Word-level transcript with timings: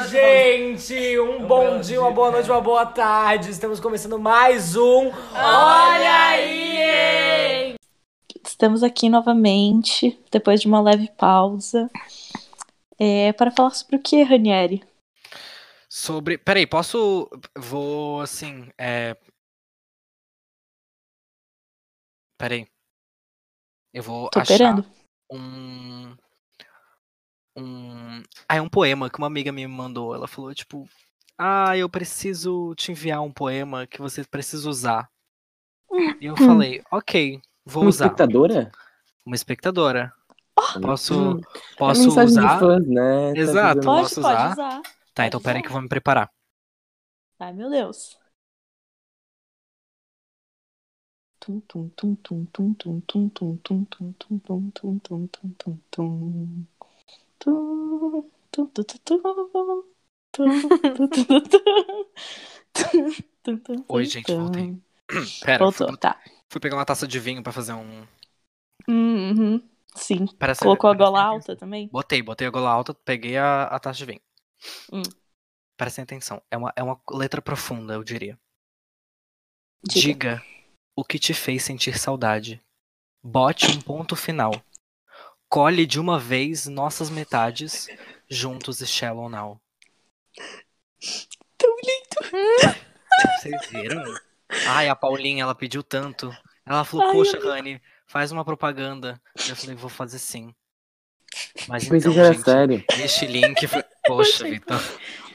gente! 0.00 1.18
Um 1.18 1.46
bom 1.46 1.80
dia, 1.80 2.00
uma 2.00 2.10
boa 2.10 2.30
noite, 2.30 2.50
uma 2.50 2.60
boa 2.60 2.86
tarde. 2.86 3.50
Estamos 3.50 3.78
começando 3.78 4.18
mais 4.18 4.74
um 4.74 5.10
Olha 5.34 6.26
aí! 6.28 7.74
Estamos 8.44 8.82
aqui 8.82 9.08
novamente, 9.08 10.18
depois 10.30 10.60
de 10.60 10.66
uma 10.66 10.80
leve 10.80 11.10
pausa, 11.16 11.90
é, 12.98 13.32
para 13.34 13.50
falar 13.50 13.70
sobre 13.70 13.96
o 13.96 14.02
que, 14.02 14.22
Ranieri? 14.22 14.82
Sobre. 15.88 16.38
Peraí, 16.38 16.66
posso. 16.66 17.28
Vou 17.56 18.22
assim. 18.22 18.70
É... 18.78 19.14
Peraí. 22.38 22.66
Eu 23.92 24.02
vou 24.02 24.30
Tô 24.30 24.40
achar 24.40 24.54
esperando. 24.54 24.86
um. 25.30 26.16
Um. 27.56 28.22
Ah, 28.48 28.56
é 28.56 28.60
um 28.60 28.68
poema 28.68 29.10
que 29.10 29.18
uma 29.18 29.26
amiga 29.26 29.52
me 29.52 29.66
mandou. 29.66 30.14
Ela 30.14 30.26
falou, 30.28 30.54
tipo. 30.54 30.88
Ah, 31.38 31.76
eu 31.76 31.88
preciso 31.88 32.74
te 32.76 32.92
enviar 32.92 33.22
um 33.22 33.32
poema 33.32 33.86
que 33.86 34.00
você 34.00 34.24
precisa 34.24 34.68
usar. 34.68 35.10
E 36.20 36.24
eu 36.26 36.36
falei, 36.36 36.82
ok, 36.90 37.40
vou 37.66 37.84
Uma 37.84 37.90
usar. 37.90 38.18
espectadora? 38.20 38.72
Uma 39.26 39.34
espectadora. 39.36 40.12
Posso, 40.80 41.12
Hum, 41.12 41.40
posso 41.76 42.10
é 42.18 42.24
usar? 42.24 42.48
fãs, 42.48 42.86
né? 42.86 43.36
Tá 43.36 43.54
Exato. 43.54 43.82
Pode, 43.82 44.14
posso 44.14 44.20
pode 44.20 44.46
usar? 44.46 44.46
usar. 44.46 44.82
Tá, 45.14 45.26
então 45.26 45.40
peraí 45.40 45.62
que 45.62 45.68
eu 45.68 45.72
vou 45.72 45.82
me 45.82 45.88
preparar. 45.88 46.30
Ai, 47.38 47.52
meu 47.52 47.68
Deus. 47.70 48.18
Tum, 51.40 51.60
tum, 51.68 51.90
tum, 51.94 52.16
tum, 52.22 52.46
tum, 52.54 52.74
tum, 52.78 53.00
tum, 53.06 53.30
tum, 53.30 53.56
tum, 53.62 53.86
tum, 53.92 54.12
tum, 54.18 54.40
tum, 54.40 54.70
tum, 54.70 54.98
tum, 55.00 55.28
tum, 55.28 55.52
tum, 55.58 55.78
tum. 55.90 56.66
Tum, 57.42 58.30
tum, 58.52 58.66
tum, 58.66 58.84
tum, 63.42 63.58
tum. 63.58 63.84
Oi, 63.88 64.04
gente, 64.04 64.32
voltei. 64.32 64.76
Pera, 65.44 65.64
eu 65.64 65.72
fui, 65.72 65.86
Voltou, 65.86 65.96
tá. 65.96 66.20
fui 66.48 66.60
pegar 66.60 66.76
uma 66.76 66.84
taça 66.84 67.06
de 67.06 67.18
vinho 67.18 67.42
pra 67.42 67.52
fazer 67.52 67.72
um. 67.72 68.06
Uhum, 68.88 69.60
sim. 69.94 70.26
Parece, 70.38 70.60
Colocou 70.60 70.88
a 70.90 70.94
parece- 70.94 71.10
gola 71.10 71.22
alta 71.22 71.56
também? 71.56 71.88
Botei, 71.88 72.22
botei 72.22 72.46
a 72.46 72.50
gola 72.50 72.70
alta, 72.70 72.94
peguei 72.94 73.36
a, 73.36 73.64
a 73.64 73.78
taça 73.78 73.98
de 73.98 74.06
vinho. 74.06 74.20
Hum. 74.92 75.02
Prestem 75.76 76.02
atenção. 76.04 76.40
É 76.50 76.56
uma, 76.56 76.72
é 76.76 76.82
uma 76.82 77.00
letra 77.10 77.42
profunda, 77.42 77.94
eu 77.94 78.04
diria. 78.04 78.38
Diga. 79.84 80.00
Diga 80.38 80.42
o 80.94 81.04
que 81.04 81.18
te 81.18 81.34
fez 81.34 81.64
sentir 81.64 81.98
saudade. 81.98 82.60
Bote 83.22 83.66
um 83.66 83.80
ponto 83.80 84.14
final. 84.16 84.52
Colhe 85.52 85.84
de 85.84 86.00
uma 86.00 86.18
vez 86.18 86.66
nossas 86.66 87.10
metades, 87.10 87.86
juntos 88.26 88.80
e 88.80 88.86
shallow 88.86 89.28
now. 89.28 89.60
Tão 91.58 91.76
lindo. 91.76 92.78
Vocês 93.38 93.66
viram? 93.68 94.02
Ai, 94.66 94.88
a 94.88 94.96
Paulinha, 94.96 95.42
ela 95.42 95.54
pediu 95.54 95.82
tanto. 95.82 96.34
Ela 96.64 96.86
falou, 96.86 97.06
Ai, 97.06 97.12
poxa, 97.12 97.36
eu- 97.36 97.46
Rani, 97.50 97.82
faz 98.06 98.32
uma 98.32 98.46
propaganda. 98.46 99.20
Eu 99.46 99.54
falei, 99.54 99.76
vou 99.76 99.90
fazer 99.90 100.18
sim. 100.18 100.54
Mas 101.68 101.86
Pensei 101.86 101.98
então, 101.98 102.12
que 102.14 102.18
era 102.18 102.32
gente, 102.32 102.44
sério. 102.44 102.84
este 103.04 103.26
link 103.26 103.66
foi... 103.66 103.84
Poxa, 104.06 104.44
Vitor, 104.44 104.80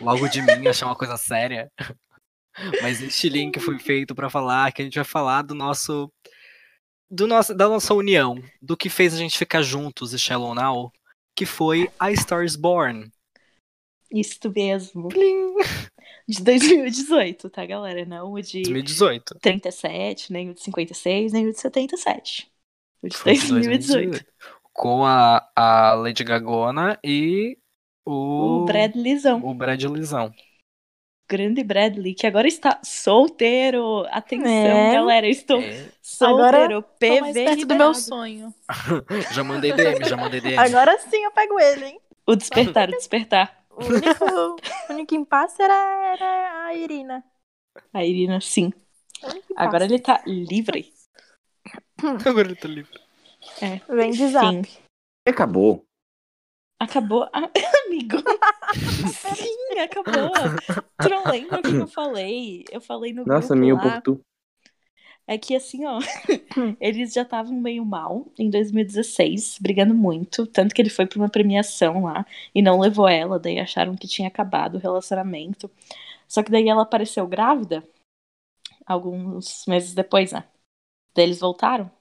logo 0.02 0.28
de 0.30 0.42
mim 0.42 0.68
achar 0.68 0.88
uma 0.88 0.96
coisa 0.96 1.16
séria. 1.16 1.72
Mas 2.82 3.04
este 3.04 3.30
link 3.30 3.60
foi 3.60 3.78
feito 3.78 4.16
pra 4.16 4.32
falar 4.32 4.72
que 4.72 4.82
a 4.82 4.86
gente 4.86 4.96
vai 4.96 5.06
falar 5.06 5.44
do 5.44 5.54
nosso... 5.54 6.12
Do 7.10 7.26
nosso, 7.26 7.54
da 7.54 7.70
nossa 7.70 7.94
união, 7.94 8.42
do 8.62 8.76
que 8.76 8.90
fez 8.90 9.14
a 9.14 9.18
gente 9.18 9.38
ficar 9.38 9.62
juntos 9.62 10.14
e 10.14 10.20
Shallow 10.20 10.54
Now, 10.54 10.92
que 11.36 11.46
foi 11.46 11.90
A 11.98 12.14
Star 12.14 12.44
is 12.44 12.56
Born. 12.56 13.10
Isso 14.12 14.52
mesmo. 14.54 15.10
De 16.28 16.44
2018, 16.44 17.50
tá, 17.50 17.66
galera? 17.66 18.06
Não 18.06 18.34
o 18.34 18.42
de 18.42 18.62
2018. 18.62 19.40
37, 19.40 20.34
nem 20.34 20.50
o 20.50 20.54
de 20.54 20.62
56, 20.62 21.32
nem 21.32 21.48
o 21.48 21.54
de 21.54 21.60
77. 21.60 22.52
O 23.02 23.08
de 23.08 23.16
Foi 23.16 23.34
de 23.38 23.48
2018. 23.48 24.26
Com 24.74 25.06
a, 25.06 25.50
a 25.56 25.94
Lady 25.94 26.24
Gagona 26.24 27.00
e 27.04 27.58
o, 28.06 28.64
O 28.64 28.66
Bradleyzão. 28.66 29.44
o 29.44 29.54
Bradleyzão. 29.54 30.34
Grande 31.30 31.62
Bradley, 31.64 32.14
que 32.14 32.26
agora 32.26 32.48
está 32.48 32.80
solteiro. 32.84 34.06
Atenção, 34.12 34.50
É. 34.50 34.94
galera. 34.94 35.28
Estou 35.28 35.60
É, 35.62 35.90
solteiro. 36.02 36.82
Tô 36.82 36.88
PV 37.00 37.22
mais 37.22 37.34
perto 37.34 37.66
do 37.66 37.76
meu 37.76 37.94
sonho. 37.94 38.54
já 39.34 39.44
mandei 39.44 39.74
DM, 39.74 40.06
já 40.06 40.16
mandei 40.16 40.40
DM. 40.40 40.58
Agora 40.58 40.98
sim 41.00 41.24
eu 41.24 41.32
pego 41.32 41.60
ele, 41.60 41.86
hein? 41.86 42.02
O 42.26 42.36
despertar, 42.36 42.88
o 42.90 42.92
despertar. 42.92 43.64
O 43.70 43.84
único, 43.84 44.26
o 44.90 44.94
único 44.94 45.16
impasse 45.16 45.62
era, 45.62 45.74
era 46.14 46.66
a 46.66 46.74
Irina. 46.74 47.24
A 47.94 48.04
Irina, 48.06 48.40
sim. 48.40 48.72
Agora 49.56 49.84
ele 49.86 50.00
tá 50.00 50.22
livre. 50.26 50.94
Agora 52.26 52.48
ele 52.48 52.56
tá 52.56 52.68
livre. 52.68 53.00
É. 53.62 53.82
Vem 53.94 54.12
de 54.12 54.28
zap. 54.30 54.68
Acabou. 55.28 55.86
Acabou. 56.80 57.28
Ah, 57.34 57.50
amigo. 57.86 58.18
Sim, 58.76 59.80
acabou. 59.80 60.32
Tu 61.00 61.10
não 61.10 61.30
lembra 61.30 61.60
o 61.60 61.64
que 61.64 61.76
eu 61.76 61.88
falei? 61.88 62.66
Eu 62.72 62.82
falei 62.82 63.14
no 63.14 63.26
Nossa, 63.26 63.56
grupo 63.56 63.62
minha 63.62 63.76
lá. 63.76 64.02
É 65.26 65.38
que 65.38 65.56
assim, 65.56 65.86
ó, 65.86 66.00
eles 66.80 67.14
já 67.14 67.24
estavam 67.24 67.54
meio 67.60 67.86
mal 67.86 68.26
em 68.40 68.50
2016, 68.50 69.58
brigando 69.60 69.94
muito. 69.94 70.46
Tanto 70.48 70.74
que 70.74 70.82
ele 70.82 70.90
foi 70.90 71.06
pra 71.06 71.20
uma 71.20 71.30
premiação 71.30 72.04
lá 72.06 72.26
e 72.56 72.62
não 72.62 72.80
levou 72.80 73.08
ela, 73.08 73.38
daí 73.38 73.60
acharam 73.60 73.96
que 73.96 74.08
tinha 74.08 74.28
acabado 74.28 74.76
o 74.76 74.80
relacionamento. 74.80 75.70
Só 76.28 76.44
que 76.44 76.52
daí 76.52 76.70
ela 76.70 76.84
apareceu 76.84 77.28
grávida 77.28 77.84
alguns 78.86 79.66
meses 79.68 79.94
depois, 79.94 80.32
né? 80.32 80.44
Daí 81.16 81.26
eles 81.26 81.40
voltaram, 81.40 81.92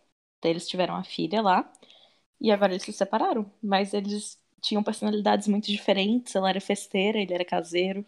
daí 0.43 0.53
eles 0.53 0.69
tiveram 0.69 0.97
a 0.97 1.05
filha 1.05 1.43
lá 1.43 1.71
e 2.41 2.51
agora 2.53 2.73
eles 2.73 2.85
se 2.85 2.93
separaram. 2.93 3.51
Mas 3.63 3.95
eles 3.95 4.41
tinham 4.67 4.83
personalidades 4.83 5.47
muito 5.47 5.67
diferentes. 5.69 6.35
Ela 6.35 6.51
era 6.51 6.61
festeira, 6.61 7.19
ele 7.19 7.33
era 7.33 7.45
caseiro. 7.45 8.05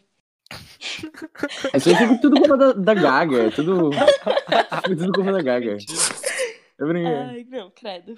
Isso 1.75 1.89
aí 1.91 1.95
foi 2.07 2.19
tudo 2.19 2.37
culpa 2.41 2.57
da, 2.57 2.73
da 2.73 2.95
Gaga. 2.95 3.45
é 3.47 3.51
Tudo. 3.51 3.91
Tudo 4.85 5.13
culpa 5.13 5.33
da 5.33 5.43
Gaga. 5.43 5.77
Eu 6.79 6.89
brinquei. 6.89 7.15
Ai, 7.15 7.47
não, 7.49 7.71
credo. 7.71 8.17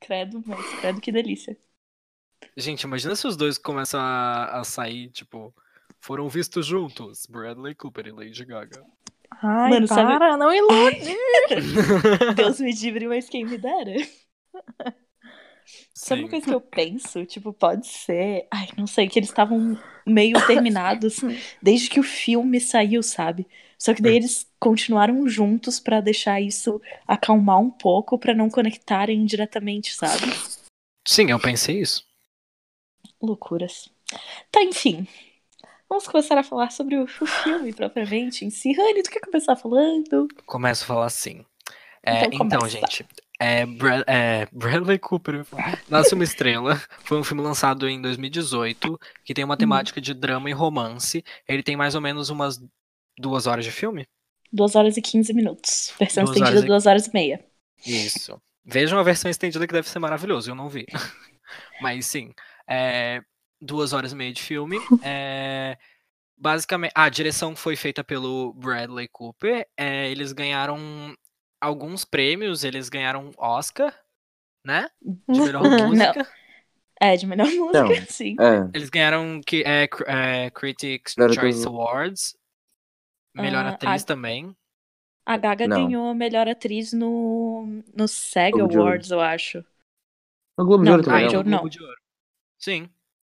Credo, 0.00 0.42
mas 0.46 0.80
credo 0.80 1.00
que 1.00 1.12
delícia. 1.12 1.56
Gente, 2.56 2.82
imagina 2.82 3.16
se 3.16 3.26
os 3.26 3.36
dois 3.36 3.58
começam 3.58 4.00
a, 4.00 4.60
a 4.60 4.64
sair, 4.64 5.08
tipo, 5.10 5.52
foram 5.98 6.28
vistos 6.28 6.66
juntos, 6.66 7.26
Bradley 7.26 7.74
Cooper 7.74 8.06
e 8.06 8.12
Lady 8.12 8.44
Gaga. 8.44 8.84
Ai, 9.42 9.70
Mano, 9.70 9.88
sabe- 9.88 10.12
para, 10.18 10.36
não 10.36 10.54
ilude. 10.54 11.16
Deus 12.36 12.60
me 12.60 12.72
livre, 12.72 13.08
mas 13.08 13.28
quem 13.28 13.44
me 13.44 13.58
dera. 13.58 13.94
Sim. 16.04 16.28
coisa 16.28 16.46
que 16.46 16.54
eu 16.54 16.60
penso? 16.60 17.24
Tipo, 17.26 17.52
pode 17.52 17.86
ser. 17.86 18.46
Ai, 18.50 18.68
não 18.76 18.86
sei, 18.86 19.08
que 19.08 19.18
eles 19.18 19.28
estavam 19.28 19.78
meio 20.06 20.34
terminados 20.46 21.20
desde 21.62 21.88
que 21.88 22.00
o 22.00 22.02
filme 22.02 22.60
saiu, 22.60 23.02
sabe? 23.02 23.46
Só 23.78 23.92
que 23.92 24.00
daí 24.02 24.16
eles 24.16 24.46
continuaram 24.58 25.28
juntos 25.28 25.78
pra 25.78 26.00
deixar 26.00 26.40
isso 26.40 26.80
acalmar 27.06 27.60
um 27.60 27.70
pouco, 27.70 28.18
pra 28.18 28.34
não 28.34 28.48
conectarem 28.48 29.24
diretamente, 29.24 29.94
sabe? 29.94 30.32
Sim, 31.06 31.30
eu 31.30 31.38
pensei 31.38 31.80
isso. 31.80 32.04
Loucuras. 33.20 33.90
Tá, 34.50 34.62
enfim. 34.62 35.06
Vamos 35.88 36.08
começar 36.08 36.38
a 36.38 36.42
falar 36.42 36.70
sobre 36.70 36.96
o, 36.96 37.04
o 37.04 37.26
filme 37.26 37.72
propriamente 37.72 38.44
em 38.44 38.50
si. 38.50 38.72
Rani, 38.72 39.02
tu 39.02 39.10
quer 39.10 39.20
começar 39.20 39.56
falando? 39.56 40.28
Começo 40.46 40.84
a 40.84 40.86
falar 40.86 41.06
assim. 41.06 41.44
É, 42.02 42.26
Então 42.26 42.46
então, 42.46 42.68
gente, 42.68 43.06
é, 43.40 43.66
Bra- 43.66 44.04
é, 44.06 44.46
Bradley 44.52 44.98
Cooper 44.98 45.44
Nasce 45.88 46.14
uma 46.14 46.24
Estrela 46.24 46.80
foi 47.04 47.18
um 47.18 47.24
filme 47.24 47.42
lançado 47.42 47.88
em 47.88 48.00
2018 48.00 48.98
que 49.24 49.34
tem 49.34 49.44
uma 49.44 49.56
temática 49.56 50.00
de 50.00 50.14
drama 50.14 50.48
e 50.48 50.52
romance. 50.52 51.24
Ele 51.48 51.62
tem 51.62 51.76
mais 51.76 51.94
ou 51.94 52.00
menos 52.00 52.30
umas 52.30 52.60
duas 53.18 53.46
horas 53.46 53.64
de 53.64 53.70
filme. 53.72 54.06
2 54.52 54.76
horas 54.76 54.96
e 54.96 55.02
15 55.02 55.34
minutos. 55.34 55.92
Versão 55.98 56.24
Duas 56.24 56.36
estendida, 56.36 56.50
horas 56.58 56.64
e- 56.64 56.68
2 56.68 56.86
horas 56.86 57.06
e 57.08 57.10
meia. 57.12 57.44
Isso. 57.84 58.40
Vejam 58.64 58.98
a 58.98 59.02
versão 59.02 59.30
estendida 59.30 59.66
que 59.66 59.72
deve 59.72 59.88
ser 59.88 59.98
maravilhoso, 59.98 60.50
eu 60.50 60.54
não 60.54 60.68
vi. 60.68 60.86
Mas 61.82 62.06
sim, 62.06 62.32
é, 62.68 63.20
duas 63.60 63.92
horas 63.92 64.12
e 64.12 64.14
meia 64.16 64.32
de 64.32 64.42
filme. 64.42 64.78
É, 65.02 65.76
basicamente, 66.36 66.92
a 66.94 67.08
direção 67.08 67.54
foi 67.56 67.76
feita 67.76 68.02
pelo 68.04 68.52
Bradley 68.54 69.08
Cooper. 69.08 69.66
é, 69.76 70.10
eles 70.10 70.32
ganharam 70.32 71.14
alguns 71.64 72.04
prêmios, 72.04 72.64
eles 72.64 72.88
ganharam 72.88 73.30
Oscar, 73.36 73.94
né? 74.64 74.88
De 75.02 75.40
melhor 75.40 75.62
Não. 75.70 75.88
música. 75.88 76.28
É, 77.00 77.16
de 77.16 77.26
melhor 77.26 77.46
música, 77.52 77.94
Então, 77.94 78.06
sim. 78.08 78.36
É. 78.40 78.70
Eles 78.74 78.90
ganharam 78.90 79.40
que, 79.46 79.62
é, 79.66 79.88
é, 80.06 80.50
Critics' 80.50 81.14
Choice 81.34 81.66
Awards. 81.66 82.36
Melhor 83.34 83.64
Ah, 83.66 83.70
atriz 83.70 84.02
a- 84.02 84.06
também. 84.06 84.56
A 85.26 85.36
Gaga 85.36 85.66
Não. 85.66 85.86
ganhou 85.86 86.08
a 86.08 86.14
melhor 86.14 86.48
atriz 86.48 86.92
no, 86.92 87.66
no 87.94 88.06
SEG 88.08 88.52
Globo 88.52 88.68
de 88.68 88.78
Ouro. 88.78 88.88
Awards, 88.88 89.10
eu 89.10 89.20
acho. 89.20 89.64
No 90.58 90.64
Globo 90.64 90.84
de 90.84 90.90
Não, 90.90 90.96
Ouro 90.96 91.02
Ah, 91.10 91.20
Globo 91.20 91.20
também. 91.20 91.28
de 91.28 91.36
no 91.36 91.38
Ouro 91.38 91.48
não. 91.50 91.58
Globo 91.60 91.70
de 91.70 91.82
Ouro. 91.82 92.00
Sim. 92.58 92.90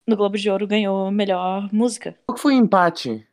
no 0.06 0.18
Globo 0.18 0.38
de 0.38 0.50
Ouro 0.50 0.68
ganhou 0.68 1.10
melhor 1.10 1.74
música. 1.74 2.18
Qual 2.26 2.36
que 2.36 2.42
foi 2.42 2.56
o 2.56 2.58
empate? 2.58 3.28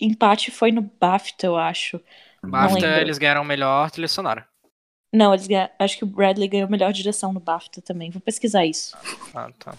Empate 0.00 0.50
foi 0.50 0.70
no 0.72 0.82
BAFTA, 0.82 1.46
eu 1.46 1.56
acho. 1.56 2.00
BAFTA, 2.44 3.00
eles 3.00 3.18
ganharam 3.18 3.44
melhor 3.44 3.90
trilha 3.90 4.08
sonora. 4.08 4.48
Não, 5.14 5.32
eles 5.34 5.46
ganha- 5.46 5.70
acho 5.78 5.98
que 5.98 6.04
o 6.04 6.06
Bradley 6.06 6.48
ganhou 6.48 6.68
melhor 6.68 6.92
direção 6.92 7.32
no 7.32 7.40
BAFTA 7.40 7.82
também. 7.82 8.10
Vou 8.10 8.20
pesquisar 8.20 8.64
isso. 8.64 8.96
Ah, 9.34 9.50
tá. 9.58 9.74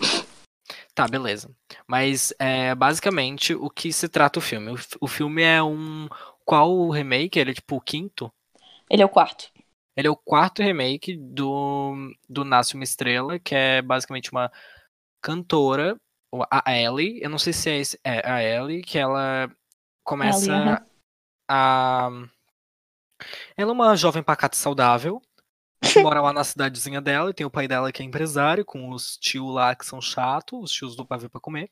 Tá, 0.93 1.07
beleza. 1.07 1.49
Mas, 1.87 2.33
é, 2.37 2.73
basicamente, 2.75 3.53
o 3.53 3.69
que 3.69 3.91
se 3.91 4.07
trata 4.07 4.39
o 4.39 4.41
filme? 4.41 4.71
O, 4.71 4.77
o 5.01 5.07
filme 5.07 5.41
é 5.41 5.61
um... 5.61 6.07
Qual 6.45 6.71
o 6.71 6.91
remake? 6.91 7.39
Ele 7.39 7.51
é, 7.51 7.53
tipo, 7.53 7.77
o 7.77 7.81
quinto? 7.81 8.31
Ele 8.89 9.01
é 9.01 9.05
o 9.05 9.09
quarto. 9.09 9.51
Ele 9.95 10.07
é 10.07 10.11
o 10.11 10.15
quarto 10.15 10.61
remake 10.61 11.15
do, 11.17 11.95
do 12.29 12.43
Nasce 12.43 12.75
Uma 12.75 12.83
Estrela, 12.83 13.39
que 13.39 13.55
é 13.55 13.81
basicamente 13.81 14.31
uma 14.31 14.51
cantora, 15.21 15.97
a 16.49 16.77
Ellie. 16.77 17.19
Eu 17.21 17.29
não 17.29 17.37
sei 17.37 17.53
se 17.53 17.69
é, 17.69 17.77
esse, 17.77 17.99
é 18.03 18.29
a 18.29 18.43
Ellie, 18.43 18.81
que 18.81 18.97
ela 18.97 19.51
começa 20.03 20.51
Ellie, 20.51 20.67
aham. 20.67 20.85
a. 21.49 22.09
Ela 23.55 23.71
é 23.71 23.73
uma 23.73 23.95
jovem 23.95 24.23
pacata 24.23 24.55
saudável. 24.55 25.21
mora 26.01 26.21
lá 26.21 26.31
na 26.31 26.43
cidadezinha 26.43 27.01
dela 27.01 27.29
e 27.29 27.33
tem 27.33 27.45
o 27.45 27.51
pai 27.51 27.67
dela 27.67 27.91
que 27.91 28.01
é 28.01 28.05
empresário, 28.05 28.63
com 28.63 28.89
os 28.89 29.17
tios 29.17 29.53
lá 29.53 29.75
que 29.75 29.85
são 29.85 29.99
chatos, 30.01 30.63
os 30.63 30.71
tios 30.71 30.95
do 30.95 31.05
pavê 31.05 31.27
pra 31.27 31.41
comer. 31.41 31.69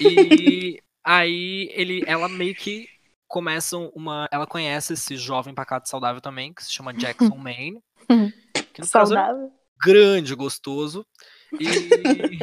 E 0.00 0.82
aí 1.04 1.70
ele, 1.72 2.02
ela 2.06 2.28
meio 2.28 2.54
que 2.54 2.88
começa 3.28 3.76
uma. 3.76 4.28
Ela 4.30 4.46
conhece 4.46 4.92
esse 4.94 5.16
jovem 5.16 5.54
pacato 5.54 5.88
saudável 5.88 6.20
também, 6.20 6.54
que 6.54 6.64
se 6.64 6.72
chama 6.72 6.94
Jackson 6.94 7.36
Maine. 7.36 7.82
Que 8.72 8.80
no 8.80 8.88
caso 8.88 9.14
é 9.14 9.16
Saudável. 9.16 9.52
grande, 9.82 10.34
gostoso. 10.34 11.06
E. 11.60 12.38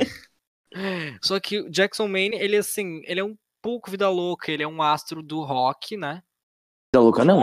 Só 1.22 1.40
que 1.40 1.60
o 1.60 1.70
Jackson 1.70 2.08
Maine, 2.08 2.38
ele 2.38 2.58
assim, 2.58 3.02
ele 3.06 3.20
é 3.20 3.24
um 3.24 3.38
pouco 3.62 3.92
vida 3.92 4.10
louca, 4.10 4.52
ele 4.52 4.64
é 4.64 4.68
um 4.68 4.82
astro 4.82 5.22
do 5.22 5.42
rock, 5.44 5.98
né? 5.98 6.24
Da 6.94 7.00
louca, 7.00 7.24
não. 7.24 7.42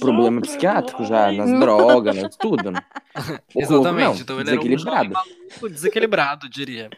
Problema 0.00 0.40
psiquiátrico 0.40 1.04
já, 1.04 1.30
nas 1.30 1.48
drogas, 1.60 2.16
nas 2.20 2.36
tudo. 2.36 2.72
Né? 2.72 2.80
Exatamente. 3.54 4.04
louco, 4.06 4.20
então 4.22 4.40
ele 4.40 4.50
era 4.50 4.60
um 4.60 4.64
desequilibrado. 4.64 5.10
maluco, 5.12 5.68
desequilibrado, 5.68 6.48
diria. 6.48 6.90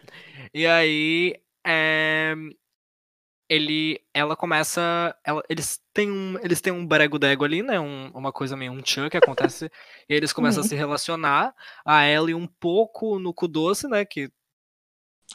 E 0.55 0.67
aí, 0.67 1.35
é, 1.67 2.35
ele, 3.47 4.01
ela 4.15 4.35
começa, 4.35 5.15
ela- 5.23 5.43
eles 5.51 5.79
têm 5.93 6.11
um, 6.11 6.39
eles 6.43 6.63
têm 6.63 6.73
um 6.73 6.87
brego-dego 6.87 7.45
ali, 7.45 7.63
né? 7.63 7.79
um- 7.79 8.11
uma 8.15 8.33
coisa 8.33 8.57
meio 8.57 8.73
um 8.73 8.81
tchan 8.81 9.11
que 9.11 9.19
acontece. 9.19 9.71
e 10.09 10.15
eles 10.15 10.33
começam 10.33 10.63
Uhum. 10.63 10.67
a 10.67 10.69
se 10.71 10.75
relacionar. 10.75 11.55
A 11.85 12.07
Ellie 12.09 12.35
um 12.35 12.47
pouco 12.47 13.19
no 13.19 13.35
cu 13.35 13.47
doce, 13.47 13.87
né? 13.87 14.03
Que 14.07 14.31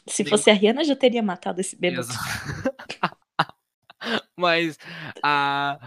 Se 0.08 0.24
fosse 0.24 0.50
a 0.50 0.54
Rihanna, 0.54 0.82
já 0.82 0.96
teria 0.96 1.22
matado 1.22 1.60
esse 1.60 1.76
bêbado. 1.76 2.00
Exa- 2.00 2.18
Mas 4.36 4.76
a... 5.22 5.78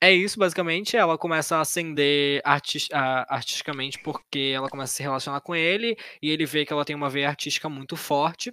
é 0.00 0.12
isso, 0.12 0.38
basicamente. 0.38 0.96
Ela 0.96 1.18
começa 1.18 1.56
a 1.56 1.60
ascender 1.60 2.40
artis- 2.44 2.88
a- 2.92 3.26
artisticamente 3.34 3.98
porque 3.98 4.52
ela 4.54 4.68
começa 4.68 4.92
a 4.92 4.96
se 4.96 5.02
relacionar 5.02 5.40
com 5.40 5.54
ele 5.54 5.96
e 6.22 6.30
ele 6.30 6.46
vê 6.46 6.64
que 6.64 6.72
ela 6.72 6.84
tem 6.84 6.96
uma 6.96 7.10
veia 7.10 7.28
artística 7.28 7.68
muito 7.68 7.96
forte. 7.96 8.52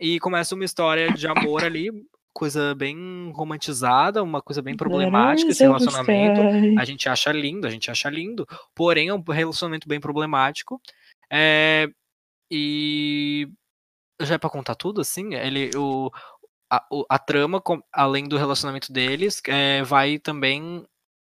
E 0.00 0.18
começa 0.20 0.54
uma 0.54 0.64
história 0.64 1.12
de 1.12 1.26
amor 1.28 1.62
ali, 1.64 1.90
coisa 2.32 2.74
bem 2.74 3.30
romantizada, 3.32 4.22
uma 4.22 4.42
coisa 4.42 4.60
bem 4.60 4.74
problemática 4.76 5.50
esse 5.52 5.62
relacionamento. 5.62 6.40
A 6.80 6.84
gente 6.84 7.08
acha 7.08 7.30
lindo, 7.30 7.66
a 7.66 7.70
gente 7.70 7.90
acha 7.90 8.10
lindo, 8.10 8.44
porém 8.74 9.08
é 9.08 9.14
um 9.14 9.20
relacionamento 9.22 9.88
bem 9.88 10.00
problemático. 10.00 10.80
É, 11.30 11.88
e 12.50 13.48
já 14.20 14.34
é 14.34 14.38
pra 14.38 14.50
contar 14.50 14.74
tudo, 14.74 15.00
assim? 15.00 15.34
Ele, 15.34 15.70
o, 15.76 16.10
a, 16.76 16.86
a 17.08 17.18
trama, 17.18 17.62
além 17.92 18.28
do 18.28 18.36
relacionamento 18.36 18.92
deles, 18.92 19.40
é, 19.46 19.82
vai 19.82 20.18
também 20.18 20.84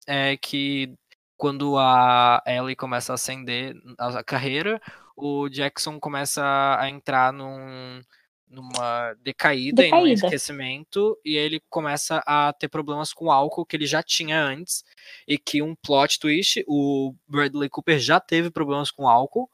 é, 0.07 0.37
que 0.37 0.93
quando 1.37 1.77
a 1.77 2.41
Ellie 2.47 2.75
começa 2.75 3.13
a 3.13 3.15
ascender 3.15 3.75
a, 3.97 4.23
carreira, 4.23 4.81
o 5.15 5.49
Jackson 5.49 5.99
começa 5.99 6.41
a 6.79 6.89
entrar 6.89 7.33
num, 7.33 8.01
numa 8.47 9.13
decaída, 9.21 9.85
e 9.85 9.91
num 9.91 10.03
Decaída. 10.03 10.25
esquecimento, 10.25 11.17
e 11.25 11.35
ele 11.35 11.61
começa 11.69 12.23
a 12.25 12.53
ter 12.53 12.69
problemas 12.69 13.13
com 13.13 13.31
álcool 13.31 13.65
que 13.65 13.75
ele 13.75 13.85
já 13.85 14.01
tinha 14.01 14.41
antes, 14.41 14.83
e 15.27 15.37
que 15.37 15.61
um 15.61 15.75
plot 15.75 16.19
twist, 16.19 16.63
o 16.67 17.13
Bradley 17.27 17.69
Cooper 17.69 17.99
já 17.99 18.19
teve 18.19 18.49
problemas 18.49 18.91
com 18.91 19.07
álcool. 19.07 19.49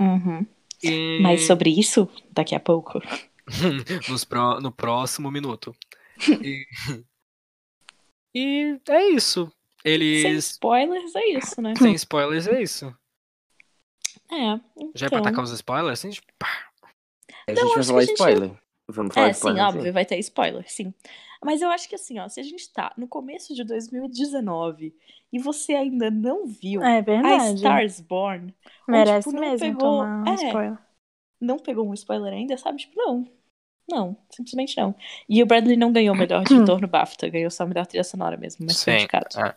Uhum. 0.00 0.44
E... 0.82 1.20
Mas 1.20 1.46
sobre 1.46 1.70
isso, 1.70 2.08
daqui 2.32 2.54
a 2.54 2.60
pouco. 2.60 3.00
nos 4.08 4.24
pró- 4.24 4.60
no 4.60 4.70
próximo 4.72 5.30
minuto. 5.30 5.74
E, 6.42 6.66
e 8.34 8.80
é 8.88 9.08
isso. 9.10 9.50
Sem 9.82 9.92
Eles. 9.92 10.50
spoilers, 10.50 11.14
é 11.14 11.26
isso, 11.28 11.62
né? 11.62 11.74
Sem 11.76 11.94
spoilers, 11.94 12.46
é 12.46 12.62
isso. 12.62 12.94
É. 14.30 14.36
Já 14.94 15.06
é 15.06 15.08
pra 15.08 15.18
então. 15.18 15.18
atacar 15.20 15.44
os 15.44 15.50
spoilers? 15.52 15.98
Assim, 15.98 16.10
tipo, 16.10 16.26
pá. 16.38 16.48
A 17.46 17.52
Não, 17.52 17.56
gente 17.56 17.68
vai 17.70 17.78
acho 17.78 17.88
falar 17.88 18.00
gente- 18.02 18.12
spoiler. 18.14 18.50
Vamos 18.90 19.14
falar 19.14 19.28
É, 19.28 19.32
sim, 19.32 19.38
spoiler. 19.38 19.64
óbvio, 19.64 19.92
vai 19.92 20.04
ter 20.04 20.18
spoiler, 20.18 20.64
sim. 20.70 20.92
Mas 21.44 21.60
eu 21.62 21.68
acho 21.70 21.88
que 21.88 21.94
assim, 21.94 22.18
ó, 22.18 22.28
se 22.28 22.40
a 22.40 22.42
gente 22.42 22.70
tá 22.72 22.92
no 22.96 23.06
começo 23.06 23.54
de 23.54 23.62
2019 23.64 24.94
e 25.32 25.38
você 25.38 25.74
ainda 25.74 26.10
não 26.10 26.46
viu 26.46 26.82
É 26.82 26.98
a. 26.98 27.52
Stars 27.52 28.00
Born, 28.00 28.52
Merece 28.88 29.28
tipo, 29.30 29.40
não 29.40 29.48
mesmo 29.50 29.66
pegou- 29.66 29.78
tomar 30.00 30.24
um 30.24 30.28
é. 30.32 30.34
spoiler. 30.46 30.78
não 31.40 31.58
pegou 31.58 31.88
um 31.88 31.94
spoiler 31.94 32.32
ainda, 32.32 32.56
sabe? 32.56 32.78
Tipo, 32.78 32.94
não. 32.96 33.30
Não, 33.88 34.16
simplesmente 34.30 34.76
não. 34.76 34.94
E 35.28 35.42
o 35.42 35.46
Bradley 35.46 35.76
não 35.76 35.92
ganhou 35.92 36.14
melhor 36.14 36.44
diretor 36.48 36.80
no 36.80 36.88
BAFTA, 36.88 37.28
ganhou 37.28 37.50
só 37.50 37.66
melhor 37.66 37.86
trilha 37.86 38.04
sonora 38.04 38.36
mesmo, 38.36 38.66
mas 38.66 38.82
foi 38.82 38.92
Sim, 38.92 38.98
indicado. 38.98 39.38
é. 39.40 39.54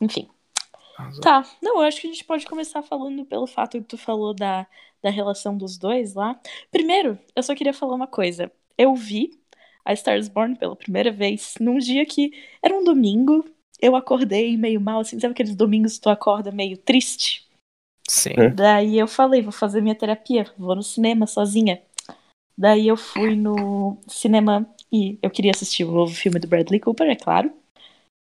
Enfim. 0.00 0.28
Tá, 1.22 1.44
não, 1.62 1.76
eu 1.76 1.82
acho 1.82 2.00
que 2.00 2.08
a 2.08 2.10
gente 2.10 2.24
pode 2.24 2.44
começar 2.44 2.82
falando 2.82 3.24
pelo 3.24 3.46
fato 3.46 3.78
que 3.78 3.84
tu 3.84 3.96
falou 3.96 4.34
da, 4.34 4.66
da 5.02 5.10
relação 5.10 5.56
dos 5.56 5.78
dois 5.78 6.14
lá. 6.14 6.38
Primeiro, 6.70 7.18
eu 7.36 7.42
só 7.42 7.54
queria 7.54 7.72
falar 7.72 7.94
uma 7.94 8.06
coisa. 8.06 8.50
Eu 8.76 8.94
vi 8.94 9.30
a 9.84 9.92
Stars 9.92 10.28
Born 10.28 10.56
pela 10.56 10.74
primeira 10.74 11.12
vez 11.12 11.54
num 11.60 11.78
dia 11.78 12.04
que 12.04 12.32
era 12.62 12.74
um 12.74 12.82
domingo. 12.82 13.44
Eu 13.80 13.94
acordei 13.94 14.56
meio 14.56 14.80
mal, 14.80 15.00
assim, 15.00 15.20
sabe 15.20 15.32
aqueles 15.32 15.54
domingos 15.54 15.94
que 15.94 16.02
tu 16.02 16.10
acorda 16.10 16.50
meio 16.50 16.76
triste? 16.76 17.48
Sim. 18.08 18.34
É. 18.36 18.48
Daí 18.48 18.98
eu 18.98 19.06
falei, 19.06 19.40
vou 19.40 19.52
fazer 19.52 19.80
minha 19.80 19.94
terapia, 19.94 20.46
vou 20.58 20.74
no 20.74 20.82
cinema 20.82 21.26
sozinha. 21.26 21.80
Daí 22.58 22.88
eu 22.88 22.96
fui 22.96 23.36
no 23.36 23.96
cinema 24.08 24.68
e 24.92 25.16
eu 25.22 25.30
queria 25.30 25.52
assistir 25.52 25.84
o 25.84 25.92
novo 25.92 26.12
filme 26.12 26.40
do 26.40 26.48
Bradley 26.48 26.80
Cooper, 26.80 27.08
é 27.08 27.14
claro. 27.14 27.52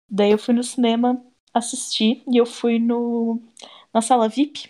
Daí 0.10 0.32
eu 0.32 0.38
fui 0.38 0.54
no 0.54 0.64
cinema 0.64 1.22
assistir 1.54 2.24
e 2.32 2.38
eu 2.38 2.46
fui 2.46 2.80
no 2.80 3.42
na 3.94 4.02
sala 4.02 4.30
VIP 4.30 4.70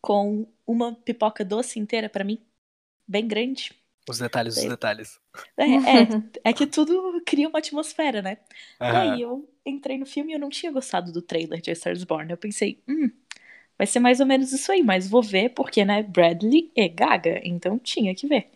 com 0.00 0.46
uma 0.66 0.94
pipoca 0.94 1.44
doce 1.44 1.78
inteira 1.80 2.08
pra 2.08 2.24
mim, 2.24 2.38
bem 3.06 3.26
grande. 3.26 3.74
Os 4.08 4.18
detalhes, 4.18 4.54
os 4.56 4.60
Daí- 4.62 4.68
detalhes. 4.70 5.20
É, 5.56 5.64
é, 5.64 5.70
é 6.50 6.52
que 6.52 6.66
tudo 6.66 7.20
cria 7.24 7.48
uma 7.48 7.58
atmosfera, 7.58 8.22
né? 8.22 8.38
Aham. 8.80 8.92
Daí 8.92 9.22
eu 9.22 9.48
entrei 9.64 9.98
no 9.98 10.06
filme 10.06 10.32
e 10.32 10.34
eu 10.36 10.40
não 10.40 10.50
tinha 10.50 10.70
gostado 10.72 11.12
do 11.12 11.22
trailer 11.22 11.60
de 11.60 11.70
A 11.70 11.74
Star 11.74 11.92
is 11.92 12.04
Born. 12.04 12.30
Eu 12.30 12.36
pensei, 12.36 12.82
hum, 12.88 13.10
vai 13.82 13.86
ser 13.88 13.98
mais 13.98 14.20
ou 14.20 14.26
menos 14.26 14.52
isso 14.52 14.70
aí, 14.70 14.80
mas 14.80 15.08
vou 15.08 15.20
ver 15.20 15.48
porque, 15.48 15.84
né, 15.84 16.04
Bradley 16.04 16.70
é 16.76 16.86
gaga, 16.86 17.40
então 17.42 17.80
tinha 17.80 18.14
que 18.14 18.28
ver. 18.28 18.46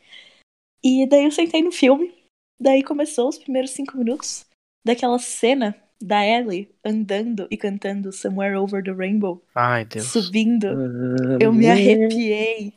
E 0.84 1.04
daí 1.08 1.24
eu 1.24 1.32
sentei 1.32 1.62
no 1.62 1.72
filme, 1.72 2.14
daí 2.60 2.84
começou 2.84 3.28
os 3.28 3.36
primeiros 3.36 3.72
cinco 3.72 3.96
minutos 3.96 4.46
daquela 4.86 5.18
cena 5.18 5.74
da 6.00 6.24
Ellie 6.24 6.70
andando 6.84 7.48
e 7.50 7.56
cantando 7.56 8.12
Somewhere 8.12 8.54
Over 8.54 8.84
the 8.84 8.92
Rainbow, 8.92 9.42
Ai, 9.52 9.84
Deus. 9.84 10.06
subindo. 10.06 10.68
Eu 11.40 11.52
me 11.52 11.66
arrepiei 11.66 12.74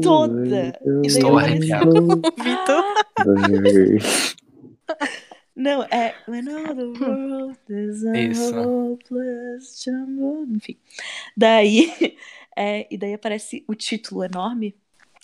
toda. 0.00 0.78
E 0.80 0.80
daí 0.80 1.06
Estou 1.06 1.38
arrepiado. 1.38 2.22
Não, 5.54 5.82
é 5.84 6.14
When 6.28 6.48
all 6.48 6.74
the 6.74 7.04
world 7.04 7.58
is 7.68 8.04
a 8.06 8.16
Isso. 8.18 8.54
hopeless 8.58 9.82
jumble. 9.84 10.54
Enfim. 10.56 10.78
Daí, 11.36 12.16
é, 12.56 12.86
e 12.90 12.96
daí 12.96 13.12
aparece 13.14 13.64
o 13.68 13.74
título 13.74 14.24
enorme. 14.24 14.74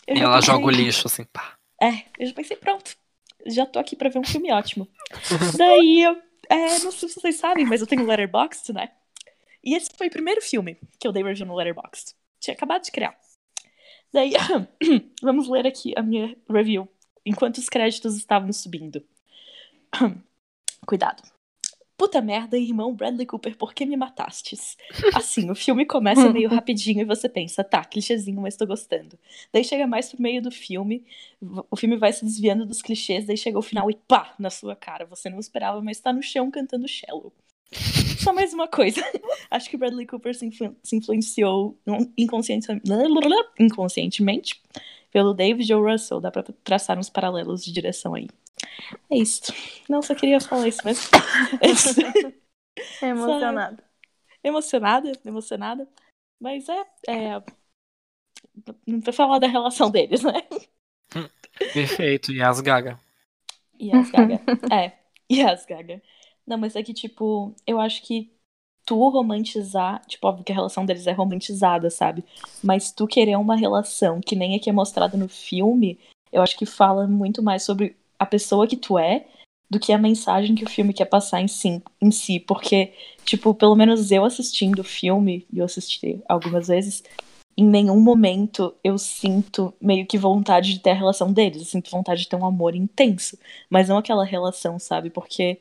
Eu 0.06 0.16
E 0.16 0.20
ela 0.20 0.36
pensei- 0.36 0.54
joga 0.54 0.66
o 0.66 0.70
lixo, 0.70 1.06
assim, 1.06 1.24
pá. 1.24 1.54
É, 1.80 2.04
eu 2.18 2.26
já 2.26 2.34
pensei, 2.34 2.56
pronto. 2.56 2.96
Já 3.46 3.64
tô 3.64 3.78
aqui 3.78 3.94
pra 3.96 4.08
ver 4.10 4.18
um 4.18 4.24
filme 4.24 4.52
ótimo. 4.52 4.86
daí 5.56 6.02
eu. 6.02 6.16
É, 6.50 6.78
não 6.80 6.90
sei 6.92 7.08
se 7.08 7.14
vocês 7.20 7.36
sabem, 7.36 7.64
mas 7.66 7.80
eu 7.80 7.86
tenho 7.86 8.04
Letterboxd, 8.06 8.72
né? 8.72 8.90
E 9.62 9.74
esse 9.74 9.90
foi 9.96 10.08
o 10.08 10.10
primeiro 10.10 10.40
filme 10.40 10.78
que 10.98 11.06
eu 11.06 11.12
dei 11.12 11.22
review 11.22 11.46
no 11.46 11.54
Letterboxd. 11.54 12.14
Tinha 12.40 12.54
acabado 12.54 12.82
de 12.84 12.90
criar. 12.90 13.16
Daí, 14.12 14.32
vamos 15.22 15.48
ler 15.48 15.66
aqui 15.66 15.92
a 15.96 16.02
minha 16.02 16.34
review, 16.48 16.88
enquanto 17.24 17.58
os 17.58 17.68
créditos 17.68 18.16
estavam 18.16 18.50
subindo. 18.52 19.02
Cuidado. 20.86 21.22
Puta 21.96 22.20
merda, 22.20 22.56
irmão 22.56 22.94
Bradley 22.94 23.26
Cooper, 23.26 23.56
por 23.56 23.74
que 23.74 23.84
me 23.84 23.96
matastes? 23.96 24.76
Assim, 25.14 25.50
o 25.50 25.54
filme 25.54 25.84
começa 25.84 26.28
meio 26.32 26.48
rapidinho 26.48 27.00
e 27.00 27.04
você 27.04 27.28
pensa, 27.28 27.64
tá, 27.64 27.84
clichêzinho, 27.84 28.40
mas 28.40 28.56
tô 28.56 28.64
gostando. 28.64 29.18
Daí 29.52 29.64
chega 29.64 29.84
mais 29.84 30.08
pro 30.08 30.22
meio 30.22 30.40
do 30.40 30.50
filme, 30.52 31.04
o 31.68 31.74
filme 31.76 31.96
vai 31.96 32.12
se 32.12 32.24
desviando 32.24 32.64
dos 32.64 32.80
clichês, 32.82 33.26
daí 33.26 33.36
chega 33.36 33.58
o 33.58 33.62
final 33.62 33.90
e 33.90 33.96
pá, 34.06 34.32
na 34.38 34.48
sua 34.48 34.76
cara. 34.76 35.06
Você 35.06 35.28
não 35.28 35.40
esperava, 35.40 35.82
mas 35.82 35.98
tá 35.98 36.12
no 36.12 36.22
chão 36.22 36.48
cantando 36.52 36.86
Shallow. 36.86 37.32
Só 38.22 38.32
mais 38.32 38.54
uma 38.54 38.68
coisa. 38.68 39.02
Acho 39.50 39.68
que 39.68 39.76
Bradley 39.76 40.06
Cooper 40.06 40.34
se, 40.36 40.46
influ- 40.46 40.76
se 40.82 40.94
influenciou 40.96 41.76
inconsciente- 42.16 42.68
inconscientemente 43.58 44.60
pelo 45.10 45.34
David 45.34 45.72
O. 45.74 45.84
Russell. 45.84 46.20
Dá 46.20 46.30
pra 46.30 46.44
traçar 46.62 46.96
uns 46.96 47.10
paralelos 47.10 47.64
de 47.64 47.72
direção 47.72 48.14
aí. 48.14 48.28
É 49.10 49.16
isso. 49.16 49.52
Não, 49.88 50.02
só 50.02 50.14
queria 50.14 50.40
falar 50.40 50.68
isso 50.68 50.84
mesmo. 50.84 51.08
É. 51.60 52.28
Emocionada. 53.06 53.84
emocionada, 54.42 55.12
emocionada. 55.24 55.88
Mas 56.40 56.68
é, 56.68 56.86
é. 57.08 57.42
Não 58.86 59.00
pra 59.00 59.12
falar 59.12 59.38
da 59.38 59.48
relação 59.48 59.90
deles, 59.90 60.22
né? 60.22 60.46
Perfeito, 61.72 62.32
e 62.32 62.40
as 62.40 62.60
Gaga. 62.60 62.98
E 63.78 63.94
as 63.94 64.10
Gaga. 64.10 64.40
é, 64.72 64.92
e 65.28 65.42
as 65.42 65.66
Gaga. 65.66 66.00
Não, 66.46 66.56
mas 66.56 66.76
é 66.76 66.82
que, 66.82 66.94
tipo, 66.94 67.54
eu 67.66 67.80
acho 67.80 68.02
que 68.02 68.32
tu 68.86 68.96
romantizar, 69.10 70.00
tipo, 70.06 70.26
óbvio 70.26 70.44
que 70.44 70.52
a 70.52 70.54
relação 70.54 70.86
deles 70.86 71.06
é 71.06 71.12
romantizada, 71.12 71.90
sabe? 71.90 72.24
Mas 72.62 72.90
tu 72.90 73.06
querer 73.06 73.36
uma 73.36 73.56
relação 73.56 74.20
que 74.20 74.34
nem 74.34 74.54
é 74.54 74.58
que 74.58 74.70
é 74.70 74.72
mostrada 74.72 75.16
no 75.16 75.28
filme, 75.28 75.98
eu 76.32 76.40
acho 76.40 76.56
que 76.56 76.64
fala 76.64 77.06
muito 77.06 77.42
mais 77.42 77.62
sobre 77.64 77.96
a 78.18 78.26
pessoa 78.26 78.66
que 78.66 78.76
tu 78.76 78.98
é 78.98 79.26
do 79.70 79.78
que 79.78 79.92
a 79.92 79.98
mensagem 79.98 80.54
que 80.54 80.64
o 80.64 80.70
filme 80.70 80.94
quer 80.94 81.04
passar 81.04 81.40
em 81.40 81.48
si, 81.48 81.82
em 82.00 82.10
si. 82.10 82.40
Porque, 82.40 82.94
tipo, 83.24 83.54
pelo 83.54 83.76
menos 83.76 84.10
eu 84.10 84.24
assistindo 84.24 84.80
o 84.80 84.84
filme, 84.84 85.46
e 85.52 85.58
eu 85.58 85.64
assisti 85.64 86.22
algumas 86.28 86.68
vezes, 86.68 87.02
em 87.56 87.64
nenhum 87.64 88.00
momento 88.00 88.74
eu 88.84 88.96
sinto 88.96 89.74
meio 89.80 90.06
que 90.06 90.16
vontade 90.16 90.72
de 90.74 90.80
ter 90.80 90.90
a 90.90 90.94
relação 90.94 91.32
deles. 91.32 91.58
Eu 91.58 91.66
sinto 91.66 91.90
vontade 91.90 92.22
de 92.22 92.28
ter 92.28 92.36
um 92.36 92.46
amor 92.46 92.74
intenso. 92.74 93.36
Mas 93.68 93.88
não 93.88 93.98
aquela 93.98 94.24
relação, 94.24 94.78
sabe? 94.78 95.10
Porque, 95.10 95.60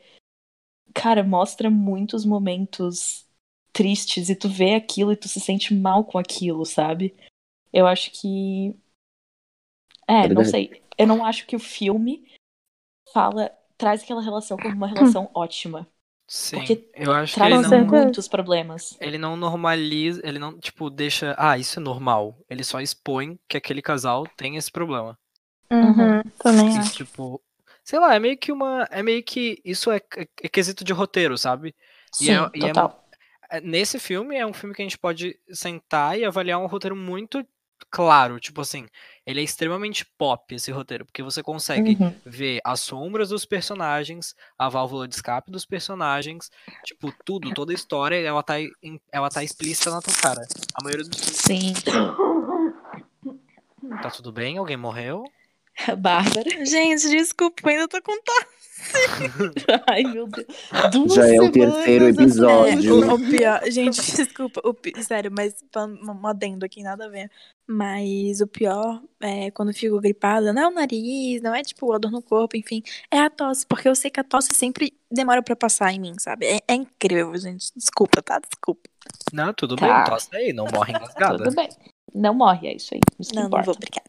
cara, 0.94 1.22
mostra 1.22 1.68
muitos 1.68 2.24
momentos 2.24 3.26
tristes 3.72 4.28
e 4.28 4.36
tu 4.36 4.48
vê 4.48 4.74
aquilo 4.74 5.12
e 5.12 5.16
tu 5.16 5.28
se 5.28 5.40
sente 5.40 5.74
mal 5.74 6.04
com 6.04 6.18
aquilo, 6.18 6.64
sabe? 6.64 7.14
Eu 7.72 7.86
acho 7.86 8.10
que. 8.12 8.74
É, 10.06 10.22
não 10.22 10.44
Verdade. 10.44 10.50
sei. 10.50 10.82
Eu 10.96 11.06
não 11.06 11.24
acho 11.24 11.46
que 11.46 11.56
o 11.56 11.60
filme 11.60 12.27
fala. 13.12 13.50
Traz 13.76 14.02
aquela 14.02 14.22
relação 14.22 14.58
como 14.58 14.74
uma 14.76 14.86
relação 14.88 15.30
ótima. 15.34 15.86
Sim, 16.28 16.52
Porque 16.52 16.90
eu 16.94 17.12
acho 17.12 17.38
que 17.38 17.46
ele 17.46 17.58
não, 17.58 17.76
muitos 17.86 18.28
problemas. 18.28 18.98
ele 19.00 19.18
não 19.18 19.36
normaliza, 19.36 20.20
ele 20.24 20.38
não, 20.38 20.58
tipo, 20.58 20.90
deixa, 20.90 21.34
ah, 21.38 21.58
isso 21.58 21.78
é 21.80 21.82
normal. 21.82 22.38
Ele 22.50 22.64
só 22.64 22.80
expõe 22.80 23.38
que 23.48 23.56
aquele 23.56 23.82
casal 23.82 24.26
tem 24.36 24.56
esse 24.56 24.70
problema. 24.70 25.18
Uhum, 25.70 26.22
também 26.38 26.76
E, 26.76 26.78
acho. 26.78 26.96
tipo, 26.96 27.42
sei 27.84 27.98
lá, 27.98 28.14
é 28.14 28.18
meio 28.18 28.36
que 28.38 28.52
uma, 28.52 28.86
é 28.90 29.02
meio 29.02 29.22
que, 29.24 29.60
isso 29.64 29.90
é, 29.90 29.96
é, 30.16 30.28
é 30.42 30.48
quesito 30.48 30.84
de 30.84 30.92
roteiro, 30.92 31.36
sabe? 31.38 31.74
E 32.20 32.30
Sim, 32.30 32.32
é- 32.32 32.50
e 32.54 32.66
é 32.68 32.74
total. 32.74 33.08
É, 33.50 33.60
Nesse 33.60 33.98
filme 33.98 34.36
é 34.36 34.46
um 34.46 34.52
filme 34.54 34.74
que 34.74 34.82
a 34.82 34.84
gente 34.84 34.98
pode 34.98 35.38
sentar 35.52 36.18
e 36.18 36.24
avaliar 36.24 36.58
um 36.60 36.66
roteiro 36.66 36.96
muito 36.96 37.46
claro, 37.90 38.38
tipo 38.38 38.60
assim, 38.60 38.86
ele 39.26 39.40
é 39.40 39.42
extremamente 39.44 40.04
pop 40.16 40.54
esse 40.54 40.70
roteiro, 40.70 41.04
porque 41.04 41.22
você 41.22 41.42
consegue 41.42 41.96
Uhum. 42.00 42.14
ver 42.24 42.60
as 42.64 42.80
sombras 42.80 43.28
dos 43.30 43.44
personagens, 43.44 44.34
a 44.58 44.68
válvula 44.68 45.06
de 45.08 45.14
escape 45.14 45.50
dos 45.50 45.64
personagens, 45.66 46.50
tipo, 46.84 47.12
tudo, 47.24 47.52
toda 47.54 47.72
a 47.72 47.74
história, 47.74 48.16
ela 48.16 48.42
tá, 48.42 48.54
ela 49.12 49.28
tá 49.28 49.42
explícita 49.42 49.90
na 49.90 50.00
tua 50.00 50.14
cara. 50.14 50.42
A 50.74 50.82
maioria 50.84 51.04
dos. 51.04 51.18
Sim. 51.20 51.72
Tá 54.02 54.10
tudo 54.10 54.32
bem? 54.32 54.58
Alguém 54.58 54.76
morreu? 54.76 55.24
Bárbara. 55.98 56.64
Gente, 56.64 57.08
desculpa, 57.08 57.60
eu 57.64 57.70
ainda 57.70 57.88
tô 57.88 58.00
com 58.02 58.12
tosse. 58.22 58.58
Ai, 59.90 60.02
meu 60.04 60.26
Deus. 60.28 60.46
Duas 60.92 61.12
Já 61.14 61.26
é 61.26 61.40
o 61.40 61.52
semanas 61.52 61.74
terceiro 61.74 62.08
episódio. 62.08 63.04
É, 63.04 63.12
o, 63.12 63.18
pior, 63.18 63.60
gente, 63.70 63.96
desculpa, 64.16 64.60
o 64.64 64.72
pi- 64.72 65.02
sério, 65.02 65.32
mas 65.36 65.54
um 65.76 66.26
adendo 66.26 66.64
aqui, 66.64 66.82
nada 66.82 67.06
a 67.06 67.08
ver. 67.08 67.28
Mas 67.66 68.40
o 68.40 68.46
pior 68.46 69.02
é 69.20 69.50
quando 69.50 69.70
eu 69.70 69.74
fico 69.74 70.00
gripada, 70.00 70.52
não 70.52 70.62
é 70.62 70.68
o 70.68 70.70
nariz, 70.70 71.42
não 71.42 71.54
é 71.54 71.62
tipo 71.62 71.92
a 71.92 71.98
dor 71.98 72.10
no 72.12 72.22
corpo, 72.22 72.56
enfim, 72.56 72.82
é 73.10 73.18
a 73.18 73.28
tosse, 73.28 73.66
porque 73.66 73.88
eu 73.88 73.94
sei 73.96 74.10
que 74.10 74.20
a 74.20 74.24
tosse 74.24 74.54
sempre 74.54 74.94
demora 75.10 75.42
pra 75.42 75.56
passar 75.56 75.92
em 75.92 75.98
mim, 76.00 76.14
sabe? 76.18 76.46
É, 76.46 76.60
é 76.68 76.74
incrível, 76.74 77.36
gente. 77.36 77.70
Desculpa, 77.76 78.22
tá? 78.22 78.38
Desculpa. 78.38 78.88
Não, 79.32 79.52
tudo 79.52 79.74
Tá. 79.76 79.86
bem, 80.02 80.04
tosse 80.04 80.28
aí, 80.34 80.52
não 80.52 80.66
morre 80.72 80.92
engasgada. 80.92 81.38
Tudo 81.38 81.54
bem. 81.54 81.68
Não 82.14 82.32
morre, 82.32 82.68
é 82.68 82.76
isso 82.76 82.94
aí. 82.94 83.00
Isso 83.18 83.34
Não, 83.34 83.48
não 83.48 83.50
vou, 83.50 83.74
obrigada. 83.74 84.08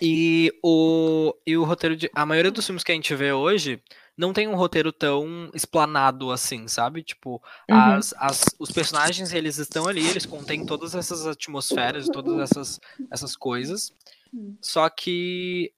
E 0.00 0.52
o, 0.62 1.34
e 1.46 1.56
o 1.56 1.64
roteiro 1.64 1.96
de. 1.96 2.10
A 2.14 2.24
maioria 2.24 2.50
dos 2.50 2.64
filmes 2.66 2.84
que 2.84 2.92
a 2.92 2.94
gente 2.94 3.14
vê 3.14 3.32
hoje 3.32 3.82
não 4.16 4.32
tem 4.32 4.48
um 4.48 4.56
roteiro 4.56 4.92
tão 4.92 5.48
explanado 5.54 6.30
assim, 6.32 6.66
sabe? 6.66 7.02
Tipo, 7.02 7.42
Uhum. 7.70 7.76
as, 7.76 8.12
as, 8.18 8.44
os 8.58 8.70
personagens, 8.70 9.32
eles 9.32 9.58
estão 9.58 9.86
ali, 9.86 10.04
eles 10.06 10.26
contêm 10.26 10.66
todas 10.66 10.94
essas 10.94 11.26
atmosferas, 11.26 12.08
todas 12.08 12.38
essas, 12.40 12.80
essas 13.12 13.36
coisas. 13.36 13.92
Hum. 14.34 14.56
Só 14.60 14.88
que 14.88 15.72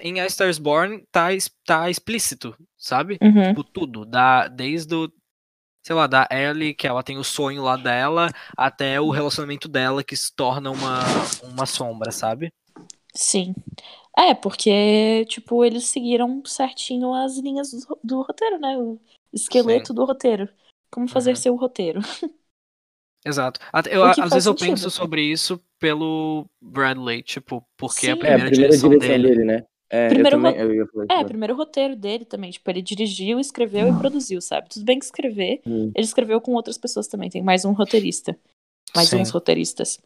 em 0.00 0.20
A 0.20 0.28
Star 0.28 0.48
is 0.48 0.58
Born 0.58 1.04
tá, 1.10 1.28
tá 1.64 1.90
explícito, 1.90 2.54
sabe? 2.76 3.18
Uhum. 3.20 3.48
Tipo, 3.48 3.64
tudo. 3.64 4.04
Da, 4.04 4.48
desde 4.48 4.94
o. 4.94 5.10
Sei 5.82 5.94
lá, 5.94 6.06
da 6.06 6.26
Ellie, 6.30 6.72
que 6.72 6.86
ela 6.86 7.02
tem 7.02 7.18
o 7.18 7.24
sonho 7.24 7.62
lá 7.62 7.76
dela, 7.76 8.30
até 8.56 8.98
o 8.98 9.10
relacionamento 9.10 9.68
dela 9.68 10.02
que 10.02 10.16
se 10.16 10.34
torna 10.34 10.70
uma, 10.70 11.00
uma 11.42 11.66
sombra, 11.66 12.10
sabe? 12.10 12.50
Sim. 13.16 13.54
É, 14.16 14.34
porque, 14.34 15.24
tipo, 15.28 15.64
eles 15.64 15.86
seguiram 15.86 16.42
certinho 16.44 17.12
as 17.14 17.36
linhas 17.38 17.70
do, 17.72 17.98
do 18.02 18.22
roteiro, 18.22 18.58
né? 18.60 18.76
O 18.78 18.98
esqueleto 19.32 19.92
do 19.92 20.04
roteiro. 20.04 20.48
Como 20.90 21.08
fazer 21.08 21.30
Uhum. 21.30 21.36
seu 21.36 21.56
roteiro. 21.56 22.00
Exato. 23.26 23.58
Até- 23.72 23.94
eu, 23.96 24.04
às 24.04 24.16
vezes 24.16 24.46
eu 24.46 24.52
sentido. 24.52 24.68
penso 24.68 24.90
sobre 24.90 25.22
isso 25.22 25.60
pelo 25.80 26.46
Bradley, 26.60 27.22
tipo, 27.22 27.64
porque 27.76 28.08
a 28.08 28.14
Sim. 28.14 28.20
É, 28.22 28.34
a 28.34 28.36
primeira, 28.36 28.50
primeira 28.50 28.68
direção, 28.68 28.90
direção 28.90 29.08
dele. 29.08 29.28
dele, 29.28 29.44
né? 29.44 29.64
É, 29.90 30.08
Primeiro 30.08 30.36
eu 30.36 30.42
também. 30.42 30.66
ro- 30.86 31.02
Eu 31.02 31.06
É, 31.08 31.24
primeiro 31.24 31.54
roteiro 31.56 31.96
dele 31.96 32.24
também. 32.24 32.50
Tipo, 32.50 32.70
ele 32.70 32.82
dirigiu, 32.82 33.38
escreveu 33.38 33.88
e 33.88 33.98
produziu, 33.98 34.40
sabe? 34.40 34.68
Tudo 34.68 34.84
bem 34.84 34.98
que 34.98 35.04
escrever. 35.04 35.60
Hum. 35.66 35.90
Ele 35.94 36.04
escreveu 36.04 36.40
com 36.40 36.52
outras 36.54 36.76
pessoas 36.76 37.06
também. 37.06 37.30
Tem 37.30 37.42
mais 37.42 37.64
um 37.64 37.72
roteirista. 37.72 38.36
Mais 38.94 39.08
Sim. 39.08 39.20
uns 39.20 39.30
roteiristas. 39.30 39.98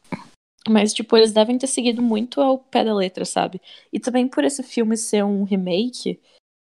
Mas, 0.68 0.92
tipo, 0.92 1.16
eles 1.16 1.32
devem 1.32 1.56
ter 1.58 1.66
seguido 1.66 2.02
muito 2.02 2.40
ao 2.40 2.58
pé 2.58 2.84
da 2.84 2.94
letra, 2.94 3.25
sabe? 3.25 3.60
E 3.92 3.98
também 3.98 4.28
por 4.28 4.44
esse 4.44 4.62
filme 4.62 4.96
ser 4.96 5.25
um 5.25 5.44
remake, 5.44 6.20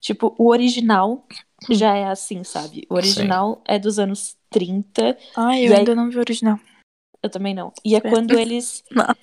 tipo, 0.00 0.34
o 0.38 0.48
original 0.48 1.26
já 1.70 1.96
é 1.96 2.04
assim, 2.06 2.44
sabe? 2.44 2.86
O 2.88 2.94
original 2.94 3.62
é 3.66 3.78
dos 3.78 3.98
anos 3.98 4.36
30. 4.50 5.16
Ai, 5.36 5.62
E 5.62 5.66
eu 5.66 5.72
aí- 5.72 5.78
ainda 5.78 5.94
não 5.94 6.08
vi 6.10 6.16
o 6.16 6.20
original. 6.20 6.58
Eu 7.22 7.28
também 7.30 7.54
não. 7.54 7.72
E 7.84 7.96
é 7.96 8.00
quando 8.00 8.38
eles 8.38 8.84
Nossa. 8.92 9.16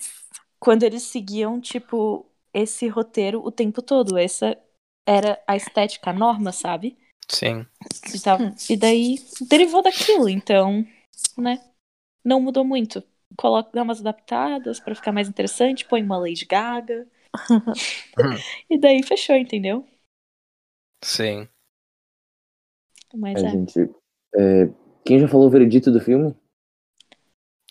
quando 0.60 0.84
eles 0.84 1.04
seguiam, 1.04 1.62
tipo, 1.62 2.26
esse 2.54 2.88
roteiro 2.88 3.42
o 3.46 3.52
tempo 3.52 3.82
todo. 3.82 4.18
Essa 4.18 4.58
era 5.08 5.42
a 5.48 5.56
estética, 5.56 6.10
a 6.10 6.14
norma, 6.14 6.52
sabe? 6.52 6.98
Sim. 7.30 7.66
E, 8.14 8.20
tava- 8.20 8.54
e 8.70 8.76
daí 8.76 9.16
derivou 9.50 9.82
daquilo, 9.82 10.28
então, 10.28 10.86
né? 11.38 11.64
Não 12.24 12.42
mudou 12.42 12.66
muito. 12.66 13.02
Coloca, 13.38 13.70
dá 13.74 13.84
umas 13.84 14.00
adaptadas 14.00 14.80
pra 14.80 14.96
ficar 14.96 15.12
mais 15.12 15.28
interessante, 15.28 15.86
põe 15.86 16.02
uma 16.04 16.18
Lady 16.18 16.46
Gaga. 16.46 17.08
e 18.70 18.78
daí 18.80 19.04
fechou, 19.04 19.36
entendeu? 19.36 19.86
Sim. 21.04 21.48
Mas 23.14 23.44
É, 23.44 23.48
é. 23.48 23.50
gente. 23.52 23.80
é, 24.36 24.70
quem 25.06 25.20
já 25.20 25.28
falou 25.28 25.48
o 25.48 25.50
veredito 25.50 25.92
do 25.92 26.00
filme? 26.00 26.36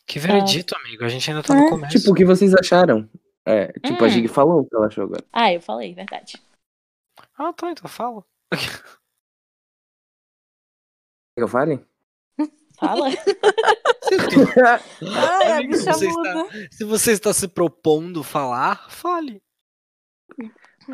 Que 0.07 0.19
veredito, 0.19 0.77
amigo. 0.77 1.05
A 1.05 1.09
gente 1.09 1.29
ainda 1.31 1.43
tá 1.43 1.55
no 1.55 1.63
Hum, 1.63 1.71
começo. 1.71 1.99
Tipo, 1.99 2.13
o 2.13 2.15
que 2.15 2.25
vocês 2.25 2.55
acharam? 2.55 3.09
É, 3.47 3.73
tipo, 3.81 4.05
a 4.05 4.07
Hum. 4.07 4.11
Gig 4.11 4.29
falou 4.29 4.61
o 4.61 4.65
que 4.67 4.75
ela 4.75 4.87
achou 4.87 5.05
agora. 5.05 5.25
Ah, 5.33 5.53
eu 5.53 5.61
falei, 5.61 5.95
verdade. 5.95 6.41
Ah, 7.37 7.53
tá, 7.53 7.71
então 7.71 7.89
fala. 7.89 8.25
Quer 8.51 8.59
que 11.37 11.43
eu 11.43 11.49
fale? 11.49 11.85
Fala. 12.79 13.09
Ai, 15.03 15.53
Amigo, 15.53 15.77
você 15.77 15.91
está- 15.91 16.35
muda. 16.35 16.47
Se 16.71 16.85
você 16.85 17.13
está 17.13 17.33
se 17.33 17.49
propondo 17.49 18.23
falar, 18.23 18.87
fale. 18.91 19.41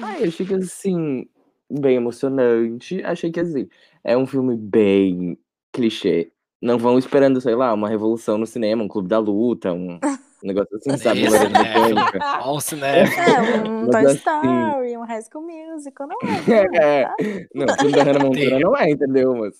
Ah, 0.00 0.18
eu 0.20 0.28
achei 0.28 0.46
que 0.46 0.54
assim, 0.54 1.26
bem 1.70 1.96
emocionante. 1.96 3.02
Achei 3.04 3.30
que 3.30 3.40
assim, 3.40 3.68
é 4.04 4.16
um 4.16 4.26
filme 4.26 4.56
bem 4.56 5.38
clichê. 5.72 6.30
Não 6.62 6.78
vão 6.78 6.98
esperando, 6.98 7.40
sei 7.40 7.54
lá, 7.54 7.72
uma 7.72 7.88
revolução 7.88 8.36
no 8.36 8.46
cinema, 8.46 8.84
um 8.84 8.88
clube 8.88 9.08
da 9.08 9.18
luta, 9.18 9.72
um, 9.72 9.98
negócio 10.42 10.76
assim, 10.76 10.96
sabe? 10.98 11.22
Isso, 11.24 11.48
né? 11.48 12.40
o 12.44 12.60
cinema. 12.60 13.08
É, 13.16 13.68
um 13.68 13.88
Toy 13.88 14.04
assim- 14.06 14.16
Story, 14.16 14.96
um 14.98 15.04
High 15.04 15.22
School 15.22 15.46
Musical, 15.46 16.06
não 16.06 16.16
é? 16.22 16.76
É, 16.76 17.04
tá? 17.04 17.14
não, 17.54 17.64
o 17.66 17.78
filme 17.78 17.92
da 17.92 18.02
Hannah 18.02 18.18
Montana 18.24 18.58
não 18.60 18.76
é, 18.76 18.90
entendeu, 18.90 19.34
mas... 19.34 19.54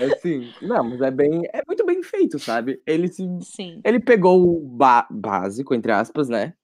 Assim, 0.00 0.52
não, 0.62 0.82
mas 0.84 1.00
é 1.00 1.10
bem, 1.10 1.42
é 1.52 1.62
muito 1.66 1.84
bem 1.84 2.02
feito, 2.02 2.38
sabe? 2.38 2.80
Ele 2.86 3.08
se, 3.08 3.22
Sim. 3.42 3.80
ele 3.84 4.00
pegou 4.00 4.42
o 4.42 4.76
básico, 5.10 5.74
entre 5.74 5.92
aspas, 5.92 6.28
né? 6.28 6.54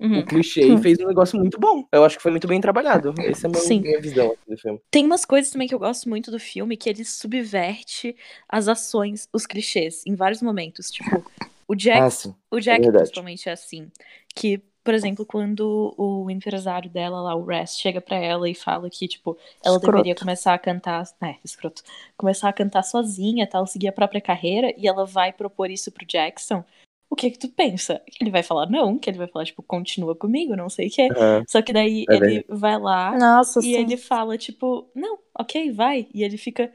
Uhum. 0.00 0.18
O 0.18 0.26
clichê 0.26 0.62
e 0.66 0.78
fez 0.78 0.98
um 0.98 1.06
negócio 1.06 1.38
muito 1.38 1.60
bom. 1.60 1.86
Eu 1.92 2.04
acho 2.04 2.16
que 2.16 2.22
foi 2.22 2.32
muito 2.32 2.48
bem 2.48 2.60
trabalhado. 2.60 3.14
Essa 3.22 3.46
é 3.46 3.50
a 3.50 3.54
Sim. 3.54 3.80
minha, 3.80 3.90
minha 3.92 4.00
visão 4.00 4.36
do 4.48 4.56
filme. 4.56 4.80
Tem 4.90 5.06
umas 5.06 5.24
coisas 5.24 5.52
também 5.52 5.68
que 5.68 5.74
eu 5.74 5.78
gosto 5.78 6.08
muito 6.08 6.28
do 6.30 6.40
filme, 6.40 6.76
que 6.76 6.90
ele 6.90 7.04
subverte 7.04 8.16
as 8.48 8.66
ações, 8.66 9.28
os 9.32 9.46
clichês, 9.46 10.02
em 10.04 10.16
vários 10.16 10.42
momentos. 10.42 10.90
Tipo, 10.90 11.24
o 11.68 11.76
Jack, 11.76 12.00
Ah, 12.28 12.34
o 12.50 12.58
Jack 12.58 12.80
verdade. 12.82 13.04
principalmente 13.04 13.48
é 13.48 13.52
assim. 13.52 13.92
Que, 14.34 14.60
por 14.84 14.94
exemplo, 14.94 15.24
quando 15.24 15.94
o 15.96 16.30
empresário 16.30 16.90
dela 16.90 17.20
lá, 17.20 17.34
o 17.34 17.44
Rest, 17.44 17.80
chega 17.80 18.00
pra 18.00 18.16
ela 18.16 18.48
e 18.48 18.54
fala 18.54 18.88
que, 18.90 19.06
tipo, 19.08 19.36
ela 19.64 19.76
Escroto. 19.76 19.96
deveria 19.96 20.14
começar 20.14 20.54
a 20.54 20.58
cantar. 20.58 21.04
É, 21.22 21.36
escroto. 21.44 21.82
Começar 22.16 22.48
a 22.48 22.52
cantar 22.52 22.82
sozinha, 22.82 23.46
tal, 23.46 23.66
seguir 23.66 23.88
a 23.88 23.92
própria 23.92 24.20
carreira, 24.20 24.74
e 24.76 24.86
ela 24.88 25.04
vai 25.06 25.32
propor 25.32 25.70
isso 25.70 25.90
pro 25.92 26.06
Jackson. 26.06 26.64
O 27.08 27.14
que 27.14 27.30
que 27.30 27.38
tu 27.38 27.48
pensa? 27.48 28.00
Que 28.10 28.24
ele 28.24 28.30
vai 28.30 28.42
falar 28.42 28.70
não, 28.70 28.98
que 28.98 29.10
ele 29.10 29.18
vai 29.18 29.26
falar, 29.26 29.44
tipo, 29.44 29.62
continua 29.62 30.16
comigo, 30.16 30.56
não 30.56 30.70
sei 30.70 30.88
o 30.88 30.90
quê. 30.90 31.08
Aham. 31.14 31.44
Só 31.46 31.60
que 31.60 31.72
daí 31.72 32.06
É 32.08 32.14
ele 32.16 32.44
vai 32.48 32.78
lá 32.78 33.16
Nossa, 33.18 33.60
e 33.60 33.64
sim. 33.64 33.74
ele 33.74 33.98
fala, 33.98 34.38
tipo, 34.38 34.88
não, 34.94 35.18
ok, 35.38 35.70
vai. 35.72 36.08
E 36.14 36.24
ele 36.24 36.38
fica. 36.38 36.72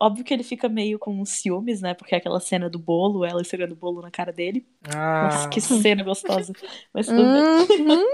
Óbvio 0.00 0.24
que 0.24 0.32
ele 0.32 0.42
fica 0.42 0.66
meio 0.68 0.98
com 0.98 1.22
ciúmes, 1.26 1.82
né? 1.82 1.92
Porque 1.92 2.14
é 2.14 2.18
aquela 2.18 2.40
cena 2.40 2.70
do 2.70 2.78
bolo, 2.78 3.24
ela 3.24 3.42
esfregando 3.42 3.74
o 3.74 3.76
bolo 3.76 4.00
na 4.00 4.10
cara 4.10 4.32
dele. 4.32 4.66
Nossa, 4.86 5.44
Ah, 5.44 5.48
que 5.48 5.60
cena 5.60 6.02
gostosa. 6.02 6.52
Mas 6.92 7.06
tudo 7.06 7.22
bem. 7.22 7.86
Uhum. 7.86 8.04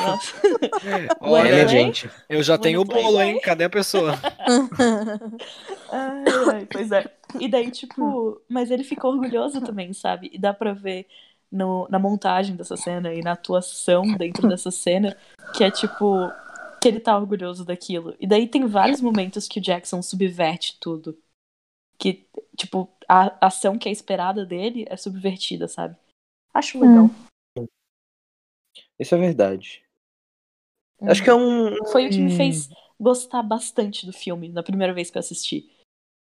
Nossa. 0.00 0.34
olha, 1.20 1.66
gente. 1.66 2.08
eu 2.28 2.42
já 2.42 2.56
tenho 2.58 2.80
o 2.80 2.84
bolo, 2.84 3.20
hein? 3.20 3.40
Cadê 3.42 3.64
a 3.64 3.70
pessoa? 3.70 4.14
Ai, 5.90 6.24
ai, 6.52 6.66
pois 6.70 6.92
é. 6.92 7.10
E 7.40 7.48
daí, 7.48 7.70
tipo, 7.70 8.40
mas 8.48 8.70
ele 8.70 8.84
fica 8.84 9.06
orgulhoso 9.06 9.60
também, 9.60 9.92
sabe? 9.92 10.30
E 10.32 10.38
dá 10.38 10.52
pra 10.52 10.72
ver 10.72 11.06
no, 11.50 11.86
na 11.88 11.98
montagem 11.98 12.56
dessa 12.56 12.76
cena 12.76 13.14
e 13.14 13.22
na 13.22 13.32
atuação 13.32 14.02
dentro 14.16 14.48
dessa 14.48 14.70
cena 14.70 15.16
que 15.54 15.64
é 15.64 15.70
tipo. 15.70 16.30
Que 16.86 16.90
ele 16.90 17.00
tá 17.00 17.18
orgulhoso 17.18 17.64
daquilo. 17.64 18.14
E 18.20 18.28
daí 18.28 18.46
tem 18.46 18.64
vários 18.64 19.00
momentos 19.00 19.48
que 19.48 19.58
o 19.58 19.62
Jackson 19.62 20.00
subverte 20.02 20.78
tudo. 20.78 21.18
Que, 21.98 22.28
tipo, 22.56 22.88
a 23.08 23.46
ação 23.46 23.76
que 23.76 23.88
é 23.88 23.92
esperada 23.92 24.46
dele 24.46 24.86
é 24.88 24.96
subvertida, 24.96 25.66
sabe? 25.66 25.96
Acho 26.54 26.78
legal. 26.78 27.10
Isso 29.00 29.16
é 29.16 29.18
verdade. 29.18 29.84
Acho 31.02 31.24
que 31.24 31.30
é 31.30 31.34
um. 31.34 31.74
Foi 31.86 32.06
o 32.06 32.10
que 32.10 32.20
me 32.20 32.36
fez 32.36 32.68
gostar 33.00 33.42
bastante 33.42 34.06
do 34.06 34.12
filme 34.12 34.48
na 34.48 34.62
primeira 34.62 34.94
vez 34.94 35.10
que 35.10 35.18
eu 35.18 35.20
assisti. 35.20 35.68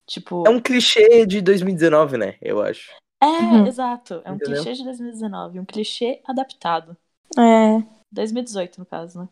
Tipo. 0.07 0.47
É 0.47 0.51
um 0.51 0.61
clichê 0.61 1.25
de 1.25 1.41
2019, 1.41 2.19
né? 2.19 2.37
Eu 2.43 2.61
acho. 2.61 2.93
É, 3.23 3.27
Uhum. 3.27 3.67
exato. 3.67 4.21
É 4.27 4.31
um 4.31 4.35
Entendeu? 4.35 4.63
clichê 4.63 4.75
de 4.75 4.85
2019. 4.85 5.59
Um 5.59 5.65
clichê 5.65 6.21
adaptado. 6.27 6.97
É. 7.39 7.83
2018, 8.13 8.79
no 8.79 8.85
caso, 8.85 9.21
né? 9.21 9.29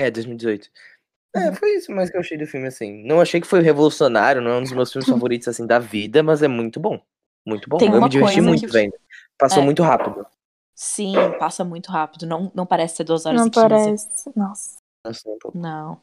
É, 0.00 0.10
2018. 0.10 0.68
É, 1.36 1.52
foi 1.52 1.76
isso 1.76 1.92
mais 1.92 2.10
que 2.10 2.16
eu 2.16 2.20
achei 2.20 2.36
do 2.38 2.46
filme, 2.46 2.66
assim. 2.66 3.04
Não 3.06 3.20
achei 3.20 3.40
que 3.40 3.46
foi 3.46 3.60
revolucionário, 3.60 4.40
não 4.42 4.50
é 4.50 4.56
um 4.58 4.62
dos 4.62 4.72
meus 4.72 4.90
filmes 4.92 5.08
favoritos, 5.08 5.46
assim, 5.48 5.66
da 5.66 5.78
vida, 5.78 6.22
mas 6.22 6.42
é 6.42 6.48
muito 6.48 6.80
bom. 6.80 7.00
Muito 7.46 7.68
bom. 7.68 7.78
Tem 7.78 7.90
eu 7.92 8.00
me 8.00 8.08
diverti 8.08 8.40
muito 8.40 8.60
que- 8.66 8.72
vendo. 8.72 8.94
Passou 9.38 9.62
É. 9.62 9.64
muito 9.64 9.82
rápido. 9.82 10.26
Sim, 10.74 11.14
passa 11.38 11.62
muito 11.64 11.90
rápido. 11.90 12.26
Não, 12.26 12.50
não 12.54 12.64
parece 12.66 12.96
ser 12.96 13.04
2 13.04 13.26
horas 13.26 13.40
Não 13.40 13.48
e 13.48 13.50
15. 13.50 13.68
parece. 13.68 14.32
Nossa. 14.34 14.76
Um. 15.26 15.60
Não. 15.60 16.00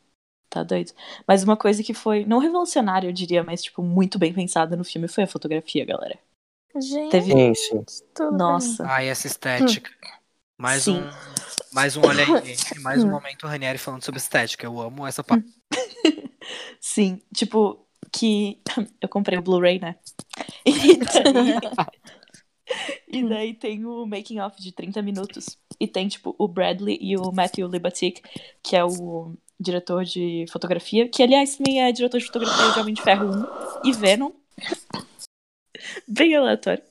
Tá 0.50 0.64
doido. 0.64 0.92
Mas 1.28 1.44
uma 1.44 1.58
coisa 1.58 1.84
que 1.84 1.94
foi, 1.94 2.26
não 2.26 2.38
revolucionária, 2.40 3.08
eu 3.08 3.12
diria, 3.12 3.44
mas, 3.44 3.62
tipo, 3.64 3.82
muito 3.82 4.18
bem 4.18 4.34
pensada 4.34 4.76
no 4.76 4.84
filme 4.84 5.08
foi 5.08 5.24
a 5.24 5.28
fotografia, 5.28 5.84
galera. 5.86 6.18
Gente, 6.80 7.12
Teve. 7.12 7.34
Bem. 7.34 7.54
Nossa. 8.32 8.86
Ai, 8.88 9.10
essa 9.10 9.28
estética. 9.28 9.90
Mais 10.58 10.84
Sim. 10.84 11.00
um. 11.00 11.10
Mais 11.72 11.96
um 11.96 12.02
olha 12.02 12.24
aí. 12.42 12.56
Mais 12.82 13.04
um 13.04 13.10
momento 13.10 13.46
Ranieri 13.46 13.78
falando 13.78 14.04
sobre 14.04 14.20
estética. 14.20 14.66
Eu 14.66 14.80
amo 14.82 15.06
essa 15.06 15.24
parte. 15.24 15.48
Sim, 16.82 17.22
tipo, 17.34 17.86
que 18.12 18.60
eu 19.02 19.10
comprei 19.10 19.38
o 19.38 19.42
Blu-ray, 19.42 19.80
né? 19.80 19.96
E 20.66 20.98
daí, 20.98 21.60
e 23.08 23.30
daí 23.30 23.54
tem 23.54 23.86
o 23.86 24.06
making 24.06 24.40
off 24.40 24.62
de 24.62 24.72
30 24.72 25.02
minutos. 25.02 25.58
E 25.80 25.88
tem, 25.88 26.08
tipo, 26.08 26.36
o 26.38 26.48
Bradley 26.48 26.98
e 27.00 27.16
o 27.18 27.32
Matthew 27.32 27.68
Libatic, 27.68 28.22
que 28.64 28.76
é 28.76 28.84
o 28.84 29.36
diretor 29.60 30.04
de 30.04 30.46
fotografia, 30.52 31.08
que 31.08 31.22
aliás 31.22 31.56
também 31.56 31.82
é 31.82 31.92
diretor 31.92 32.20
de 32.20 32.26
fotografia 32.26 32.72
de 32.72 32.80
Homem 32.80 32.94
de 32.94 33.02
Ferro 33.02 33.30
1 33.84 33.90
e 33.90 33.94
Venom. 33.94 34.32
Bem 36.08 36.36
aleatório. 36.36 36.84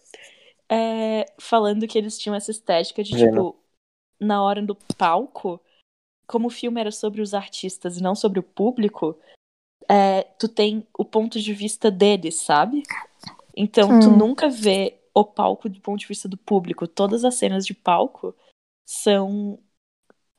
É, 0.69 1.27
falando 1.39 1.87
que 1.87 1.97
eles 1.97 2.19
tinham 2.19 2.35
essa 2.35 2.51
estética 2.51 3.03
de, 3.03 3.13
Venom. 3.15 3.31
tipo, 3.51 3.57
na 4.19 4.43
hora 4.43 4.61
do 4.63 4.75
palco, 4.97 5.61
como 6.27 6.49
o 6.49 6.51
filme 6.51 6.81
era 6.81 6.91
sobre 6.91 7.21
os 7.21 7.35
artistas 7.35 7.99
e 7.99 8.03
não 8.03 8.15
sobre 8.15 8.41
o 8.41 8.43
público, 8.43 9.19
é, 9.89 10.23
tu 10.23 10.49
tem 10.49 10.87
o 10.99 11.05
ponto 11.05 11.41
de 11.41 11.53
vista 11.53 11.91
deles, 11.91 12.37
sabe? 12.37 12.83
Então 13.57 14.01
tu 14.01 14.11
Hum. 14.11 14.17
nunca 14.17 14.49
vê 14.49 14.99
o 15.15 15.25
palco 15.25 15.69
do 15.69 15.81
ponto 15.81 16.01
de 16.01 16.07
vista 16.07 16.29
do 16.29 16.37
público. 16.37 16.87
Todas 16.89 17.25
as 17.25 17.37
cenas 17.37 17.65
de 17.65 17.73
palco 17.73 18.35
são 18.87 19.59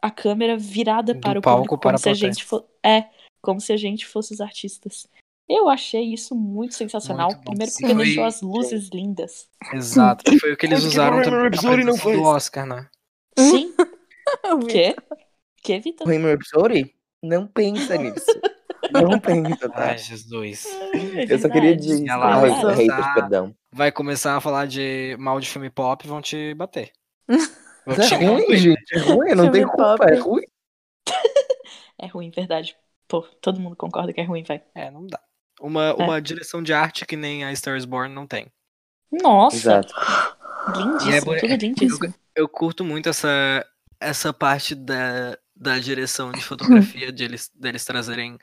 a 0.01 0.11
câmera 0.11 0.57
virada 0.57 1.13
Do 1.13 1.21
para 1.21 1.39
o 1.39 1.41
palco 1.41 1.57
público, 1.59 1.77
para 1.77 1.91
como 1.91 1.95
a 1.95 1.97
se 1.99 2.09
a 2.09 2.13
gente 2.13 2.43
fo- 2.43 2.65
é, 2.83 3.09
como 3.41 3.59
se 3.61 3.71
a 3.73 3.77
gente 3.77 4.05
fosse 4.05 4.33
os 4.33 4.41
artistas. 4.41 5.07
Eu 5.49 5.69
achei 5.69 6.13
isso 6.13 6.35
muito 6.35 6.75
sensacional. 6.75 7.29
Muito. 7.29 7.41
Primeiro 7.45 7.71
Sim. 7.71 7.77
porque 7.81 7.95
Foi- 7.95 8.05
deixou 8.05 8.25
as 8.25 8.41
luzes 8.41 8.89
lindas. 8.93 9.47
Exato. 9.73 10.23
que 10.23 10.37
Foi 10.39 10.53
o 10.53 10.57
que 10.57 10.65
eles 10.65 10.83
usaram 10.83 11.19
o 11.19 11.51
também 11.51 11.85
não 11.85 11.95
foi 11.97 12.15
do? 12.17 12.23
Oscar, 12.23 12.65
né? 12.65 12.87
Sim. 13.37 13.73
Vi. 14.61 14.67
Quê? 14.67 14.95
Que, 15.63 15.79
Vitor? 15.79 16.05
Bohemian 16.05 16.31
Rhapsody? 16.31 16.93
Não 17.23 17.47
pensa 17.47 17.97
nisso. 17.97 18.25
Não 18.91 19.19
pensa, 19.19 19.69
tá? 19.69 19.85
Ai, 19.91 19.97
Jesus. 19.97 20.65
É 20.93 21.33
Eu 21.33 21.39
só 21.39 21.49
queria 21.49 21.75
dizer. 21.75 22.07
Ela 22.07 22.39
vai 22.39 22.49
haters, 22.51 22.75
começar- 22.75 23.13
perdão. 23.15 23.55
Vai 23.71 23.91
começar 23.91 24.35
a 24.37 24.41
falar 24.41 24.65
de 24.67 25.15
mal 25.19 25.39
de 25.39 25.47
filme 25.49 25.69
pop 25.69 26.05
vão 26.07 26.21
te 26.21 26.53
bater. 26.55 26.91
Vão 27.87 27.95
Mas 27.97 28.07
te 28.09 28.15
é 28.15 28.17
ruim, 28.17 28.57
gente. 28.57 28.93
É 28.95 28.99
ruim, 28.99 29.33
não 29.33 29.45
tem 29.49 29.61
Filme 29.61 29.65
culpa. 29.77 29.95
pop. 29.97 30.11
É 30.11 30.15
ruim. 30.15 30.43
É 31.97 32.07
ruim, 32.07 32.29
verdade. 32.31 32.75
Pô, 33.07 33.21
todo 33.41 33.59
mundo 33.61 33.75
concorda 33.77 34.11
que 34.11 34.19
é 34.19 34.25
ruim, 34.25 34.43
vai. 34.43 34.61
É, 34.75 34.91
não 34.91 35.07
dá. 35.07 35.19
Uma, 35.59 35.93
uma 35.95 36.21
direção 36.21 36.61
de 36.61 36.73
arte 36.73 37.05
que 37.05 37.15
nem 37.15 37.43
a 37.43 37.55
Star 37.55 37.77
is 37.77 37.85
Born 37.85 38.13
não 38.13 38.27
tem. 38.27 38.51
Nossa, 39.11 39.55
Exato. 39.55 39.93
lindíssimo, 40.75 41.33
E 41.33 41.37
é 41.37 41.39
tudo 41.39 41.55
lindíssimo. 41.55 42.13
Eu 42.35 42.47
curto 42.47 42.83
muito 42.83 43.09
essa, 43.09 43.65
essa 43.99 44.31
parte 44.31 44.75
da, 44.75 45.37
da 45.55 45.79
direção 45.79 46.31
de 46.31 46.41
fotografia, 46.43 47.11
de 47.11 47.23
eles, 47.23 47.49
deles 47.55 47.83
trazerem 47.85 48.37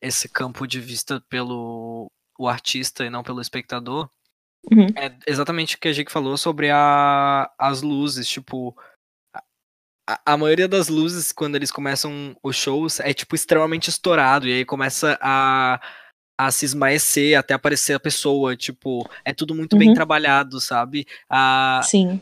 esse 0.00 0.28
campo 0.28 0.66
de 0.66 0.80
vista 0.80 1.20
pelo 1.28 2.10
o 2.38 2.48
artista 2.48 3.04
e 3.04 3.10
não 3.10 3.22
pelo 3.22 3.40
espectador. 3.40 4.10
Uhum. 4.70 4.86
É 4.96 5.16
exatamente 5.26 5.76
o 5.76 5.78
que 5.78 5.88
a 5.88 5.92
gente 5.92 6.12
falou 6.12 6.36
sobre 6.36 6.70
a, 6.70 7.50
as 7.58 7.82
luzes, 7.82 8.28
tipo. 8.28 8.76
A, 10.08 10.32
a 10.34 10.36
maioria 10.36 10.68
das 10.68 10.88
luzes, 10.88 11.32
quando 11.32 11.56
eles 11.56 11.70
começam 11.70 12.36
os 12.42 12.56
shows, 12.56 13.00
é 13.00 13.12
tipo 13.12 13.34
extremamente 13.34 13.88
estourado, 13.88 14.46
e 14.46 14.52
aí 14.52 14.64
começa 14.64 15.18
a, 15.20 15.80
a 16.38 16.50
se 16.50 16.64
esmaecer 16.64 17.38
até 17.38 17.54
aparecer 17.54 17.94
a 17.94 18.00
pessoa. 18.00 18.56
Tipo, 18.56 19.08
é 19.24 19.32
tudo 19.32 19.54
muito 19.54 19.76
bem 19.76 19.88
Uhum. 19.88 19.94
trabalhado, 19.94 20.60
sabe? 20.60 21.06
A, 21.28 21.80
Sim. 21.84 22.20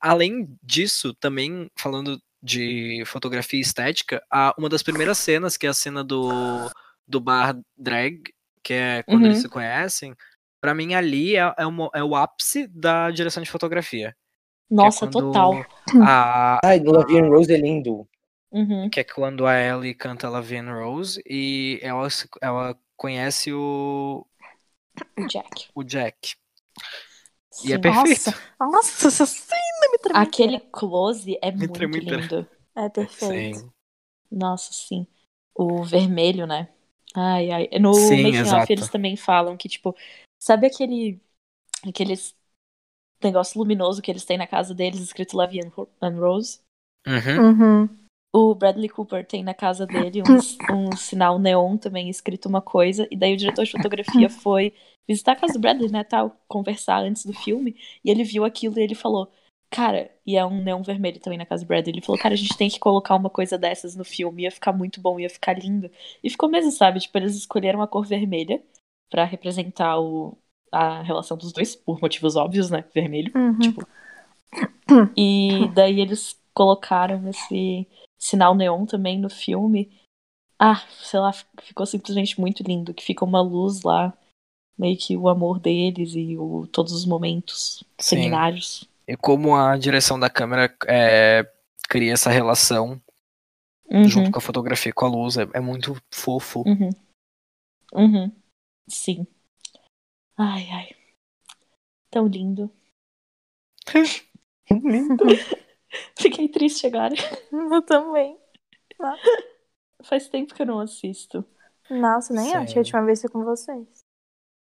além 0.00 0.48
disso, 0.62 1.14
também 1.14 1.70
falando 1.76 2.20
de 2.42 3.02
fotografia 3.06 3.58
e 3.58 3.62
estética, 3.62 4.22
a, 4.30 4.54
uma 4.58 4.68
das 4.68 4.82
primeiras 4.82 5.18
cenas, 5.18 5.56
que 5.56 5.66
é 5.66 5.70
a 5.70 5.74
cena 5.74 6.04
do, 6.04 6.70
do 7.08 7.18
bar 7.20 7.56
drag, 7.76 8.22
que 8.62 8.74
é 8.74 9.02
quando 9.02 9.20
Uhum. 9.22 9.26
eles 9.26 9.38
se 9.40 9.48
conhecem, 9.48 10.14
pra 10.60 10.74
mim 10.74 10.94
ali 10.94 11.36
é, 11.36 11.54
é, 11.58 11.66
uma- 11.66 11.90
é 11.94 12.02
o 12.04 12.14
ápice 12.14 12.66
da 12.66 13.10
direção 13.10 13.42
de 13.42 13.50
fotografia. 13.50 14.08
é 14.70 14.74
Nossa, 14.74 15.00
quando 15.06 15.12
total. 15.12 15.64
A, 16.02 16.58
Ai, 16.64 16.80
Lavian 16.80 17.28
Rose 17.28 17.52
é 17.52 17.56
lindo. 17.56 18.06
Uhum. 18.52 18.88
que 18.88 19.00
é 19.00 19.04
quando 19.04 19.46
a 19.46 19.58
Ellie 19.60 19.94
canta 19.94 20.28
Lavienne 20.28 20.70
Rose 20.70 21.20
e 21.28 21.80
ela, 21.82 22.06
ela 22.40 22.78
conhece 22.96 23.52
o, 23.52 24.26
O 25.16 25.24
Jack. 25.24 25.72
o 25.74 25.82
Jack. 25.84 26.36
E 27.64 27.72
é 27.72 27.78
Sim. 27.78 27.78
perfeito. 27.78 28.30
Nossa, 28.60 29.08
essa 29.08 29.26
cena 29.26 29.90
me 29.92 29.98
tremeu. 29.98 30.22
Aquele 30.22 30.60
close 30.60 31.38
é 31.42 31.50
Me 31.54 31.66
muito 31.66 31.98
lindo. 31.98 32.48
É 32.76 32.88
perfeito. 32.88 33.58
Sim. 33.60 33.70
Nossa, 34.30 34.72
sim. 34.72 35.06
O 35.54 35.84
vermelho, 35.84 36.46
né? 36.46 36.68
Ai, 37.14 37.50
ai. 37.50 37.68
No 37.80 37.92
Sim, 38.08 38.16
making 38.18 38.40
exato. 38.40 38.72
eles 38.72 38.88
também 38.88 39.16
falam 39.16 39.56
que, 39.56 39.68
tipo, 39.68 39.96
sabe 40.38 40.66
aquele 40.66 41.20
aqueles 41.86 42.36
negócio 43.22 43.58
luminoso 43.58 44.02
que 44.02 44.10
eles 44.10 44.24
têm 44.24 44.38
na 44.38 44.46
casa 44.46 44.74
deles, 44.74 45.00
escrito 45.00 45.36
Love 45.36 45.60
and 46.02 46.18
Rose. 46.20 46.60
Uhum. 47.06 47.40
Uhum. 47.40 48.03
O 48.36 48.52
Bradley 48.52 48.88
Cooper 48.88 49.24
tem 49.24 49.44
na 49.44 49.54
casa 49.54 49.86
dele 49.86 50.20
um, 50.20 50.74
um 50.74 50.96
sinal 50.96 51.38
neon 51.38 51.76
também 51.76 52.10
escrito 52.10 52.48
uma 52.48 52.60
coisa, 52.60 53.06
e 53.08 53.16
daí 53.16 53.32
o 53.32 53.36
diretor 53.36 53.64
de 53.64 53.70
fotografia 53.70 54.28
foi 54.28 54.72
visitar 55.06 55.32
a 55.32 55.36
casa 55.36 55.52
do 55.52 55.60
Bradley, 55.60 55.88
né, 55.88 56.02
tal, 56.02 56.36
conversar 56.48 57.04
antes 57.04 57.24
do 57.24 57.32
filme, 57.32 57.76
e 58.04 58.10
ele 58.10 58.24
viu 58.24 58.44
aquilo 58.44 58.76
e 58.76 58.82
ele 58.82 58.96
falou, 58.96 59.30
cara, 59.70 60.10
e 60.26 60.36
é 60.36 60.44
um 60.44 60.60
neon 60.60 60.82
vermelho 60.82 61.20
também 61.20 61.38
na 61.38 61.46
casa 61.46 61.64
do 61.64 61.68
Bradley, 61.68 61.94
ele 61.94 62.04
falou, 62.04 62.20
cara, 62.20 62.34
a 62.34 62.36
gente 62.36 62.56
tem 62.56 62.68
que 62.68 62.80
colocar 62.80 63.14
uma 63.14 63.30
coisa 63.30 63.56
dessas 63.56 63.94
no 63.94 64.04
filme, 64.04 64.42
ia 64.42 64.50
ficar 64.50 64.72
muito 64.72 65.00
bom, 65.00 65.20
ia 65.20 65.30
ficar 65.30 65.56
lindo. 65.56 65.88
E 66.20 66.28
ficou 66.28 66.48
mesmo, 66.48 66.72
sabe, 66.72 66.98
tipo, 66.98 67.16
eles 67.16 67.36
escolheram 67.36 67.82
a 67.82 67.86
cor 67.86 68.04
vermelha 68.04 68.60
pra 69.08 69.22
representar 69.22 70.00
o, 70.00 70.36
a 70.72 71.02
relação 71.02 71.36
dos 71.36 71.52
dois, 71.52 71.76
por 71.76 72.00
motivos 72.00 72.34
óbvios, 72.34 72.68
né, 72.68 72.84
vermelho. 72.92 73.30
Uhum. 73.32 73.58
Tipo, 73.60 73.86
e 75.16 75.68
daí 75.74 76.00
eles 76.00 76.36
colocaram 76.52 77.28
esse 77.28 77.86
sinal 78.24 78.54
neon 78.54 78.86
também 78.86 79.18
no 79.18 79.28
filme. 79.28 79.92
Ah, 80.58 80.82
sei 81.02 81.20
lá, 81.20 81.32
ficou 81.62 81.84
simplesmente 81.84 82.40
muito 82.40 82.62
lindo. 82.62 82.94
Que 82.94 83.04
fica 83.04 83.24
uma 83.24 83.42
luz 83.42 83.82
lá, 83.82 84.16
meio 84.78 84.96
que 84.96 85.16
o 85.16 85.28
amor 85.28 85.58
deles 85.58 86.14
e 86.14 86.36
o, 86.38 86.66
todos 86.68 86.92
os 86.92 87.04
momentos 87.04 87.84
Sim. 87.98 88.16
seminários. 88.16 88.88
E 89.06 89.16
como 89.16 89.54
a 89.54 89.76
direção 89.76 90.18
da 90.18 90.30
câmera 90.30 90.74
é, 90.86 91.46
cria 91.88 92.14
essa 92.14 92.30
relação 92.30 93.00
Uhum, 93.86 94.08
junto 94.08 94.30
com 94.30 94.38
a 94.38 94.40
fotografia 94.40 94.92
com 94.94 95.04
a 95.04 95.08
luz, 95.10 95.36
é, 95.36 95.46
é 95.52 95.60
muito 95.60 95.94
fofo. 96.10 96.64
uhum, 96.66 96.90
uhum. 97.92 98.32
Sim. 98.88 99.26
Ai, 100.38 100.66
ai. 100.70 100.96
Tão 102.10 102.26
lindo. 102.26 102.70
Lindo. 104.70 105.24
Fiquei 106.18 106.48
triste 106.48 106.86
agora. 106.86 107.14
Eu 107.52 107.82
também. 107.82 108.38
Faz 110.02 110.28
tempo 110.28 110.54
que 110.54 110.62
eu 110.62 110.66
não 110.66 110.80
assisto. 110.80 111.44
Nossa, 111.90 112.32
nem 112.32 112.50
Sim. 112.50 112.56
acho 112.56 112.72
que 112.72 112.78
a 112.78 112.82
última 112.82 113.04
vez 113.04 113.20
foi 113.20 113.30
com 113.30 113.44
vocês. 113.44 114.04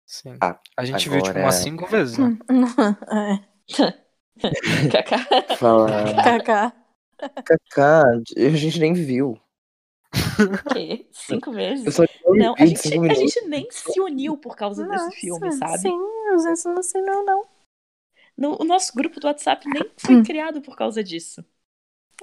Sim. 0.06 0.38
Ah, 0.42 0.60
a 0.78 0.86
gente 0.86 1.10
viu 1.10 1.20
tipo 1.20 1.30
agora- 1.30 1.46
umas 1.46 1.56
cinco 1.56 1.86
vezes, 1.88 2.18
né? 2.18 2.38
é. 3.78 4.90
Kaká. 4.90 5.56
Fala. 5.58 5.88
Kaká. 6.24 6.74
Kaká, 7.46 8.04
a 8.38 8.50
gente 8.50 8.80
nem 8.80 8.94
viu. 8.94 9.40
O 10.14 10.74
quê? 10.74 11.08
Cinco 11.12 11.52
vezes? 11.52 11.98
Não, 12.28 12.54
a 12.58 12.66
gente, 12.66 12.88
a 12.88 13.14
gente 13.14 13.42
nem 13.46 13.68
se 13.72 14.00
uniu 14.00 14.38
por 14.38 14.56
causa 14.56 14.86
desse 14.86 15.12
filme, 15.18 15.52
sabe? 15.54 15.78
Sim, 15.80 15.98
gente 16.40 16.66
não 16.66 16.84
se 16.84 17.02
não, 17.02 17.26
não. 17.26 17.46
No- 18.38 18.58
o 18.62 18.66
nosso 18.66 18.94
grupo 18.96 19.20
do 19.20 19.28
WhatsApp 19.28 19.68
nem 19.68 19.84
foi 19.98 20.24
criado 20.24 20.62
por 20.62 20.76
causa 20.76 21.04
disso. 21.04 21.44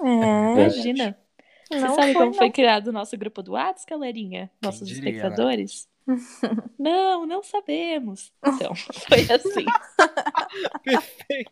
É, 0.01 0.05
Imagina. 0.05 1.17
Você 1.69 1.79
não 1.79 1.95
sabe 1.95 2.13
foi, 2.13 2.21
como 2.21 2.33
foi 2.33 2.51
criado 2.51 2.87
o 2.87 2.91
nosso 2.91 3.17
grupo 3.17 3.41
do 3.41 3.53
WhatsApp, 3.53 3.89
galerinha? 3.91 4.51
Nossos 4.61 4.87
diria, 4.87 5.03
né? 5.03 5.09
espectadores? 5.09 5.89
Não, 6.77 7.27
não 7.27 7.43
sabemos. 7.43 8.33
Então, 8.43 8.73
foi 9.07 9.19
assim. 9.31 9.65
Perfeito. 10.83 11.51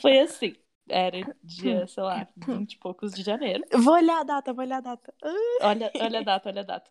Foi 0.00 0.18
assim. 0.20 0.56
Era 0.88 1.18
dia, 1.42 1.86
sei 1.86 2.02
lá, 2.02 2.28
20 2.36 2.72
e 2.72 2.78
poucos 2.78 3.12
de 3.12 3.22
janeiro. 3.22 3.64
não. 3.72 3.80
Vou 3.82 3.94
olhar 3.94 4.20
a 4.20 4.24
data, 4.24 4.52
vou 4.52 4.64
olhar 4.64 4.78
a 4.78 4.80
data. 4.80 5.14
Olha, 5.60 5.90
olha 6.00 6.18
a 6.20 6.22
data, 6.22 6.48
olha 6.48 6.60
a 6.60 6.64
data. 6.64 6.90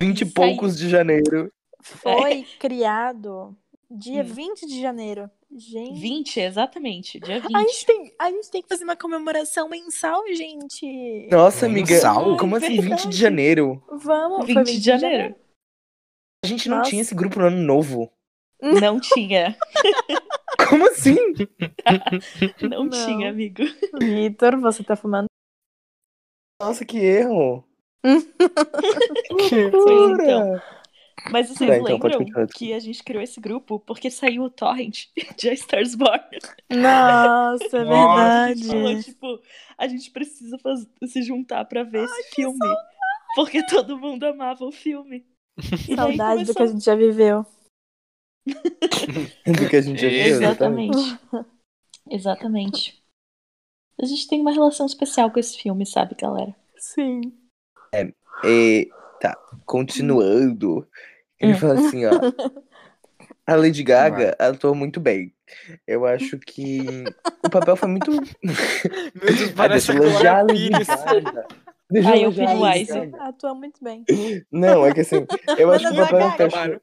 20 0.00 0.20
e 0.20 0.24
aí. 0.24 0.30
poucos 0.30 0.76
de 0.76 0.88
janeiro. 0.88 1.52
Foi 1.82 2.44
criado 2.58 3.56
dia 3.90 4.22
Hum. 4.22 4.26
20 4.26 4.66
de 4.66 4.80
janeiro. 4.80 5.30
Gente. 5.52 6.00
20, 6.00 6.40
exatamente, 6.40 7.18
dia 7.18 7.40
20. 7.40 7.56
A 7.56 7.60
gente, 7.62 7.86
tem, 7.86 8.14
a 8.18 8.30
gente 8.30 8.50
tem 8.50 8.62
que 8.62 8.68
fazer 8.68 8.84
uma 8.84 8.94
comemoração 8.94 9.68
mensal, 9.68 10.22
gente. 10.28 11.26
Nossa, 11.30 11.66
amiga. 11.66 11.92
Mensal? 11.92 12.36
Como 12.36 12.54
assim, 12.56 12.68
20 12.68 12.80
verdade. 12.80 13.08
de 13.08 13.16
janeiro? 13.16 13.82
Vamos. 13.90 14.46
20 14.46 14.54
foi 14.54 14.64
de 14.64 14.80
janeiro. 14.80 15.34
A 16.44 16.46
gente 16.46 16.68
não 16.68 16.78
Nossa. 16.78 16.90
tinha 16.90 17.02
esse 17.02 17.14
grupo 17.14 17.40
no 17.40 17.46
ano 17.46 17.56
novo. 17.56 18.12
Não 18.62 19.00
tinha. 19.00 19.56
Como 20.68 20.86
assim? 20.88 21.16
Não, 22.62 22.84
Não. 22.86 22.90
tinha, 22.90 23.30
amigo. 23.30 23.62
Vitor, 24.00 24.60
você 24.60 24.84
tá 24.84 24.94
fumando? 24.94 25.26
Nossa, 26.62 26.84
que 26.84 26.98
erro. 26.98 27.64
Foi 28.04 30.12
então. 30.12 30.62
Mas 31.30 31.48
vocês 31.48 31.68
Tá, 31.70 31.76
então, 31.76 31.98
pode 31.98 32.14
lembram 32.14 32.18
continuar. 32.26 32.46
que 32.48 32.72
a 32.72 32.78
gente 32.78 33.02
criou 33.02 33.22
esse 33.22 33.40
grupo 33.40 33.78
porque 33.80 34.10
saiu 34.10 34.44
o 34.44 34.50
torrent 34.50 35.06
de 35.36 35.48
A 35.48 35.52
Stars 35.52 35.94
Born? 35.94 36.22
Nossa, 36.70 37.78
é 37.78 37.82
A 37.82 38.54
gente 38.54 38.66
falou, 38.66 38.84
verdade. 38.86 39.04
tipo, 39.04 39.40
a 39.76 39.88
gente 39.88 40.10
precisa 40.10 40.58
faz- 40.58 40.86
se 41.06 41.22
juntar 41.22 41.64
pra 41.66 41.82
ver 41.82 42.04
esse 42.04 42.34
filme. 42.34 42.58
Porque 43.34 43.64
todo 43.66 43.98
mundo 43.98 44.24
amava 44.24 44.64
o 44.64 44.72
filme. 44.72 45.26
E 45.88 45.94
Saudade 45.94 46.44
do 46.44 46.46
que 46.46 46.50
a 46.52 46.54
começou- 46.54 46.66
gente 46.68 46.84
já 46.84 46.94
viveu. 46.94 47.44
Do 48.46 49.68
que 49.68 49.76
a 49.76 49.80
gente 49.82 50.00
já 50.00 50.08
viu, 50.08 50.18
exatamente. 50.36 50.96
Exatamente. 50.96 51.50
Exatamente. 52.10 53.04
A 54.00 54.06
gente 54.06 54.26
tem 54.28 54.40
uma 54.40 54.52
relação 54.52 54.86
especial 54.86 55.30
com 55.30 55.38
esse 55.38 55.58
filme, 55.58 55.84
sabe, 55.84 56.14
galera? 56.14 56.56
Sim. 56.76 57.20
E, 58.44 58.88
tá, 59.20 59.36
continuando. 59.66 60.88
Ele 61.40 61.52
Hum. 61.52 61.56
fala 61.56 61.74
assim, 61.74 62.04
ó. 62.06 62.10
A 63.46 63.54
Lady 63.56 63.82
Gaga 63.82 64.36
atuou 64.38 64.74
muito 64.74 65.00
bem. 65.00 65.34
Eu 65.86 66.06
acho 66.06 66.38
que 66.38 67.04
o 67.44 67.50
papel 67.50 67.74
foi 67.76 67.88
muito. 67.88 68.10
Meu 68.12 69.34
Deus, 69.36 69.50
Ah, 69.50 69.54
parece 69.56 69.92
deixa 69.92 70.32
a 70.38 70.42
Lady. 70.42 70.68
Gaga. 70.84 71.46
Deixa 71.90 72.10
Ai, 72.10 72.24
eu 72.24 72.28
Wise. 72.30 72.92
Gaga. 72.92 73.22
Atua 73.24 73.54
muito 73.54 73.82
bem. 73.82 74.04
Não, 74.52 74.86
é 74.86 74.92
que 74.94 75.00
assim, 75.00 75.26
eu 75.58 75.72
acho 75.72 75.88
que 75.88 75.94
o 75.94 75.96
papel 75.96 76.18
Gaga, 76.20 76.34
encaixou. 76.46 76.80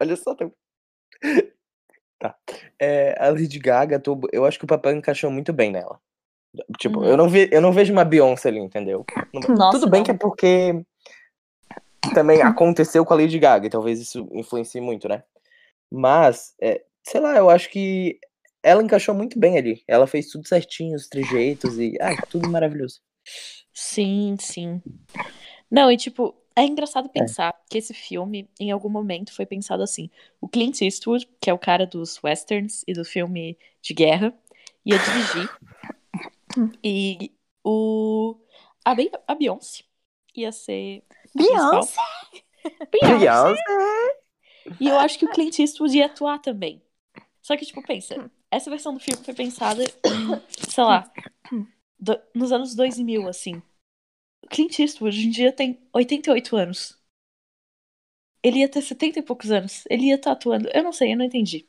Olha 0.00 0.16
só, 0.16 0.34
tem... 0.34 0.52
Tá. 2.18 2.34
É, 2.80 3.14
a 3.22 3.28
Lady 3.28 3.58
Gaga, 3.58 3.96
atuou- 3.96 4.22
eu 4.32 4.46
acho 4.46 4.58
que 4.58 4.64
o 4.64 4.68
papel 4.68 4.92
encaixou 4.92 5.30
muito 5.30 5.52
bem 5.52 5.70
nela. 5.70 6.00
Tipo, 6.78 7.00
Uhum. 7.00 7.04
eu, 7.04 7.16
não 7.18 7.28
ve, 7.28 7.50
eu 7.52 7.60
não 7.60 7.72
vejo 7.72 7.92
uma 7.92 8.06
Beyoncé 8.06 8.48
ali, 8.48 8.58
entendeu? 8.58 9.04
Nossa, 9.34 9.78
Tudo 9.78 9.90
bem 9.90 10.00
não. 10.00 10.04
que 10.06 10.10
é 10.12 10.14
porque 10.14 10.82
também 12.12 12.42
aconteceu 12.42 13.04
com 13.04 13.14
a 13.14 13.16
Lady 13.16 13.38
Gaga, 13.38 13.66
e 13.66 13.70
talvez 13.70 14.00
isso 14.00 14.28
influencie 14.32 14.80
muito, 14.80 15.08
né? 15.08 15.22
Mas, 15.90 16.54
é, 16.60 16.84
sei 17.02 17.20
lá, 17.20 17.36
eu 17.36 17.48
acho 17.48 17.70
que 17.70 18.18
ela 18.62 18.82
encaixou 18.82 19.14
muito 19.14 19.38
bem 19.38 19.56
ali. 19.56 19.84
Ela 19.86 20.06
fez 20.06 20.28
tudo 20.28 20.48
certinho, 20.48 20.96
os 20.96 21.08
trejeitos 21.08 21.78
e. 21.78 21.96
Ah, 22.00 22.16
tudo 22.30 22.48
maravilhoso. 22.50 23.00
Sim, 23.72 24.36
sim. 24.40 24.82
Não, 25.70 25.90
e 25.90 25.96
tipo, 25.96 26.34
é 26.54 26.64
engraçado 26.64 27.08
pensar 27.08 27.54
que 27.70 27.78
esse 27.78 27.92
filme, 27.92 28.48
em 28.58 28.70
algum 28.70 28.88
momento, 28.88 29.32
foi 29.32 29.46
pensado 29.46 29.82
assim. 29.82 30.10
O 30.40 30.48
Clint 30.48 30.80
Eastwood, 30.80 31.28
que 31.40 31.50
é 31.50 31.52
o 31.52 31.58
cara 31.58 31.86
dos 31.86 32.22
westerns 32.22 32.82
e 32.86 32.92
do 32.92 33.04
filme 33.04 33.58
de 33.82 33.94
guerra, 33.94 34.34
ia 34.84 34.96
dirigir. 34.98 35.50
e 36.82 37.32
o. 37.62 38.36
A, 38.84 38.94
Be- 38.94 39.10
a 39.26 39.34
Beyoncé 39.34 39.84
ia 40.34 40.50
ser. 40.52 41.02
Beyoncé? 41.36 42.00
Beyoncé. 42.90 43.18
Beyoncé. 43.24 44.16
E 44.80 44.88
eu 44.88 44.98
acho 44.98 45.18
que 45.18 45.24
o 45.24 45.30
Clint 45.30 45.58
Eastwood 45.58 45.96
ia 45.96 46.06
atuar 46.06 46.38
também. 46.40 46.82
Só 47.42 47.56
que, 47.56 47.64
tipo, 47.66 47.82
pensa, 47.82 48.30
essa 48.50 48.70
versão 48.70 48.94
do 48.94 49.00
filme 49.00 49.24
foi 49.24 49.34
pensada 49.34 49.84
sei 50.68 50.84
lá, 50.84 51.10
do- 51.98 52.20
nos 52.34 52.52
anos 52.52 52.74
2000, 52.74 53.28
assim. 53.28 53.62
O 54.42 54.48
Clint 54.48 54.78
Eastwood 54.78 55.16
hoje 55.16 55.26
em 55.28 55.30
dia 55.30 55.52
tem 55.52 55.80
88 55.92 56.56
anos. 56.56 56.98
Ele 58.42 58.60
ia 58.60 58.68
ter 58.68 58.82
70 58.82 59.18
e 59.18 59.22
poucos 59.22 59.50
anos. 59.50 59.84
Ele 59.90 60.06
ia 60.06 60.14
estar 60.16 60.32
atuando. 60.32 60.68
Eu 60.72 60.82
não 60.82 60.92
sei, 60.92 61.12
eu 61.12 61.16
não 61.16 61.24
entendi. 61.24 61.68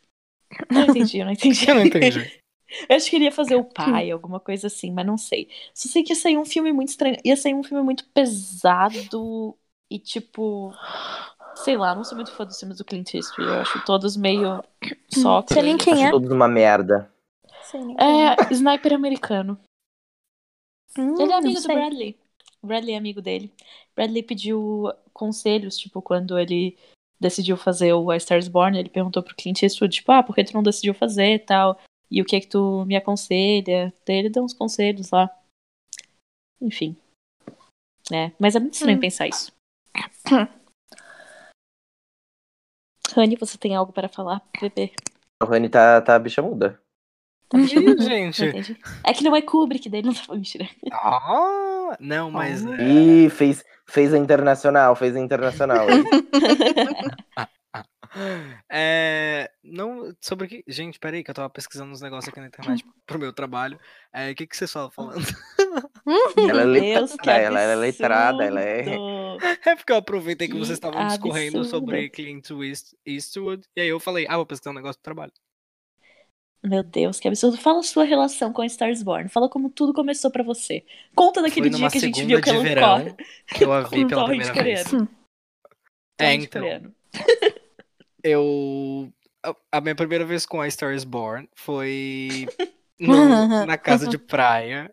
Não 0.71 0.84
entendi, 0.86 1.19
eu 1.19 1.25
não 1.25 1.34
entendi. 1.34 1.69
Eu 1.69 1.75
não 1.75 1.86
entendi. 1.86 2.43
Eu 2.89 2.95
acho 2.95 3.10
que 3.10 3.15
ele 3.15 3.25
ia 3.25 3.32
fazer 3.32 3.56
o 3.56 3.63
pai, 3.73 4.12
alguma 4.12 4.39
coisa 4.39 4.67
assim, 4.67 4.91
mas 4.91 5.06
não 5.06 5.17
sei. 5.17 5.49
Só 5.73 5.89
sei 5.89 6.03
que 6.03 6.12
ia 6.12 6.15
sair 6.15 6.38
um 6.38 6.45
filme 6.45 6.71
muito 6.71 6.89
estranho. 6.89 7.17
Ia 7.23 7.38
sair 7.38 7.53
um 7.53 7.63
filme 7.63 7.84
muito 7.84 8.06
pesado 8.10 9.58
e 9.89 9.99
tipo. 9.99 10.73
Sei 11.56 11.75
lá, 11.75 11.95
não 11.95 12.03
sou 12.03 12.15
muito 12.15 12.32
fã 12.32 12.45
dos 12.45 12.60
filmes 12.60 12.77
do 12.77 12.86
Clint 12.86 13.13
Eastwood. 13.13 13.49
Eu 13.49 13.62
acho 13.62 13.84
todos 13.86 14.15
meio 14.15 14.63
só. 15.10 15.43
Sei 15.47 15.62
nem 15.63 15.77
quem 15.77 16.06
é. 16.06 16.12
Todos 16.12 16.30
uma 16.30 16.47
merda. 16.47 17.12
Sei 17.63 17.84
nem 17.84 17.95
quem 17.95 18.27
É, 18.27 18.36
sniper 18.51 18.93
americano. 18.93 19.60
Hum, 20.97 21.15
Ele 21.19 21.32
é 21.32 21.36
amigo 21.36 21.60
do. 21.60 21.67
Bradley. 21.67 22.17
O 22.62 22.67
Bradley 22.67 22.93
é 22.93 22.97
amigo 22.97 23.21
dele. 23.21 23.51
Bradley 23.95 24.23
pediu 24.23 24.91
conselhos, 25.13 25.77
tipo, 25.77 26.01
quando 26.01 26.38
ele 26.38 26.77
decidiu 27.19 27.58
fazer 27.58 27.93
o 27.93 28.12
A 28.12 28.17
Stars 28.17 28.47
Born, 28.47 28.77
ele 28.77 28.89
perguntou 28.89 29.23
pro 29.23 29.36
Clint 29.36 29.63
Eastwood, 29.63 29.95
tipo, 29.95 30.12
ah, 30.12 30.21
por 30.21 30.36
que 30.36 30.43
tu 30.43 30.53
não 30.53 30.63
decidiu 30.63 30.93
fazer 30.93 31.34
e 31.34 31.39
tal? 31.39 31.80
E 32.10 32.22
o 32.22 32.26
que 32.26 32.36
é 32.36 32.39
que 32.39 32.48
tu 32.48 32.86
me 32.86 32.96
aconselha? 32.96 33.93
Daí 34.06 34.17
ele 34.17 34.30
deu 34.30 34.43
uns 34.43 34.54
conselhos 34.54 35.12
lá. 35.12 35.30
Enfim. 36.62 36.96
É, 38.12 38.32
mas 38.39 38.56
é 38.56 38.60
muito 38.60 38.74
estranho 38.76 38.98
Hum. 38.98 39.02
pensar 39.02 39.28
isso. 39.28 39.52
Rani, 43.13 43.36
você 43.36 43.58
tem 43.58 43.76
algo 43.76 43.91
para 43.91 44.08
falar, 44.08 44.41
bebê? 44.62 44.93
A 45.41 45.46
Rani 45.46 45.70
tá, 45.70 46.02
tá 46.02 46.17
bicha 46.17 46.41
muda. 46.41 46.80
Tá 47.50 47.58
Ih, 47.58 47.62
mexendo? 47.62 48.02
gente. 48.02 48.46
Entendi. 48.46 48.78
É 49.06 49.13
que 49.13 49.24
não 49.24 49.36
é 49.36 49.41
Kubrick, 49.41 49.89
daí 49.89 50.02
não 50.02 50.13
tava 50.13 50.36
mentira. 50.36 50.70
Ah, 50.91 51.96
não, 52.00 52.30
mas. 52.30 52.65
Oh. 52.65 52.74
é, 52.74 52.84
Ih, 52.84 53.30
fez, 53.30 53.63
fez 53.86 54.13
a 54.13 54.17
internacional, 54.17 54.96
fez 54.96 55.15
a 55.15 55.20
internacional. 55.20 55.88
É, 58.71 59.49
não, 59.63 60.13
sobre 60.21 60.45
o 60.45 60.49
que. 60.49 60.63
Gente, 60.67 60.99
peraí, 60.99 61.23
que 61.23 61.30
eu 61.30 61.36
tava 61.36 61.49
pesquisando 61.49 61.91
uns 61.91 62.01
negócios 62.01 62.30
aqui 62.30 62.39
na 62.39 62.47
internet 62.47 62.84
pro 63.06 63.19
meu 63.19 63.32
trabalho. 63.34 63.80
É, 64.13 64.32
o 64.32 64.36
que, 64.36 64.45
que 64.47 64.56
vocês 64.58 64.69
estavam 64.69 64.89
falando? 64.91 65.25
ela 66.49 66.62
é 66.62 66.65
Meu 66.65 66.82
Deus, 66.82 67.12
que 67.12 67.17
letrada, 67.17 67.41
ela, 67.41 67.62
ela 67.62 67.71
é 67.71 67.75
letrada, 67.75 68.43
ela 68.43 68.62
é. 68.62 68.86
É 69.65 69.75
porque 69.75 69.91
eu 69.91 69.97
aproveitei 69.97 70.47
que 70.47 70.53
Que 70.53 70.60
vocês 70.60 70.77
estavam 70.77 71.06
discorrendo 71.08 71.60
absurdo. 71.60 71.69
sobre 71.86 72.10
Clint 72.10 72.49
East- 72.49 72.93
Eastwood. 73.06 73.63
E 73.75 73.82
aí 73.82 73.88
eu 73.88 73.99
falei, 73.99 74.25
ah, 74.27 74.38
vou 74.38 74.45
pesquisar 74.47 74.71
um 74.71 74.75
negócio 74.75 74.99
do 74.99 75.03
trabalho. 75.03 75.32
Meu 76.63 76.82
Deus, 76.84 77.19
que 77.19 77.27
absurdo. 77.27 77.56
Fala 77.58 77.82
a 77.82 77.84
sua 77.84 78.03
relação 78.03 78.51
com 78.51 78.63
a 78.63 78.65
Stars 78.65 79.03
Born. 79.03 79.30
Fala 79.30 79.47
como 79.47 79.69
tudo 79.69 79.93
começou 79.93 80.32
pra 80.32 80.43
você. 80.43 80.84
Conta 81.15 81.41
daquele 81.41 81.69
dia 81.69 81.88
que 81.89 81.97
a 81.97 82.01
gente 82.01 82.25
viu 82.25 82.41
que 82.41 82.49
de 82.49 82.56
ela 82.56 82.63
verão 82.63 83.03
corre. 83.03 83.15
que 83.53 83.63
eu 83.63 83.71
a 83.71 83.82
vi 83.84 84.08
pela 84.08 84.25
primeira 84.25 84.53
vez. 84.63 84.84
coreano. 84.88 85.10
É, 86.19 86.34
então. 86.34 86.63
Eu. 88.28 89.12
a- 89.72 89.82
minha 89.82 89.96
primeira 89.96 90.26
vez 90.26 90.46
com 90.46 90.62
a 90.62 90.70
Star 90.70 90.94
is 90.94 91.04
Born 91.04 91.48
foi 91.56 92.48
no- 93.00 93.66
na 93.66 93.78
casa 93.78 94.08
de 94.08 94.18
praia. 94.20 94.92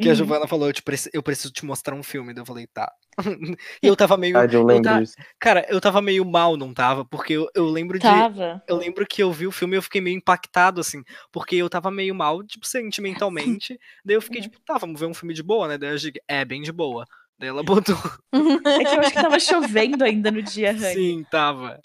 Que 0.00 0.08
a 0.08 0.10
Uhum. 0.12 0.16
Giovanna 0.16 0.46
falou, 0.46 0.68
eu, 0.68 0.72
te 0.72 0.82
preci- 0.82 1.10
eu 1.12 1.20
preciso 1.22 1.52
te 1.52 1.64
mostrar 1.64 1.92
um 1.94 2.04
filme. 2.04 2.32
Daí 2.32 2.42
eu 2.42 2.46
falei, 2.46 2.68
tá. 2.68 2.88
e 3.82 3.86
eu 3.86 3.96
tava 3.96 4.16
meio. 4.16 4.38
Ah, 4.38 4.44
eu 4.44 4.80
tá- 4.80 5.00
disso. 5.00 5.14
Cara, 5.40 5.66
eu 5.68 5.80
tava 5.80 6.00
meio 6.00 6.24
mal, 6.24 6.56
não 6.56 6.72
tava? 6.72 7.04
Porque 7.04 7.32
eu, 7.32 7.48
eu 7.52 7.66
lembro 7.66 7.98
de. 7.98 8.04
Tava. 8.06 8.62
Eu 8.68 8.76
lembro 8.76 9.04
que 9.04 9.20
eu 9.20 9.32
vi 9.32 9.46
o 9.46 9.50
filme 9.50 9.74
e 9.74 9.78
eu 9.78 9.82
fiquei 9.82 10.00
meio 10.00 10.16
impactado, 10.16 10.80
assim, 10.80 11.02
porque 11.32 11.56
eu 11.56 11.68
tava 11.68 11.90
meio 11.90 12.14
mal, 12.14 12.44
tipo, 12.44 12.64
sentimentalmente. 12.66 13.76
daí 14.04 14.14
eu 14.14 14.22
fiquei, 14.22 14.40
tipo, 14.42 14.60
tá, 14.60 14.78
vamos 14.78 15.00
ver 15.00 15.06
um 15.06 15.14
filme 15.14 15.34
de 15.34 15.42
boa, 15.42 15.66
né? 15.66 15.76
Daí 15.78 15.90
eu 15.90 15.96
digo, 15.96 16.18
é, 16.28 16.44
bem 16.44 16.62
de 16.62 16.70
boa. 16.70 17.04
Daí 17.38 17.48
ela 17.48 17.62
botou. 17.64 17.96
É 18.32 18.84
que 18.84 18.94
eu 18.94 19.00
acho 19.00 19.12
que 19.12 19.20
tava 19.22 19.40
chovendo 19.40 20.04
ainda 20.04 20.30
no 20.30 20.42
dia. 20.42 20.76
Sim, 20.78 21.24
tava. 21.30 21.80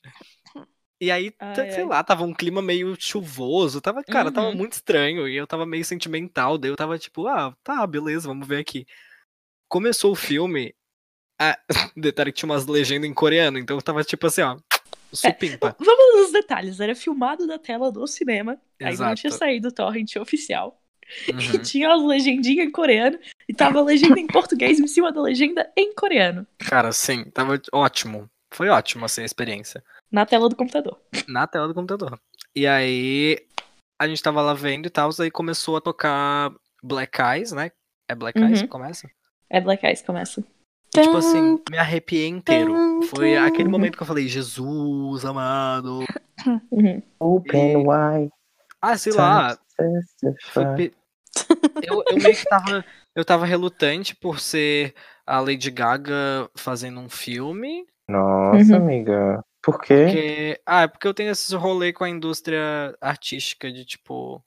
E 1.04 1.12
aí, 1.12 1.34
Ai, 1.38 1.56
sei 1.72 1.84
ai. 1.84 1.90
lá, 1.90 2.02
tava 2.04 2.24
um 2.24 2.34
clima 2.34 2.62
meio 2.62 2.96
chuvoso. 2.98 3.82
Tava, 3.82 4.02
cara, 4.04 4.32
tava 4.32 4.48
Uhum. 4.48 4.56
muito 4.56 4.74
estranho. 4.74 5.28
E 5.28 5.36
eu 5.36 5.46
tava 5.46 5.66
meio 5.66 5.84
sentimental. 5.84 6.58
Daí 6.58 6.72
eu 6.72 6.76
tava 6.78 6.98
tipo, 6.98 7.28
ah, 7.28 7.54
tá, 7.62 7.86
beleza, 7.86 8.28
vamos 8.28 8.48
ver 8.48 8.60
aqui. 8.60 8.86
Começou 9.68 10.12
o 10.12 10.16
filme. 10.16 10.74
Ah, 11.40 11.60
detalhe 11.98 12.32
que 12.32 12.40
tinha 12.40 12.50
umas 12.50 12.66
legendas 12.66 13.10
em 13.10 13.14
coreano. 13.14 13.58
Então 13.58 13.76
eu 13.76 13.82
tava 13.82 14.04
tipo 14.04 14.28
assim, 14.28 14.42
ó. 14.44 14.58
Supimpa. 15.12 15.76
Vamos 15.78 16.22
nos 16.22 16.32
detalhes. 16.32 16.80
Era 16.80 16.96
filmado 16.96 17.46
da 17.46 17.60
tela 17.60 17.92
do 17.92 18.08
cinema. 18.08 18.58
Aí 18.82 18.96
não 18.98 19.14
tinha 19.14 19.30
Exato. 19.30 19.38
saído 19.40 19.68
o 19.68 19.72
torrent 19.72 20.16
oficial. 20.16 20.80
E 21.28 21.32
Uhum. 21.58 21.62
tinha 21.62 21.94
as 21.94 22.02
legendinhas 22.02 22.66
em 22.66 22.72
coreano. 22.72 23.20
E 23.48 23.54
tava 23.54 23.80
a 23.80 23.84
legenda 23.84 24.18
em 24.20 24.26
português 24.26 24.80
em 24.80 24.88
cima 24.88 25.12
da 25.12 25.22
legenda 25.22 25.70
em 25.76 25.94
coreano. 25.94 26.48
Cara, 26.58 26.94
sim, 26.94 27.26
tava 27.26 27.62
ótimo. 27.74 28.30
Foi 28.52 28.70
ótimo, 28.70 29.04
assim, 29.06 29.22
a 29.22 29.26
experiência. 29.26 29.84
Na 30.14 30.28
tela 30.28 30.48
do 30.48 30.56
computador. 30.56 31.00
Na 31.28 31.48
tela 31.48 31.68
do 31.68 31.74
computador. 31.74 32.20
E 32.56 32.68
aí, 32.68 33.40
a 34.00 34.08
gente 34.08 34.22
tava 34.22 34.42
lá 34.44 34.54
vendo 34.54 34.86
e 34.86 34.90
tal, 34.92 35.10
aí 35.20 35.32
começou 35.32 35.76
a 35.76 35.82
tocar 35.82 36.54
Black 36.84 37.20
Eyes, 37.20 37.52
né? 37.52 37.72
É 38.08 38.14
Black 38.14 38.38
Eyes 38.40 38.60
Uhum. 38.60 38.66
que 38.66 38.70
começa? 38.72 39.10
É 39.50 39.60
Black 39.60 39.84
Eyes 39.84 40.04
começa. 40.04 40.44
E, 40.96 41.02
tipo 41.02 41.18
assim, 41.18 41.60
me 41.72 41.80
arrepiei 41.80 42.28
inteiro. 42.28 43.02
Foi 43.10 43.36
aquele 43.36 43.68
momento 43.70 43.98
que 43.98 44.04
eu 44.04 44.08
falei, 44.08 44.28
Jesus 44.28 45.26
amado. 45.26 46.04
Uhum. 46.70 47.02
Open 47.20 47.78
wide. 47.78 48.32
Ah, 48.80 48.96
sei 48.96 49.14
lá. 49.14 49.58
Foi 50.52 50.92
eu, 51.82 52.04
eu 52.08 52.18
meio 52.18 52.36
que 52.36 52.46
tava. 52.46 52.86
Eu 53.16 53.26
tava 53.26 53.46
relutante 53.46 54.16
por 54.16 54.40
ser 54.40 54.94
a 55.26 55.40
Lady 55.40 55.72
Gaga 55.72 56.50
fazendo 56.56 57.00
um 57.00 57.10
filme. 57.10 57.88
Nossa, 58.08 58.78
Uhum. 58.78 58.84
amiga. 58.84 59.44
Por 59.64 59.80
quê? 59.80 60.04
Porque. 60.06 60.62
Ah, 60.66 60.82
é 60.84 60.88
porque 60.88 61.08
eu 61.08 61.14
tenho 61.14 61.32
esse 61.32 61.56
rolê 61.56 61.94
com 61.94 62.04
a 62.04 62.10
indústria 62.10 62.96
artística 63.02 63.72
de 63.72 63.86
tipo. 63.86 64.44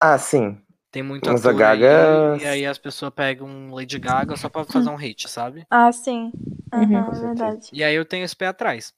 Ah, 0.00 0.18
sim. 0.18 0.60
Tem 0.90 1.02
muito 1.02 1.30
Mas 1.30 1.46
a 1.46 1.50
ator 1.50 1.62
aí, 1.62 1.78
Gaga- 1.80 2.42
e 2.42 2.46
aí 2.46 2.66
as 2.66 2.78
pessoas 2.78 3.12
pegam 3.14 3.72
Lady 3.72 3.98
Gaga 3.98 4.36
só 4.36 4.48
pra 4.48 4.64
fazer 4.64 4.88
um 4.90 4.96
hit, 4.96 5.28
sabe? 5.28 5.66
Ah, 5.70 5.92
sim. 5.92 6.32
Uhum. 6.72 6.96
É 6.98 7.20
verdade. 7.20 7.68
E 7.72 7.84
aí 7.84 7.94
eu 7.94 8.04
tenho 8.04 8.24
esse 8.24 8.34
pé 8.34 8.46
atrás. 8.46 8.94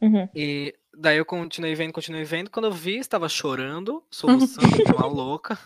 Uhum. 0.00 0.28
E 0.34 0.74
daí 0.96 1.16
eu 1.16 1.24
continuei 1.24 1.74
vendo, 1.74 1.92
continuei 1.92 2.24
vendo. 2.24 2.50
Quando 2.50 2.66
eu 2.66 2.72
vi, 2.72 2.98
estava 2.98 3.28
chorando, 3.28 4.04
soluçando, 4.10 4.60
uma 4.94 5.06
louca. 5.06 5.58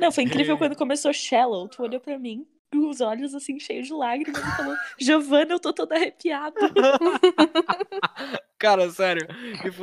Não, 0.00 0.12
foi 0.12 0.24
incrível 0.24 0.54
É. 0.54 0.58
quando 0.58 0.76
começou 0.76 1.12
Shallow. 1.12 1.68
Tu 1.68 1.82
olhou 1.82 2.00
pra 2.00 2.16
mim, 2.18 2.46
os 2.74 3.00
olhos 3.00 3.34
assim, 3.34 3.58
cheios 3.58 3.86
de 3.86 3.92
lágrimas, 3.92 4.40
e 4.40 4.56
falou: 4.56 4.74
Giovanna, 4.98 5.52
eu 5.52 5.60
tô 5.60 5.72
toda 5.72 5.94
arrepiada. 5.94 6.60
Cara, 8.58 8.90
sério. 8.90 9.26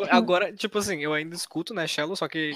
Agora, 0.10 0.52
tipo 0.54 0.78
assim, 0.78 1.00
eu 1.00 1.14
ainda 1.14 1.36
escuto, 1.36 1.74
né, 1.74 1.88
Shallow, 1.88 2.16
só 2.16 2.28
que. 2.28 2.54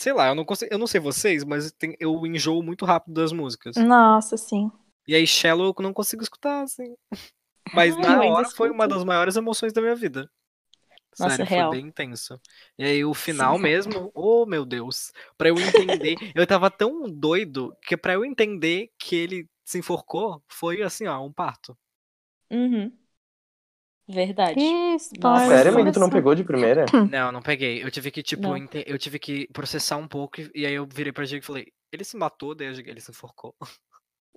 Sei 0.00 0.12
lá, 0.12 0.28
eu 0.28 0.34
não 0.34 0.44
consigo. 0.44 0.72
Eu 0.72 0.78
não 0.78 0.86
sei 0.86 1.00
vocês, 1.00 1.42
mas 1.44 1.72
tem- 1.72 1.96
eu 1.98 2.24
enjoo 2.24 2.62
muito 2.62 2.84
rápido 2.84 3.14
das 3.14 3.32
músicas. 3.32 3.76
Nossa, 3.76 4.36
sim. 4.36 4.70
E 5.06 5.14
aí, 5.14 5.26
Shallow 5.26 5.74
eu 5.76 5.82
não 5.82 5.92
consigo 5.92 6.22
escutar, 6.22 6.62
assim. 6.62 6.94
Mas 7.72 7.96
Ah, 7.96 8.00
na 8.00 8.24
hora 8.24 8.48
foi 8.50 8.70
uma 8.70 8.86
das 8.86 9.04
maiores 9.04 9.36
emoções 9.36 9.72
da 9.72 9.80
minha 9.80 9.96
vida. 9.96 10.30
Nossa, 11.18 11.36
Sério, 11.36 11.46
real. 11.46 11.70
foi 11.70 11.78
bem 11.80 11.88
intenso. 11.88 12.40
E 12.78 12.84
aí 12.84 13.04
o 13.04 13.12
final 13.12 13.56
Sim. 13.56 13.62
mesmo, 13.62 14.10
oh 14.14 14.46
meu 14.46 14.64
Deus, 14.64 15.12
Pra 15.36 15.48
eu 15.48 15.56
entender, 15.56 16.16
eu 16.34 16.46
tava 16.46 16.70
tão 16.70 17.10
doido 17.10 17.76
que 17.82 17.96
pra 17.96 18.14
eu 18.14 18.24
entender 18.24 18.90
que 18.98 19.16
ele 19.16 19.48
se 19.64 19.78
enforcou, 19.78 20.42
foi 20.48 20.82
assim, 20.82 21.06
ó, 21.06 21.20
um 21.24 21.32
parto. 21.32 21.76
Uhum. 22.50 22.90
Verdade. 24.08 24.58
Nossa. 25.20 25.46
Sério, 25.48 25.74
amigo, 25.74 25.92
tu 25.92 26.00
não 26.00 26.08
pegou 26.08 26.34
de 26.34 26.42
primeira? 26.42 26.86
Não, 27.12 27.30
não 27.30 27.42
peguei. 27.42 27.82
Eu 27.84 27.90
tive 27.90 28.10
que, 28.10 28.22
tipo, 28.22 28.48
eu 28.86 28.98
tive 28.98 29.18
que 29.18 29.46
processar 29.52 29.98
um 29.98 30.08
pouco 30.08 30.40
e, 30.54 30.64
aí 30.64 30.72
eu 30.72 30.86
virei 30.86 31.12
pra 31.12 31.26
Diego 31.26 31.44
e 31.44 31.46
falei, 31.46 31.66
ele 31.92 32.04
se 32.04 32.16
matou, 32.16 32.54
daí 32.54 32.68
ele 32.68 33.00
se 33.00 33.10
enforcou. 33.10 33.54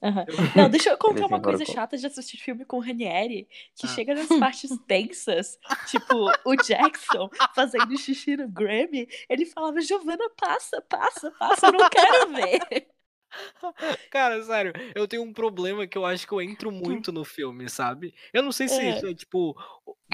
Aham. 0.04 0.26
Não, 0.56 0.70
deixa 0.70 0.90
eu 0.90 0.98
contar 0.98 1.28
uma 1.28 1.42
coisa 1.42 1.64
chata 1.66 1.96
de 1.98 2.08
assistir 2.08 2.38
filme 2.38 2.66
com 2.66 2.78
o 2.78 2.82
Ranieri, 2.82 3.48
que 3.76 3.86
Ah. 3.86 3.90
chega 3.90 4.16
nas 4.16 4.28
partes 4.40 4.72
tensas, 4.88 5.60
tipo, 5.90 6.32
o 6.46 6.56
Jackson 6.56 7.30
fazendo 7.54 7.96
xixi 7.98 8.36
no 8.36 8.48
Grammy, 8.48 9.08
ele 9.30 9.46
falava, 9.46 9.80
Giovanna, 9.82 10.30
passa, 10.40 10.82
passa, 10.82 11.32
passa, 11.32 11.68
eu 11.68 11.74
não 11.74 11.90
quero 11.90 12.34
ver. 12.34 12.88
Cara, 14.12 14.44
sério, 14.44 14.74
eu 14.94 15.08
tenho 15.08 15.24
um 15.24 15.32
problema 15.32 15.88
que 15.88 15.98
eu 15.98 16.06
acho 16.06 16.28
que 16.28 16.34
eu 16.34 16.42
entro 16.42 16.72
muito 16.72 17.12
no 17.12 17.24
filme, 17.24 17.70
sabe? 17.70 18.14
Eu 18.34 18.44
não 18.44 18.52
sei 18.52 18.68
se 18.68 18.82
É. 18.82 18.90
isso 18.98 19.08
é 19.08 19.14
tipo. 19.14 19.56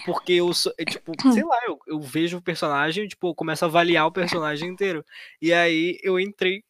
Porque 0.06 0.34
eu 0.34 0.54
sou. 0.54 0.71
é, 0.78 0.86
tipo, 0.86 1.12
sei 1.34 1.43
lá, 1.43 1.60
eu, 1.65 1.80
eu 1.88 2.00
vejo 2.00 2.38
o 2.38 2.41
personagem 2.41 3.08
tipo, 3.08 3.30
eu 3.30 3.36
começo 3.36 3.65
a 3.65 3.67
avaliar 3.67 4.06
o 4.06 4.12
personagem 4.12 4.69
inteiro. 4.69 5.04
E 5.41 5.52
aí 5.52 5.97
eu 6.04 6.19
entrei 6.19 6.63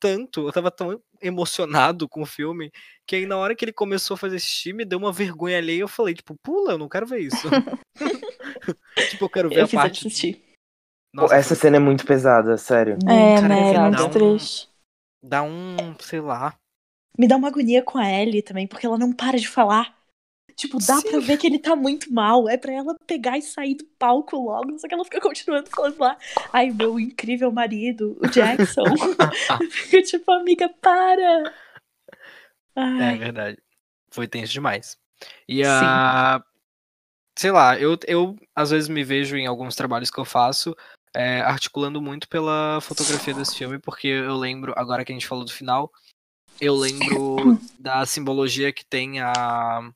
tanto, 0.00 0.46
eu 0.46 0.52
tava 0.52 0.70
tão 0.70 0.98
emocionado 1.20 2.08
com 2.08 2.22
o 2.22 2.26
filme, 2.26 2.70
que 3.06 3.16
aí 3.16 3.26
na 3.26 3.36
hora 3.36 3.54
que 3.54 3.64
ele 3.64 3.72
começou 3.72 4.14
a 4.14 4.18
fazer 4.18 4.38
xixi, 4.38 4.72
me 4.72 4.84
deu 4.84 4.98
uma 4.98 5.12
vergonha 5.12 5.58
alheia. 5.58 5.80
Eu 5.82 5.88
falei, 5.88 6.14
tipo, 6.14 6.34
pula, 6.42 6.72
eu 6.72 6.78
não 6.78 6.88
quero 6.88 7.06
ver 7.06 7.20
isso. 7.20 7.48
tipo, 9.10 9.24
eu 9.24 9.28
quero 9.30 9.48
ver 9.48 9.60
Eu 9.60 9.64
a 9.64 9.68
parte. 9.68 10.06
assistir. 10.06 10.42
Nossa, 11.12 11.34
essa 11.34 11.54
cena 11.54 11.76
é 11.76 11.80
muito 11.80 12.06
pesada, 12.06 12.56
sério. 12.56 12.96
É, 13.08 13.40
Muito 13.40 13.48
né? 13.48 13.60
É 13.60 13.72
pesado. 13.72 13.74
dá 13.96 13.98
muito 14.02 14.04
um- 14.06 14.10
triste. 14.36 14.68
dá 15.22 15.42
um, 15.42 15.76
sei 15.98 16.20
lá. 16.20 16.54
Me 17.18 17.26
dá 17.26 17.36
uma 17.36 17.48
agonia 17.48 17.82
com 17.82 17.98
a 17.98 18.08
Ellie 18.08 18.42
também, 18.42 18.66
porque 18.68 18.86
ela 18.86 18.96
não 18.96 19.12
para 19.12 19.36
de 19.36 19.48
falar. 19.48 19.98
Tipo, 20.60 20.78
dá 20.78 21.00
pra 21.00 21.12
Sim. 21.12 21.20
ver 21.20 21.38
que 21.38 21.46
ele 21.46 21.58
tá 21.58 21.74
muito 21.74 22.12
mal. 22.12 22.46
É 22.46 22.58
pra 22.58 22.70
ela 22.70 22.94
pegar 23.06 23.38
e 23.38 23.42
sair 23.42 23.74
do 23.74 23.84
palco 23.98 24.36
logo. 24.36 24.78
Só 24.78 24.86
que 24.86 24.92
ela 24.92 25.04
fica 25.04 25.18
continuando 25.18 25.70
falando 25.70 25.98
lá. 25.98 26.18
Ai, 26.52 26.70
meu 26.70 27.00
incrível 27.00 27.50
marido, 27.50 28.18
o 28.20 28.28
Jackson. 28.28 28.84
Fica 29.72 30.02
tipo, 30.02 30.30
amiga, 30.30 30.68
para. 30.68 31.54
É 32.76 32.80
Ai, 32.80 33.18
verdade. 33.18 33.58
Foi 34.10 34.28
tenso 34.28 34.52
demais. 34.52 34.98
E 35.48 35.64
Sim. 35.64 35.70
a. 35.70 36.44
Sei 37.38 37.50
lá, 37.50 37.78
eu, 37.78 37.98
eu 38.06 38.36
às 38.54 38.70
vezes 38.70 38.88
me 38.90 39.02
vejo 39.02 39.36
em 39.36 39.46
alguns 39.46 39.74
trabalhos 39.74 40.10
que 40.10 40.20
eu 40.20 40.26
faço 40.26 40.76
é, 41.14 41.40
articulando 41.40 42.02
muito 42.02 42.28
pela 42.28 42.80
fotografia 42.82 43.32
desse 43.32 43.56
filme, 43.56 43.78
porque 43.78 44.08
eu 44.08 44.36
lembro, 44.36 44.74
agora 44.76 45.06
que 45.06 45.12
a 45.12 45.14
gente 45.14 45.26
falou 45.26 45.42
do 45.42 45.52
final, 45.52 45.90
eu 46.60 46.74
lembro 46.74 47.58
da 47.78 48.04
simbologia 48.04 48.72
que 48.72 48.84
tem 48.84 49.20
a. 49.20 49.90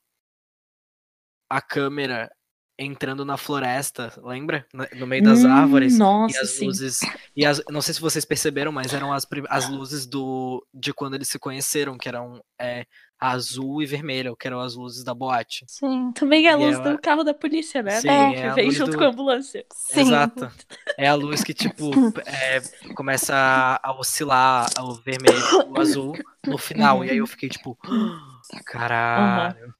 a 1.48 1.60
câmera 1.60 2.30
entrando 2.76 3.24
na 3.24 3.36
floresta, 3.36 4.12
lembra? 4.20 4.66
No 4.96 5.06
meio 5.06 5.22
das 5.22 5.44
Hum, 5.44 5.48
árvores. 5.52 5.96
Nossa, 5.96 6.36
E 6.36 6.40
as 6.40 6.50
sim. 6.50 6.66
luzes. 6.66 7.00
E 7.36 7.46
as, 7.46 7.62
não 7.70 7.80
sei 7.80 7.94
se 7.94 8.00
vocês 8.00 8.24
perceberam, 8.24 8.72
mas 8.72 8.92
eram 8.92 9.12
as, 9.12 9.24
as 9.48 9.68
luzes 9.68 10.06
do 10.06 10.66
de 10.74 10.92
quando 10.92 11.14
eles 11.14 11.28
se 11.28 11.38
conheceram, 11.38 11.96
que 11.96 12.08
eram 12.08 12.42
é, 12.60 12.84
azul 13.16 13.80
e 13.80 13.86
vermelha, 13.86 14.34
que 14.36 14.48
eram 14.48 14.58
as 14.58 14.74
luzes 14.74 15.04
da 15.04 15.14
boate. 15.14 15.64
Sim. 15.68 16.10
Também 16.16 16.48
é 16.48 16.50
a 16.52 16.56
luz 16.56 16.74
ela- 16.74 16.90
do 16.94 16.98
carro 17.00 17.22
da 17.22 17.32
polícia, 17.32 17.80
né? 17.80 18.00
Sim, 18.00 18.08
Que 18.08 18.14
é 18.40 18.48
a 18.50 18.54
vem 18.54 18.64
luz 18.66 18.76
junto 18.76 18.90
do- 18.90 18.98
com 18.98 19.04
a 19.04 19.08
ambulância. 19.08 19.64
Sim. 19.72 20.00
Exato. 20.00 20.50
É 20.98 21.06
a 21.06 21.14
luz 21.14 21.44
que, 21.44 21.54
tipo, 21.54 21.92
é, 22.26 22.60
começa 22.96 23.36
a- 23.36 23.78
a 23.88 23.92
oscilar 23.96 24.68
o 24.80 24.94
vermelho 24.94 25.38
e 25.38 25.70
o 25.70 25.80
azul 25.80 26.18
no 26.44 26.58
final. 26.58 27.04
E 27.04 27.10
aí 27.10 27.18
eu 27.18 27.26
fiquei, 27.28 27.48
tipo, 27.48 27.78
caralho. 28.66 29.72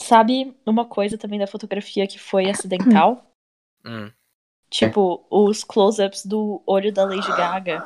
Sabe 0.00 0.54
uma 0.66 0.86
coisa 0.86 1.18
também 1.18 1.38
da 1.38 1.46
fotografia 1.46 2.06
que 2.06 2.18
foi 2.18 2.48
acidental? 2.48 3.24
Hum. 3.84 4.10
Tipo, 4.70 5.24
os 5.30 5.64
close-ups 5.64 6.26
do 6.26 6.62
olho 6.66 6.92
da 6.92 7.04
Lady 7.04 7.28
Gaga 7.28 7.82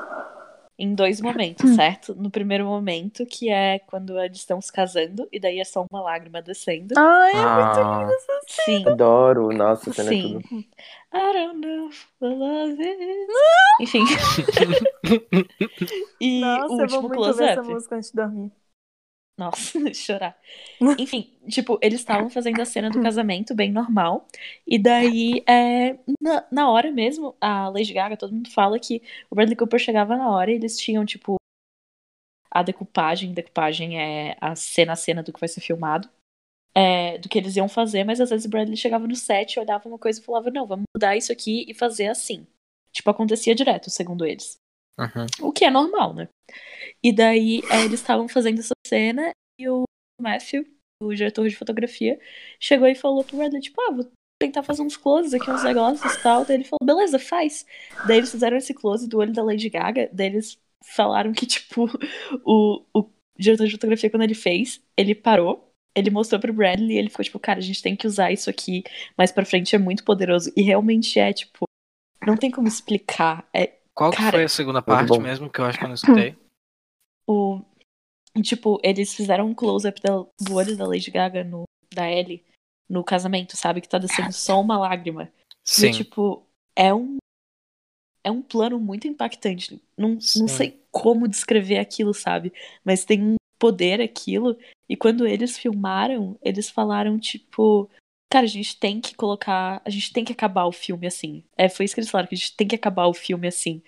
em 0.78 0.94
dois 0.94 1.20
momentos, 1.20 1.70
certo? 1.76 2.14
No 2.14 2.30
primeiro 2.30 2.64
momento, 2.64 3.24
que 3.24 3.50
é 3.50 3.78
quando 3.78 4.18
eles 4.18 4.38
estão 4.38 4.60
se 4.60 4.72
casando, 4.72 5.28
e 5.30 5.38
daí 5.38 5.60
é 5.60 5.64
só 5.64 5.86
uma 5.90 6.02
lágrima 6.02 6.42
descendo. 6.42 6.94
Ai, 6.96 7.32
Ah, 7.36 8.08
Sim, 8.48 8.88
adoro. 8.88 9.52
Nossa, 9.52 9.90
essa 9.90 9.92
cena 9.92 10.10
é 10.10 10.14
sim. 10.14 10.14
tudo. 10.14 10.40
I 11.14 11.32
don't 11.32 11.60
know 11.60 11.88
if 11.88 12.06
I 12.20 12.24
love 12.26 12.82
it. 12.82 13.28
Enfim. 13.80 14.04
e 16.20 16.40
nossa, 16.40 16.74
o 16.74 16.80
eu 16.82 16.88
vou 16.88 17.02
último 17.02 17.08
muito 17.08 17.28
ouvir 17.28 17.44
essa 17.44 17.62
close-up. 17.62 17.62
música 17.62 17.96
antes 17.96 18.10
de 18.10 18.16
dormir. 18.16 18.52
Nossa, 19.38 19.78
chorar. 19.94 20.38
Enfim, 20.98 21.36
tipo, 21.48 21.78
eles 21.82 22.00
estavam 22.00 22.28
fazendo 22.30 22.60
a 22.60 22.64
cena 22.64 22.90
do 22.90 23.00
casamento 23.00 23.54
bem 23.54 23.72
normal. 23.72 24.26
E 24.66 24.78
daí, 24.78 25.42
é, 25.48 25.98
na, 26.20 26.46
na 26.50 26.70
hora 26.70 26.90
mesmo, 26.90 27.36
a 27.40 27.68
Lady 27.68 27.92
Gaga, 27.92 28.16
todo 28.16 28.32
mundo 28.34 28.50
fala 28.50 28.78
que 28.78 29.02
o 29.30 29.34
Bradley 29.34 29.56
Cooper 29.56 29.80
chegava 29.80 30.16
na 30.16 30.30
hora 30.30 30.50
e 30.50 30.54
eles 30.54 30.76
tinham, 30.78 31.04
tipo, 31.04 31.36
a 32.50 32.62
decupagem. 32.62 33.32
Decupagem 33.32 33.98
é 34.00 34.36
a 34.40 34.54
cena 34.54 34.92
a 34.92 34.96
cena 34.96 35.22
do 35.22 35.32
que 35.32 35.40
vai 35.40 35.48
ser 35.48 35.60
filmado. 35.60 36.08
é, 36.74 37.18
do 37.18 37.28
que 37.28 37.38
eles 37.38 37.56
iam 37.56 37.68
fazer, 37.68 38.04
mas 38.04 38.20
às 38.20 38.30
vezes 38.30 38.46
o 38.46 38.50
Bradley 38.50 38.76
chegava 38.76 39.06
no 39.06 39.16
set, 39.16 39.58
olhava 39.60 39.88
uma 39.88 39.98
coisa 39.98 40.20
e 40.20 40.24
falava, 40.24 40.50
não, 40.50 40.66
vamos 40.66 40.84
mudar 40.96 41.16
isso 41.16 41.32
aqui 41.32 41.66
e 41.68 41.74
fazer 41.74 42.08
assim. 42.08 42.46
Tipo, 42.92 43.10
acontecia 43.10 43.54
direto, 43.54 43.90
segundo 43.90 44.24
eles. 44.26 44.56
Uhum. 44.98 45.48
O 45.48 45.52
que 45.52 45.64
é 45.64 45.70
normal, 45.70 46.14
né? 46.14 46.28
E 47.02 47.12
daí 47.14 47.62
é, 47.70 47.84
eles 47.84 48.00
estavam 48.00 48.28
fazendo 48.28 48.60
essa 48.60 48.74
cena 48.86 49.30
e 49.58 49.68
o 49.68 49.84
Matthew, 50.20 50.64
o 51.02 51.14
diretor 51.14 51.48
de 51.48 51.56
fotografia, 51.56 52.18
chegou 52.60 52.86
e 52.86 52.94
falou 52.94 53.24
pro 53.24 53.36
Bradley, 53.36 53.60
tipo, 53.60 53.80
ah, 53.80 53.92
vou 53.92 54.10
tentar 54.40 54.62
fazer 54.62 54.82
uns 54.82 54.96
closes 54.96 55.34
aqui, 55.34 55.50
uns 55.50 55.62
negócios 55.62 56.14
e 56.14 56.22
tal. 56.22 56.44
Daí 56.44 56.56
ele 56.56 56.64
falou, 56.64 56.84
beleza, 56.84 57.18
faz. 57.18 57.64
Daí 58.06 58.18
eles 58.18 58.30
fizeram 58.30 58.56
esse 58.56 58.74
close 58.74 59.08
do 59.08 59.18
olho 59.18 59.32
da 59.32 59.42
Lady 59.42 59.68
Gaga, 59.68 60.08
daí 60.12 60.26
eles 60.26 60.58
falaram 60.84 61.32
que, 61.32 61.46
tipo, 61.46 61.88
o, 62.44 62.84
o 62.94 63.10
diretor 63.38 63.66
de 63.66 63.72
fotografia, 63.72 64.10
quando 64.10 64.22
ele 64.22 64.34
fez, 64.34 64.80
ele 64.96 65.14
parou, 65.14 65.72
ele 65.94 66.10
mostrou 66.10 66.40
pro 66.40 66.52
Bradley 66.52 66.92
e 66.92 66.98
ele 66.98 67.10
ficou, 67.10 67.24
tipo, 67.24 67.38
cara, 67.38 67.58
a 67.58 67.62
gente 67.62 67.82
tem 67.82 67.94
que 67.94 68.06
usar 68.06 68.32
isso 68.32 68.48
aqui 68.48 68.82
mais 69.16 69.30
pra 69.30 69.44
frente, 69.44 69.76
é 69.76 69.78
muito 69.78 70.04
poderoso. 70.04 70.52
E 70.56 70.62
realmente 70.62 71.18
é, 71.18 71.32
tipo, 71.32 71.64
não 72.26 72.36
tem 72.36 72.50
como 72.50 72.66
explicar. 72.66 73.46
É 73.52 73.72
Qual 73.94 74.10
que 74.10 74.16
Cara, 74.16 74.32
foi 74.32 74.44
a 74.44 74.48
segunda 74.48 74.80
parte 74.82 75.18
mesmo, 75.20 75.50
que 75.50 75.60
eu 75.60 75.64
acho 75.64 75.78
que 75.78 75.84
eu 75.84 75.88
não 75.88 75.94
escutei? 75.94 76.36
Tipo, 78.40 78.80
eles 78.82 79.14
fizeram 79.14 79.46
um 79.48 79.54
close-up 79.54 80.00
do 80.40 80.54
olho 80.54 80.76
da 80.76 80.86
Lady 80.86 81.10
Gaga 81.10 81.44
no, 81.44 81.64
da 81.92 82.10
Ellie 82.10 82.42
no 82.88 83.04
casamento, 83.04 83.56
sabe? 83.56 83.80
Que 83.80 83.88
tá 83.88 83.98
descendo 83.98 84.32
só 84.32 84.60
uma 84.60 84.78
lágrima. 84.78 85.30
Sim. 85.64 85.88
E, 85.88 85.92
tipo, 85.92 86.46
é 86.76 86.92
um. 86.94 87.16
É 88.24 88.30
um 88.30 88.40
plano 88.40 88.78
muito 88.78 89.08
impactante. 89.08 89.82
Não, 89.96 90.20
Sim. 90.20 90.40
não 90.40 90.48
sei 90.48 90.80
como 90.92 91.26
descrever 91.26 91.78
aquilo, 91.78 92.14
sabe? 92.14 92.52
Mas 92.84 93.04
tem 93.04 93.22
um 93.22 93.34
poder 93.58 94.00
aquilo. 94.00 94.56
E 94.88 94.96
quando 94.96 95.26
eles 95.26 95.58
filmaram, 95.58 96.38
eles 96.42 96.70
falaram, 96.70 97.18
tipo. 97.18 97.90
Cara, 98.30 98.46
a 98.46 98.48
gente 98.48 98.78
tem 98.78 99.00
que 99.00 99.14
colocar. 99.14 99.82
A 99.84 99.90
gente 99.90 100.12
tem 100.12 100.24
que 100.24 100.32
acabar 100.32 100.64
o 100.64 100.72
filme 100.72 101.06
assim. 101.06 101.44
É, 101.56 101.68
foi 101.68 101.84
isso 101.84 101.94
que 101.94 102.00
eles 102.00 102.10
falaram, 102.10 102.28
que 102.28 102.34
a 102.34 102.38
gente 102.38 102.56
tem 102.56 102.68
que 102.68 102.76
acabar 102.76 103.06
o 103.06 103.14
filme 103.14 103.46
assim. 103.46 103.82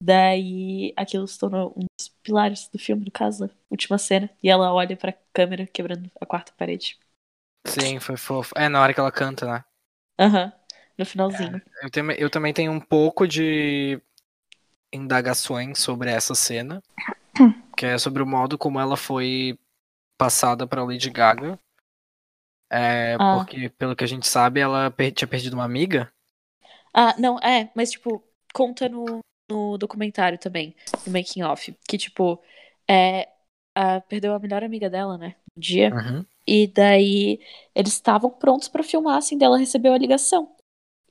Daí 0.00 0.92
aquilo 0.96 1.26
se 1.26 1.38
tornou 1.38 1.72
um 1.76 1.84
dos 1.98 2.08
pilares 2.22 2.68
do 2.68 2.78
filme, 2.78 3.04
no 3.04 3.10
caso, 3.10 3.44
a 3.46 3.50
última 3.70 3.98
cena. 3.98 4.30
E 4.42 4.48
ela 4.48 4.72
olha 4.72 4.96
pra 4.96 5.12
câmera 5.32 5.66
quebrando 5.66 6.10
a 6.20 6.26
quarta 6.26 6.52
parede. 6.56 6.98
Sim, 7.66 7.98
foi 8.00 8.16
fofo. 8.16 8.52
É, 8.56 8.68
na 8.68 8.80
hora 8.80 8.94
que 8.94 9.00
ela 9.00 9.12
canta, 9.12 9.46
né? 9.46 9.64
Aham. 10.18 10.52
No 10.96 11.06
finalzinho. 11.06 11.60
Eu, 11.82 11.90
tem- 11.90 12.12
eu 12.18 12.30
também 12.30 12.52
tenho 12.52 12.72
um 12.72 12.80
pouco 12.80 13.26
de 13.26 14.00
indagações 14.92 15.78
sobre 15.78 16.10
essa 16.10 16.34
cena, 16.34 16.82
que 17.76 17.86
é 17.86 17.98
sobre 17.98 18.22
o 18.22 18.26
modo 18.26 18.56
como 18.58 18.80
ela 18.80 18.96
foi 18.96 19.58
passada 20.18 20.66
pra 20.66 20.84
Lady 20.84 21.10
Gaga. 21.10 21.58
É, 22.70 23.16
Ah. 23.18 23.38
Porque, 23.38 23.68
pelo 23.70 23.96
que 23.96 24.04
a 24.04 24.06
gente 24.06 24.26
sabe, 24.26 24.60
ela 24.60 24.90
per- 24.90 25.12
tinha 25.12 25.28
perdido 25.28 25.54
uma 25.54 25.64
amiga. 25.64 26.10
Ah, 26.94 27.14
não, 27.18 27.38
é, 27.38 27.70
mas 27.74 27.90
tipo, 27.92 28.22
conta 28.52 28.88
no, 28.88 29.20
no 29.48 29.78
documentário 29.78 30.38
também, 30.38 30.74
no 31.06 31.12
making 31.12 31.42
off, 31.42 31.74
que 31.88 31.98
tipo, 31.98 32.42
é, 32.88 33.28
a- 33.74 34.00
perdeu 34.02 34.34
a 34.34 34.38
melhor 34.38 34.62
amiga 34.64 34.90
dela, 34.90 35.16
né, 35.18 35.36
no 35.56 35.60
dia, 35.60 35.90
Uhum. 35.94 36.24
e 36.46 36.66
daí 36.66 37.40
eles 37.74 37.92
estavam 37.94 38.30
prontos 38.30 38.68
pra 38.68 38.82
filmar, 38.82 39.16
assim, 39.18 39.36
dela 39.38 39.58
recebeu 39.58 39.92
a 39.92 39.98
ligação. 39.98 40.54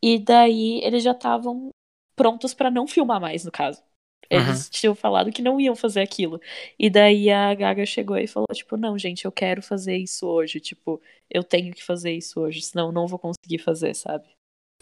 E 0.01 0.19
daí 0.19 0.79
eles 0.83 1.03
já 1.03 1.11
estavam 1.11 1.69
prontos 2.15 2.53
pra 2.53 2.69
não 2.71 2.87
filmar 2.87 3.19
mais, 3.21 3.45
no 3.45 3.51
caso. 3.51 3.83
Eles 4.29 4.69
tinham 4.69 4.93
falado 4.93 5.31
que 5.31 5.41
não 5.41 5.59
iam 5.59 5.75
fazer 5.75 6.01
aquilo. 6.01 6.39
E 6.77 6.89
daí 6.89 7.29
a 7.31 7.53
Gaga 7.55 7.85
chegou 7.85 8.17
e 8.17 8.27
falou, 8.27 8.47
tipo, 8.53 8.75
não, 8.75 8.97
gente, 8.97 9.23
eu 9.25 9.31
quero 9.31 9.61
fazer 9.61 9.95
isso 9.97 10.27
hoje. 10.27 10.59
Tipo, 10.59 11.01
eu 11.29 11.43
tenho 11.43 11.73
que 11.73 11.83
fazer 11.83 12.11
isso 12.11 12.41
hoje, 12.41 12.61
senão 12.61 12.87
eu 12.87 12.91
não 12.91 13.07
vou 13.07 13.17
conseguir 13.17 13.59
fazer, 13.59 13.93
sabe? 13.95 14.27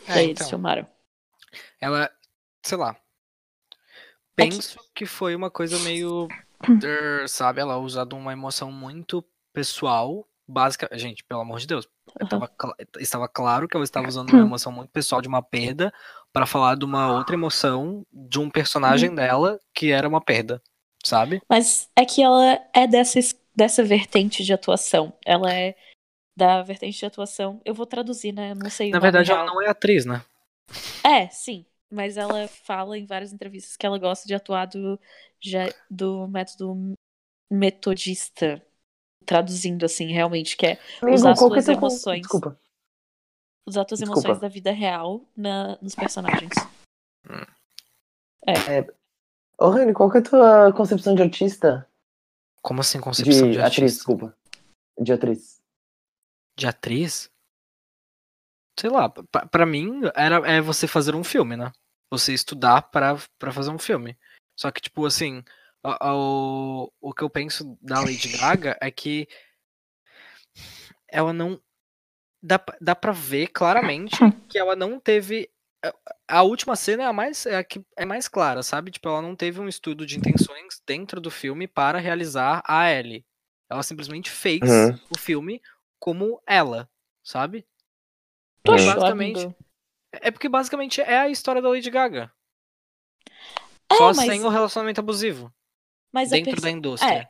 É, 0.07 0.13
daí 0.15 0.25
então. 0.31 0.31
eles 0.31 0.49
filmaram. 0.49 0.87
Ela, 1.79 2.11
sei 2.63 2.77
lá. 2.77 2.95
É 4.37 4.43
Penso 4.43 4.79
que 4.93 5.05
foi 5.05 5.35
uma 5.35 5.49
coisa 5.49 5.77
meio. 5.79 6.27
er, 6.83 7.27
sabe, 7.29 7.61
ela 7.61 7.77
usado 7.77 8.15
uma 8.15 8.33
emoção 8.33 8.71
muito 8.71 9.23
pessoal. 9.53 10.27
Básica. 10.47 10.87
Gente, 10.93 11.23
pelo 11.23 11.41
amor 11.41 11.59
de 11.59 11.67
Deus. 11.67 11.87
Aham. 12.21 12.27
Tava 12.29 12.75
estava 12.99 13.27
claro 13.27 13.67
que 13.67 13.75
ela 13.75 13.83
estava 13.83 14.07
usando 14.07 14.29
uma 14.29 14.41
emoção 14.41 14.71
muito 14.71 14.89
pessoal 14.91 15.21
de 15.21 15.27
uma 15.27 15.41
perda 15.41 15.91
para 16.31 16.45
falar 16.45 16.75
de 16.75 16.85
uma 16.85 17.11
outra 17.11 17.35
emoção 17.35 18.05
de 18.13 18.39
um 18.39 18.49
personagem 18.49 19.13
dela 19.13 19.59
que 19.73 19.91
era 19.91 20.07
uma 20.07 20.21
perda, 20.21 20.61
sabe? 21.03 21.41
Mas 21.49 21.89
é 21.95 22.05
que 22.05 22.21
ela 22.21 22.59
é 22.73 22.85
dessa, 22.85 23.17
es- 23.17 23.35
dessa 23.55 23.83
vertente 23.83 24.43
de 24.43 24.53
atuação. 24.53 25.13
Ela 25.25 25.51
é 25.51 25.75
da 26.37 26.61
vertente 26.61 26.99
de 26.99 27.05
atuação. 27.05 27.59
Eu 27.65 27.73
vou 27.73 27.85
traduzir, 27.85 28.31
né? 28.33 28.53
Não 28.53 28.69
sei. 28.69 28.91
Na 28.91 28.99
verdade, 28.99 29.31
ela 29.31 29.41
real. 29.43 29.53
não 29.55 29.61
é 29.61 29.69
atriz, 29.69 30.05
né? 30.05 30.21
É, 31.03 31.27
sim. 31.29 31.65
Mas 31.91 32.17
ela 32.17 32.47
fala 32.47 32.97
em 32.97 33.05
várias 33.05 33.31
entrevistas 33.31 33.77
que 33.77 33.85
ela 33.85 33.97
gosta 33.99 34.27
de 34.27 34.33
atuar 34.33 34.65
do, 34.65 34.99
já, 35.39 35.65
do 35.89 36.27
método 36.27 36.93
metodista. 37.51 38.61
Traduzindo 39.25 39.83
assim, 39.85 40.11
realmente, 40.11 40.55
que 40.55 40.67
é 40.67 40.79
usar 41.03 41.35
qual 41.35 41.51
que 41.51 41.57
é 41.57 41.61
suas 41.61 41.77
emoções. 41.77 42.21
Desculpa. 42.21 42.59
usar 43.67 43.85
suas 43.87 43.99
Desculpa. 43.99 44.27
emoções 44.27 44.39
da 44.39 44.47
vida 44.47 44.71
real 44.71 45.25
na, 45.35 45.79
nos 45.81 45.95
personagens. 45.95 46.53
Ô, 49.57 49.69
Rani, 49.69 49.93
qual 49.93 50.11
que 50.11 50.17
é 50.17 50.19
a 50.19 50.23
tua 50.23 50.73
concepção 50.73 51.15
de 51.15 51.23
artista? 51.23 51.89
Como 52.61 52.81
assim, 52.81 52.99
concepção 52.99 53.47
De, 53.47 53.53
de, 53.53 53.59
atriz, 53.59 53.63
artista? 53.63 53.97
desculpa. 53.97 54.37
De 54.99 55.13
atriz. 55.13 55.61
De 56.57 56.67
atriz? 56.67 57.31
Sei 58.79 58.89
lá, 58.89 59.09
pra, 59.09 59.45
pra 59.45 59.65
mim 59.65 60.01
era 60.15 60.35
é 60.49 60.59
você 60.61 60.87
fazer 60.87 61.15
um 61.15 61.23
filme, 61.23 61.55
né? 61.55 61.71
Você 62.11 62.33
estudar 62.33 62.83
pra, 62.83 63.17
pra 63.39 63.51
fazer 63.51 63.71
um 63.71 63.79
filme. 63.79 64.17
Só 64.59 64.69
que, 64.71 64.81
tipo, 64.81 65.05
assim, 65.05 65.43
o, 65.83 66.91
o 67.01 67.13
que 67.13 67.23
eu 67.23 67.29
penso 67.29 67.77
da 67.81 67.99
Lady 67.99 68.29
Gaga 68.37 68.77
é 68.81 68.91
que 68.91 69.27
ela 71.07 71.33
não. 71.33 71.59
Dá, 72.43 72.59
pra- 72.59 72.77
dá 72.79 72.95
pra 72.95 73.11
ver 73.11 73.47
claramente 73.47 74.15
que 74.49 74.57
ela 74.57 74.75
não 74.75 74.99
teve. 74.99 75.49
a- 75.83 75.93
A 76.27 76.41
última 76.43 76.75
cena 76.75 77.03
é 77.03 77.05
a 77.07 77.13
mais 77.13 77.45
é 77.45 77.57
a 77.57 77.63
que 77.63 77.83
é 77.97 78.05
mais 78.05 78.27
clara, 78.27 78.61
sabe? 78.61 78.91
Tipo, 78.91 79.09
ela 79.09 79.21
não 79.21 79.35
teve 79.35 79.59
um 79.59 79.67
estudo 79.67 80.05
de 80.05 80.17
intenções 80.17 80.81
dentro 80.85 81.19
do 81.21 81.31
filme 81.31 81.67
para 81.67 81.97
realizar 81.99 82.61
a 82.67 82.91
Ellie. 82.91 83.25
Ela 83.69 83.81
simplesmente 83.83 84.29
fez 84.29 84.61
Uhum. 84.61 84.99
o 85.11 85.17
filme 85.17 85.61
como 85.99 86.39
ela, 86.45 86.87
sabe? 87.23 87.65
Uhum. 88.71 88.75
achou, 88.75 88.95
Basicamente? 88.95 89.55
É 90.11 90.31
porque 90.31 90.49
basicamente 90.49 91.01
é 91.01 91.19
a 91.19 91.29
história 91.29 91.61
da 91.61 91.69
Lady 91.69 91.89
Gaga. 91.89 92.31
É, 93.91 93.95
Só 93.95 94.07
mas, 94.07 94.17
sem 94.17 94.43
o 94.43 94.49
relacionamento 94.49 94.99
abusivo. 94.99 95.53
mas 96.11 96.29
dentro 96.29 96.51
perso- 96.51 96.63
da 96.63 96.71
indústria. 96.71 97.29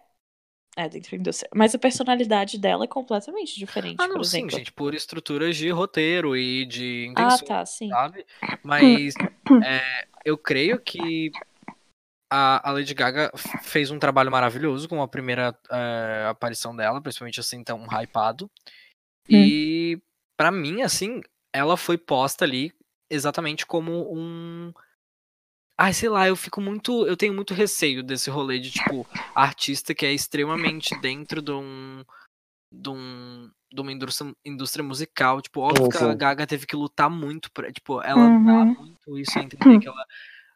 É, 0.78 0.90
dentro 0.90 1.12
da 1.12 1.18
indústria. 1.18 1.50
Mas 1.54 1.74
a 1.74 1.80
personalidade 1.80 2.58
dela 2.58 2.86
é 2.86 2.88
completamente 2.88 3.58
diferente, 3.58 3.96
ah, 4.00 4.08
não, 4.08 4.18
por 4.18 4.26
sim, 4.26 4.50
gente, 4.50 4.72
por 4.72 4.94
estruturas 4.94 5.56
de 5.56 5.70
roteiro 5.70 6.36
e 6.36 6.66
de 6.66 7.06
ah, 7.08 7.12
intenções, 7.12 7.48
tá, 7.48 7.66
sim. 7.66 7.90
sabe? 7.90 8.26
Mas 8.64 9.14
é, 9.64 10.08
eu 10.24 10.38
creio 10.38 10.80
que 10.80 11.32
a, 12.32 12.70
a 12.70 12.72
Lady 12.72 12.94
Gaga 12.94 13.32
fez 13.64 13.92
um 13.92 14.00
trabalho 14.00 14.32
maravilhoso 14.32 14.90
com 14.90 15.02
a 15.02 15.08
primeira 15.08 15.58
eh, 15.72 16.26
aparição 16.30 16.76
dela, 16.76 17.02
principalmente 17.02 17.40
assim, 17.40 17.64
tão 17.64 17.86
hypado. 17.86 18.50
E 19.30 20.02
pra 20.38 20.52
mim, 20.52 20.82
assim, 20.82 21.22
ela 21.54 21.78
foi 21.78 21.98
posta 21.98 22.46
ali 22.46 22.74
exatamente 23.10 23.66
como 23.66 24.14
um. 24.14 24.74
Ai, 25.78 25.94
sei 25.94 26.10
lá, 26.10 26.28
eu 26.28 26.36
fico 26.36 26.62
muito. 26.62 27.06
Eu 27.06 27.18
tenho 27.18 27.34
muito 27.34 27.54
receio 27.54 28.02
desse 28.02 28.30
rolê 28.30 28.60
de, 28.60 28.72
tipo, 28.72 29.06
artista 29.34 29.94
que 29.94 30.06
é 30.06 30.14
extremamente 30.14 30.96
dentro 31.02 31.42
de 31.42 31.52
um. 31.52 32.04
de 32.72 32.90
um. 32.90 33.52
de 33.74 33.82
uma 33.82 33.92
indústria, 33.92 34.34
indústria 34.46 34.84
musical. 34.84 35.42
Tipo, 35.42 35.62
óbvio 35.62 35.90
que 35.90 35.98
a. 35.98 36.14
Gaga 36.14 36.48
teve 36.48 36.66
que 36.66 36.76
lutar 36.76 37.10
muito 37.10 37.52
pra. 37.52 37.72
Tipo, 37.72 38.02
ela 38.02 38.28
Uhum. 38.28 38.46
dá 38.46 38.66
muito 38.66 39.20
isso 39.20 39.38
a 39.38 39.42
entender 39.44 39.80
que 39.80 39.88
ela 39.88 40.06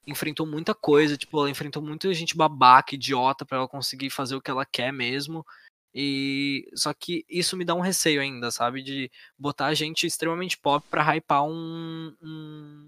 enfrentou 0.08 0.46
muita 0.48 0.74
coisa, 0.74 1.16
tipo, 1.18 1.38
ela 1.38 1.50
enfrentou 1.52 1.84
muita 1.84 2.12
gente 2.14 2.36
babaca, 2.36 2.96
idiota, 2.96 3.46
pra 3.46 3.58
ela 3.60 3.68
conseguir 3.68 4.10
fazer 4.10 4.36
o 4.36 4.42
que 4.42 4.50
ela 4.50 4.66
quer 4.66 4.92
mesmo. 4.92 5.46
E 5.94 6.70
só 6.76 6.94
que 6.94 7.26
isso 7.28 7.58
me 7.58 7.66
dá 7.66 7.74
um 7.74 7.80
receio 7.82 8.22
ainda, 8.22 8.52
sabe? 8.52 8.84
De 8.84 9.12
botar 9.38 9.74
gente 9.74 10.06
extremamente 10.06 10.58
pop 10.58 10.86
pra 10.90 11.02
hypar 11.16 11.44
um, 11.44 12.16
um 12.22 12.86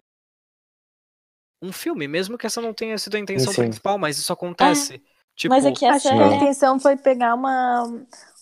um 1.62 1.72
filme, 1.72 2.08
mesmo 2.08 2.38
que 2.38 2.48
essa 2.48 2.60
não 2.60 2.74
tenha 2.74 2.98
sido 2.98 3.16
a 3.16 3.20
intenção 3.20 3.54
Sim. 3.54 3.64
principal, 3.64 3.98
mas 3.98 4.18
isso 4.18 4.34
acontece. 4.34 5.02
tipo, 5.36 5.54
Mas 5.54 5.66
é 5.66 5.72
que 5.72 5.86
Acho 5.86 6.08
essa 6.08 6.16
que 6.16 6.22
a 6.22 6.32
é... 6.32 6.36
intenção 6.36 6.80
foi 6.80 6.98
pegar 6.98 7.36
uma, 7.36 7.84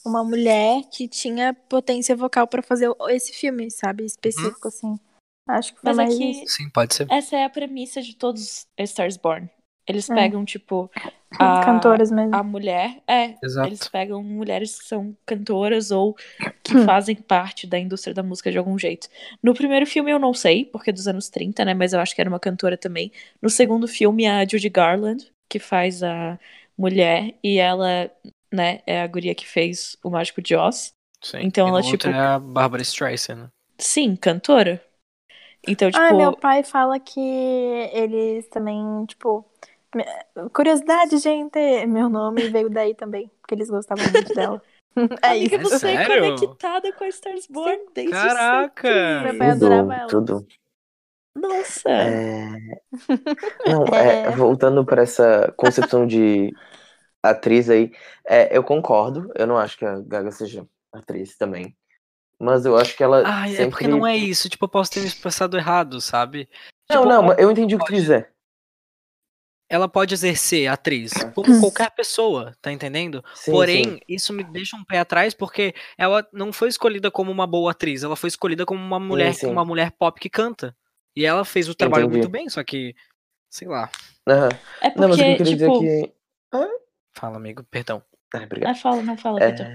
uma 0.05 0.23
mulher 0.23 0.83
que 0.89 1.07
tinha 1.07 1.53
potência 1.53 2.15
vocal 2.15 2.47
pra 2.47 2.61
fazer 2.61 2.89
esse 3.09 3.33
filme, 3.33 3.69
sabe? 3.69 4.05
Específico, 4.05 4.69
assim. 4.69 4.97
Acho 5.47 5.73
que 5.73 5.81
foi 5.81 5.89
Mas 5.89 5.99
é 5.99 6.03
mais 6.03 6.17
que 6.17 6.23
isso. 6.25 6.55
sim, 6.55 6.69
pode 6.69 6.93
ser. 6.93 7.07
essa 7.11 7.35
é 7.35 7.43
a 7.43 7.49
premissa 7.49 8.01
de 8.01 8.15
todos 8.15 8.67
A 8.77 8.83
Stars 8.83 9.17
Born. 9.17 9.49
Eles 9.89 10.09
É. 10.09 10.13
pegam, 10.15 10.45
tipo, 10.45 10.89
a, 11.39 11.61
Cantoras 11.65 12.11
mesmo. 12.11 12.35
a 12.35 12.43
mulher. 12.43 13.01
É, 13.07 13.35
Exato. 13.43 13.67
eles 13.67 13.87
pegam 13.87 14.23
mulheres 14.23 14.77
que 14.79 14.85
são 14.85 15.15
cantoras 15.25 15.89
ou 15.91 16.15
que 16.63 16.77
Hum. 16.77 16.85
fazem 16.85 17.15
parte 17.15 17.65
da 17.65 17.77
indústria 17.79 18.13
da 18.13 18.21
música 18.23 18.51
de 18.51 18.57
algum 18.57 18.77
jeito. 18.77 19.07
No 19.41 19.53
primeiro 19.53 19.85
filme 19.87 20.11
eu 20.11 20.19
não 20.19 20.33
sei, 20.33 20.63
porque 20.65 20.91
é 20.91 20.93
dos 20.93 21.07
anos 21.07 21.27
30, 21.29 21.65
né? 21.65 21.73
Mas 21.73 21.91
eu 21.93 21.99
acho 21.99 22.13
que 22.13 22.21
era 22.21 22.29
uma 22.29 22.39
cantora 22.39 22.77
também. 22.77 23.11
No 23.41 23.49
segundo 23.49 23.87
filme, 23.87 24.27
a 24.27 24.45
Judy 24.47 24.69
Garland, 24.69 25.31
que 25.49 25.57
faz 25.59 26.03
a 26.03 26.39
mulher, 26.77 27.33
e 27.43 27.57
ela, 27.57 28.09
né, 28.53 28.81
é 28.85 29.01
a 29.01 29.07
guria 29.07 29.33
que 29.35 29.47
fez 29.47 29.97
o 30.03 30.09
Mágico 30.11 30.41
de 30.41 30.55
Oz. 30.55 30.93
Sim. 31.21 31.39
Então 31.41 31.67
E 31.67 31.69
ela, 31.71 31.81
tipo- 31.81 32.07
é 32.07 32.17
a 32.17 32.39
Barbara 32.39 32.81
Streisand. 32.83 33.49
Sim, 33.77 34.15
cantora. 34.15 34.81
Então, 35.67 35.91
tipo. 35.91 36.01
Ah, 36.01 36.13
meu 36.13 36.31
pai 36.37 36.63
fala 36.63 36.97
que 36.99 37.19
eles 37.19 38.47
também, 38.47 38.77
tipo. 39.07 39.45
Curiosidade, 40.53 41.17
gente, 41.17 41.85
meu 41.87 42.09
nome 42.09 42.49
veio 42.49 42.69
daí 42.69 42.93
também, 42.93 43.29
porque 43.41 43.55
eles 43.55 43.69
gostavam 43.69 44.03
muito 44.11 44.33
dela. 44.33 44.61
É 45.21 45.29
Amiga, 45.29 45.55
isso. 45.57 45.69
você 45.69 45.91
é 45.91 46.05
sério? 46.05 46.35
conectada 46.35 46.91
com 46.91 47.03
a 47.03 47.07
Stars 47.07 47.47
Born 47.47 47.79
desde 47.93 48.11
Caraca! 48.11 48.87
sempre. 48.91 49.23
Meu 49.31 49.37
pai 49.37 49.49
adorava 49.51 50.07
Tudo, 50.09 50.33
ela. 50.33 50.41
tudo. 50.41 50.47
Nossa! 51.37 51.89
É... 51.89 52.49
Não, 53.67 53.85
é, 53.95 54.23
É. 54.27 54.31
voltando 54.31 54.83
para 54.83 55.03
essa 55.03 55.53
concepção 55.55 56.05
de 56.05 56.51
atriz 57.23 57.69
aí, 57.69 57.91
é, 58.27 58.55
eu 58.57 58.63
concordo. 58.63 59.31
Eu 59.35 59.47
não 59.47 59.57
acho 59.57 59.77
que 59.77 59.85
a 59.85 59.99
Gaga 60.01 60.31
seja 60.31 60.67
atriz 60.91 61.37
também. 61.37 61.77
Mas 62.37 62.65
eu 62.65 62.75
acho 62.75 62.97
que 62.97 63.03
ela 63.03 63.21
é 63.21 63.49
sempre... 63.49 63.69
porque 63.69 63.87
não 63.87 64.05
é 64.05 64.17
isso. 64.17 64.49
Tipo, 64.49 64.65
eu 64.65 64.69
posso 64.69 64.91
ter 64.91 65.01
me 65.01 65.07
expressado 65.07 65.55
errado, 65.55 66.01
sabe? 66.01 66.49
Não, 66.89 67.01
Tipo, 67.03 67.09
não, 67.09 67.23
mas 67.23 67.37
eu 67.37 67.51
entendi 67.51 67.75
o 67.75 67.79
que 67.79 67.85
tu 67.85 67.93
dizer. 67.93 68.33
Ela 69.69 69.87
pode 69.87 70.13
exercer 70.15 70.67
atriz 70.67 71.11
É. 71.15 71.29
como 71.31 71.43
qualquer 71.61 71.91
pessoa, 71.91 72.53
tá 72.61 72.71
entendendo? 72.71 73.23
Sim, 73.35 73.51
Porém, 73.51 73.83
sim. 73.83 73.99
isso 74.07 74.33
me 74.33 74.43
deixa 74.43 74.75
um 74.75 74.83
pé 74.83 74.99
atrás 74.99 75.33
porque 75.33 75.73
ela 75.97 76.27
não 76.33 76.51
foi 76.51 76.69
escolhida 76.69 77.11
como 77.11 77.31
uma 77.31 77.45
boa 77.45 77.71
atriz, 77.71 78.03
ela 78.03 78.15
foi 78.15 78.27
escolhida 78.29 78.65
como 78.65 78.83
uma 78.83 78.99
mulher, 78.99 79.33
sim. 79.35 79.45
uma 79.47 79.63
mulher 79.63 79.91
pop 79.91 80.19
que 80.19 80.29
canta. 80.29 80.75
E 81.15 81.25
ela 81.25 81.45
fez 81.45 81.69
o 81.69 81.75
trabalho 81.75 82.05
Entendi. 82.05 82.17
muito 82.19 82.29
bem, 82.31 82.49
só 82.49 82.63
que 82.63 82.95
sei 83.49 83.67
lá. 83.67 83.89
Aham. 84.27 84.49
É 84.81 84.89
Não, 84.95 85.09
mas 85.09 85.17
o 85.19 85.23
que 85.23 85.29
porque, 85.29 85.31
eu 85.31 85.37
queria 85.37 85.57
tipo. 85.57 85.79
dizer 85.79 86.03
é 86.03 86.07
que. 86.07 86.13
Fala, 87.13 87.37
amigo, 87.37 87.63
perdão. 87.69 88.01
Ah, 88.33 88.43
obrigado. 88.43 88.71
Ah, 88.71 88.75
fala, 88.75 89.01
não 89.01 89.17
fala, 89.17 89.41
É, 89.43 89.51
Vitor. 89.51 89.65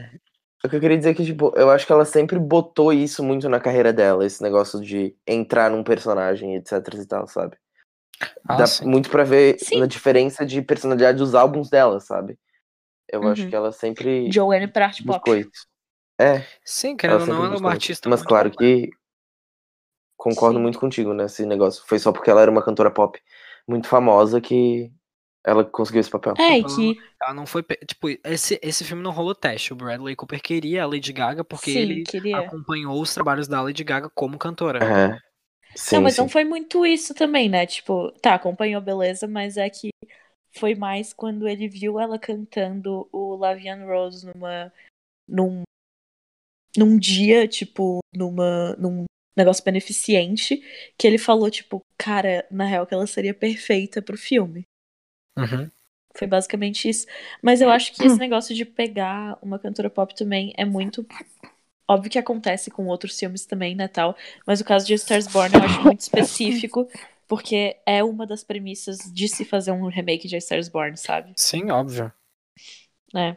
O 0.65 0.69
que 0.69 0.77
eu 0.77 0.81
queria 0.81 0.97
dizer 0.97 1.11
é 1.11 1.15
que, 1.15 1.25
tipo, 1.25 1.53
eu 1.57 1.71
acho 1.71 1.85
que 1.87 1.93
ela 1.93 2.05
sempre 2.07 2.39
botou 2.39 2.91
isso 2.93 3.23
muito 3.23 3.49
na 3.49 3.61
carreira 3.61 3.93
dela, 3.93 4.25
esse 4.25 4.43
negócio 4.43 4.81
de 4.81 5.15
entrar 5.27 5.71
num 5.71 5.85
personagem, 5.85 6.55
etc 6.57 6.73
e 6.95 7.07
tal, 7.07 7.27
sabe? 7.27 7.57
Ah, 8.49 8.57
Dá 8.57 8.67
sim. 8.67 8.87
muito 8.87 9.11
pra 9.11 9.25
ver 9.25 9.59
Sim. 9.59 9.81
na 9.81 9.87
diferença 9.87 10.45
de 10.47 10.61
personalidade 10.63 11.19
dos 11.19 11.35
álbuns 11.35 11.69
dela, 11.71 11.99
sabe? 12.01 12.39
Eu 13.09 13.27
acho 13.29 13.43
Uhum. 13.43 13.51
que 13.51 13.57
ela 13.57 13.73
sempre 13.73 14.31
Joanne 14.33 14.69
pra 14.69 14.87
arte 14.87 15.05
pop. 15.05 15.31
isso. 15.39 15.67
É, 16.21 16.45
Sim, 16.65 16.91
ela 16.91 16.97
querendo 16.99 17.15
ou 17.15 17.21
sempre 17.27 17.39
não, 17.39 17.45
ela 17.47 17.55
é 17.55 17.59
uma 17.59 17.71
artista 17.71 18.09
Mas 18.09 18.21
muito 18.21 18.29
claro 18.29 18.49
boa. 18.51 18.59
que 18.59 18.91
concordo 20.17 20.57
Sim. 20.59 20.63
muito 20.63 20.79
contigo 20.79 21.13
nesse 21.13 21.45
negócio. 21.45 21.83
Foi 21.87 21.99
só 21.99 22.13
porque 22.13 22.31
ela 22.31 22.41
era 22.43 22.51
uma 22.51 22.63
cantora 22.63 22.91
pop 22.91 23.21
muito 23.67 23.89
famosa 23.89 24.41
que 24.41 24.91
ela 25.45 25.65
conseguiu 25.65 26.01
esse 26.01 26.11
papel. 26.11 26.35
É, 26.39 26.59
e 26.59 26.65
que. 26.65 26.97
Ela 27.23 27.35
não 27.35 27.47
foi. 27.47 27.63
Tipo, 27.63 28.09
esse, 28.25 28.59
esse 28.63 28.85
filme 28.85 29.03
não 29.03 29.11
rolou 29.11 29.35
teste. 29.35 29.73
O 29.73 29.77
Bradley 29.77 30.17
Cooper 30.17 30.41
queria 30.41 30.85
a 30.85 30.87
Lady 30.87 31.13
Gaga 31.13 31.45
porque 31.45 31.73
sim, 31.73 31.79
ele 31.79 32.03
queria. 32.05 32.39
acompanhou 32.39 33.01
os 33.01 33.13
trabalhos 33.13 33.47
da 33.49 33.61
Lady 33.61 33.85
Gaga 33.85 34.09
como 34.15 34.39
cantora. 34.39 34.79
É. 34.83 35.19
Sim, 35.75 35.97
não, 35.97 36.03
mas 36.03 36.15
sim. 36.15 36.21
não 36.21 36.29
foi 36.29 36.45
muito 36.45 36.87
isso 36.87 37.15
também, 37.15 37.49
né? 37.49 37.67
Tipo, 37.67 38.11
tá, 38.21 38.35
acompanhou, 38.35 38.81
beleza, 38.81 39.27
mas 39.27 39.57
é 39.57 39.69
que 39.69 39.91
foi 40.53 40.75
mais 40.75 41.13
quando 41.13 41.49
ele 41.49 41.69
viu 41.69 41.99
ela 41.99 42.19
cantando 42.19 43.09
o 43.13 43.35
Lavian 43.37 43.85
Rose 43.85 44.27
numa. 44.27 44.73
num. 45.29 45.63
num 46.77 46.99
dia, 46.99 47.49
tipo, 47.49 47.99
numa. 48.15 48.75
num 48.77 49.05
negócio 49.37 49.65
beneficente, 49.65 50.63
que 50.97 51.07
ele 51.07 51.19
falou, 51.19 51.51
tipo, 51.51 51.81
cara, 51.99 52.47
na 52.51 52.65
real 52.65 52.87
que 52.87 52.95
ela 52.95 53.07
seria 53.07 53.35
perfeita 53.35 54.01
pro 54.01 54.17
filme. 54.17 54.65
Uhum. 55.37 55.69
Foi 56.17 56.29
basicamente 56.29 56.89
isso. 56.89 57.07
Mas 57.43 57.61
eu 57.61 57.69
acho 57.69 57.93
que 57.93 58.05
esse 58.07 58.19
negócio 58.19 58.55
de 58.55 58.65
pegar 58.65 59.37
uma 59.43 59.59
cantora 59.59 59.91
pop 59.91 60.15
também 60.15 60.55
é 60.57 60.65
muito. 60.65 61.05
Óbvio 61.89 62.11
que 62.11 62.19
acontece 62.19 62.71
com 62.71 62.87
outros 62.87 63.19
filmes 63.19 63.45
também, 63.47 63.75
né, 63.75 63.89
tal. 63.89 64.17
Mas 64.47 64.61
o 64.61 64.65
caso 64.65 64.87
de 64.87 64.95
Stars 64.95 65.27
Born 65.27 65.55
eu 65.57 65.63
acho 65.63 65.83
muito 65.83 66.01
específico, 66.03 66.89
porque 67.29 67.77
é 67.87 68.03
uma 68.03 68.27
das 68.27 68.43
premissas 68.45 68.99
de 69.13 69.29
se 69.29 69.45
fazer 69.45 69.73
um 69.73 69.89
remake 69.89 70.29
de 70.29 70.37
Stars 70.37 70.69
Born, 70.69 70.97
sabe? 70.97 71.37
Sim, 71.37 71.71
óbvio. 71.71 72.13
É. 73.15 73.37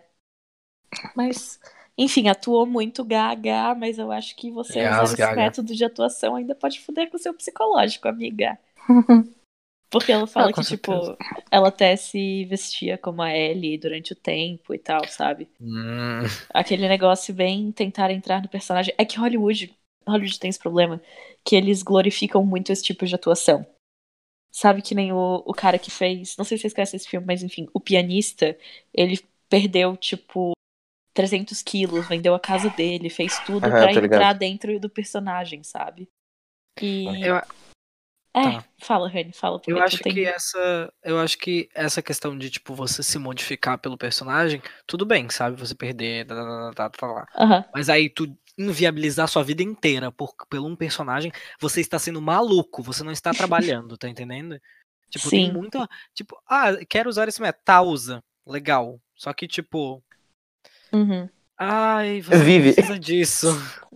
Mas, 1.13 1.59
enfim, 1.97 2.27
atuou 2.29 2.65
muito 2.65 3.03
Gaga, 3.03 3.75
mas 3.75 3.97
eu 3.99 4.11
acho 4.11 4.35
que 4.35 4.51
você 4.51 4.83
Yes, 4.83 4.87
usar 4.87 5.11
esse 5.13 5.33
método 5.33 5.75
de 5.75 5.83
atuação 5.83 6.35
ainda 6.35 6.55
pode 6.55 6.79
foder 6.79 7.09
com 7.09 7.17
o 7.17 7.19
seu 7.19 7.33
psicológico, 7.33 8.07
amiga. 8.07 8.57
Porque 9.89 10.11
ela 10.11 10.27
fala 10.27 10.53
Ah, 10.53 10.53
que, 10.53 10.65
tipo, 10.65 10.91
certeza. 10.91 11.17
ela 11.51 11.69
até 11.69 11.95
se 11.95 12.45
vestia 12.45 12.97
como 12.97 13.21
a 13.21 13.31
Ellie 13.35 13.77
durante 13.77 14.13
o 14.13 14.15
tempo 14.15 14.73
e 14.73 14.79
tal, 14.79 15.07
sabe? 15.07 15.49
Hum, 15.59 16.23
Aquele 16.53 16.87
negócio 16.87 17.33
bem 17.33 17.71
tentar 17.71 18.11
entrar 18.11 18.41
no 18.41 18.49
personagem. 18.49 18.93
É 18.97 19.05
que 19.05 19.17
Hollywood, 19.19 19.73
Hollywood 20.07 20.39
tem 20.39 20.49
esse 20.49 20.59
problema, 20.59 21.01
que 21.43 21.55
eles 21.55 21.83
glorificam 21.83 22.43
muito 22.45 22.71
esse 22.71 22.83
tipo 22.83 23.05
de 23.05 23.15
atuação. 23.15 23.65
Sabe 24.51 24.81
que 24.81 24.95
nem 24.95 25.13
o, 25.13 25.43
o 25.45 25.53
cara 25.53 25.79
que 25.79 25.91
fez, 25.91 26.35
não 26.37 26.45
sei 26.45 26.57
se 26.57 26.63
vocês 26.63 26.73
conhecem 26.73 26.97
esse 26.97 27.09
filme, 27.09 27.27
mas 27.27 27.43
enfim, 27.43 27.67
o 27.73 27.79
pianista, 27.81 28.57
ele 28.93 29.19
perdeu, 29.49 29.97
tipo, 29.97 30.53
300 31.13 31.61
quilos, 31.63 32.07
vendeu 32.07 32.35
a 32.35 32.39
casa 32.39 32.69
dele, 32.69 33.09
fez 33.09 33.39
tudo 33.39 33.71
Aham, 33.71 33.73
pra 33.73 33.93
ligado. 34.01 34.23
entrar 34.23 34.33
dentro 34.33 34.79
do 34.79 34.89
personagem, 34.89 35.63
sabe? 35.63 36.09
E... 36.81 37.19
eu, 37.21 37.41
É, 38.33 38.41
tá. 38.51 38.65
fala, 38.81 39.09
Rani, 39.09 39.33
fala. 39.33 39.59
eu 39.65 39.81
acho 39.81 39.99
tem- 39.99 40.13
que 40.13 40.25
essa. 40.25 40.93
Eu 41.03 41.19
acho 41.19 41.37
que 41.37 41.69
essa 41.73 42.01
questão 42.01 42.37
de, 42.37 42.49
tipo, 42.49 42.75
você 42.75 43.01
se 43.01 43.17
modificar 43.17 43.77
pelo 43.79 43.97
personagem, 43.97 44.61
tudo 44.85 45.05
bem, 45.05 45.29
sabe? 45.29 45.59
Você 45.59 45.73
perder. 45.73 46.25
Tá, 46.25 46.35
tá, 46.35 46.71
tá, 46.75 46.89
tá, 46.89 46.89
tá. 46.89 47.27
Aham. 47.35 47.65
Mas 47.73 47.89
aí 47.89 48.09
tu 48.09 48.27
inviabilizar 48.57 49.27
sua 49.27 49.43
vida 49.43 49.61
inteira 49.63 50.11
por, 50.11 50.33
pelo 50.49 50.67
um 50.67 50.75
personagem, 50.75 51.31
você 51.59 51.79
está 51.81 51.99
sendo 51.99 52.21
maluco, 52.21 52.81
você 52.81 53.03
não 53.03 53.11
está 53.11 53.31
trabalhando, 53.31 53.97
tá 53.97 54.07
entendendo? 54.09 54.59
Tipo, 55.09 55.29
tem 55.29 55.45
Sim. 55.45 55.53
muita. 55.53 55.87
Tipo, 56.13 56.37
ah, 56.45 56.73
quero 56.89 57.09
usar 57.09 57.29
esse 57.29 57.41
método. 57.41 57.63
Tá, 57.63 57.81
usa. 57.81 58.21
Legal. 58.45 58.99
Só 59.15 59.31
que, 59.33 59.47
tipo. 59.47 60.03
Uhum. 60.91 61.29
Ai, 61.57 62.21
você 62.21 62.43
Vive. 62.43 62.73
precisa 62.73 62.99
disso. 62.99 63.47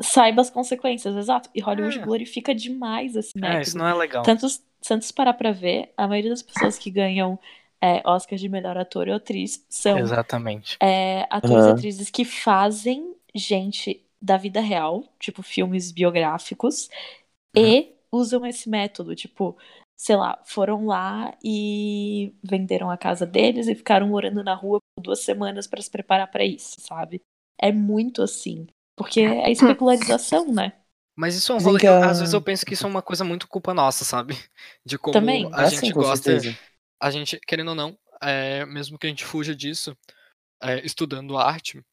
Saiba 0.01 0.41
as 0.41 0.49
consequências, 0.49 1.16
exato. 1.16 1.49
E 1.53 1.62
Hollywood 1.62 1.99
É. 1.99 2.03
glorifica 2.03 2.55
demais 2.55 3.16
esse 3.16 3.38
método. 3.38 3.57
É, 3.57 3.62
isso 3.62 3.78
não 3.78 3.88
é 3.88 3.93
legal. 3.93 4.24
Tanto, 4.24 4.47
tanto 4.82 5.05
se 5.05 5.14
parar 5.14 5.34
pra 5.34 5.51
ver, 5.51 5.93
a 5.97 6.07
maioria 6.07 6.32
das 6.32 6.41
pessoas 6.41 6.78
que 6.78 6.89
ganham 6.89 7.38
é, 7.82 8.01
Oscar 8.07 8.38
de 8.38 8.47
melhor 8.49 8.78
ator 8.78 9.07
ou 9.07 9.16
atriz 9.16 9.66
são 9.70 9.99
Exatamente. 9.99 10.78
é, 10.82 11.28
atores 11.30 11.66
e 11.66 11.70
atrizes 11.70 12.09
que 12.09 12.26
fazem 12.26 13.16
gente 13.36 14.03
da 14.22 14.38
vida 14.38 14.62
real, 14.62 15.03
tipo 15.20 15.41
filmes 15.43 15.91
biográficos, 15.91 16.89
Uhum. 17.55 17.64
e 17.64 17.93
usam 18.12 18.45
esse 18.45 18.70
método, 18.70 19.16
tipo, 19.16 19.57
sei 19.97 20.16
lá, 20.16 20.41
foram 20.45 20.86
lá 20.86 21.36
e 21.43 22.34
venderam 22.43 22.89
a 22.89 22.97
casa 22.97 23.26
deles 23.26 23.68
e 23.68 23.76
ficaram 23.76 24.07
morando 24.07 24.43
na 24.43 24.53
rua 24.55 24.80
por 24.95 25.01
duas 25.03 25.20
semanas 25.22 25.68
para 25.68 25.82
se 25.82 25.89
preparar 25.91 26.30
para 26.32 26.45
isso, 26.45 26.80
sabe? 26.82 27.22
É 27.62 27.72
muito 27.72 28.22
assim. 28.22 28.68
Porque 28.95 29.22
é 29.22 29.51
especularização, 29.51 30.51
né? 30.53 30.74
Mas 31.16 31.36
isso 31.36 31.51
é 31.51 31.55
um 31.55 31.59
rolê. 31.59 31.80
que 31.80 31.88
Às 31.88 32.20
vezes 32.20 32.34
eu 32.34 32.41
penso 32.41 32.66
que 32.66 32.74
isso 32.74 32.86
é 32.86 32.89
uma 32.89 33.01
coisa 33.01 33.24
muito 33.24 33.47
culpa 33.47 33.74
nossa, 33.74 34.05
sabe? 34.05 34.34
De 34.86 34.97
como 34.97 35.14
Também. 35.14 35.49
a 35.53 35.64
Ah, 35.64 35.66
gente 35.66 35.93
gosta. 35.93 36.32
certeza. 36.32 36.59
A 37.01 37.12
gente, 37.12 37.39
querendo 37.47 37.70
ou 37.70 37.76
não, 37.76 37.97
é, 38.22 38.66
mesmo 38.66 38.97
que 38.97 39.07
a 39.07 39.09
gente 39.09 39.26
fuja 39.26 39.55
disso, 39.55 39.97
é, 40.64 40.86
estudando 40.86 41.38
arte, 41.38 41.84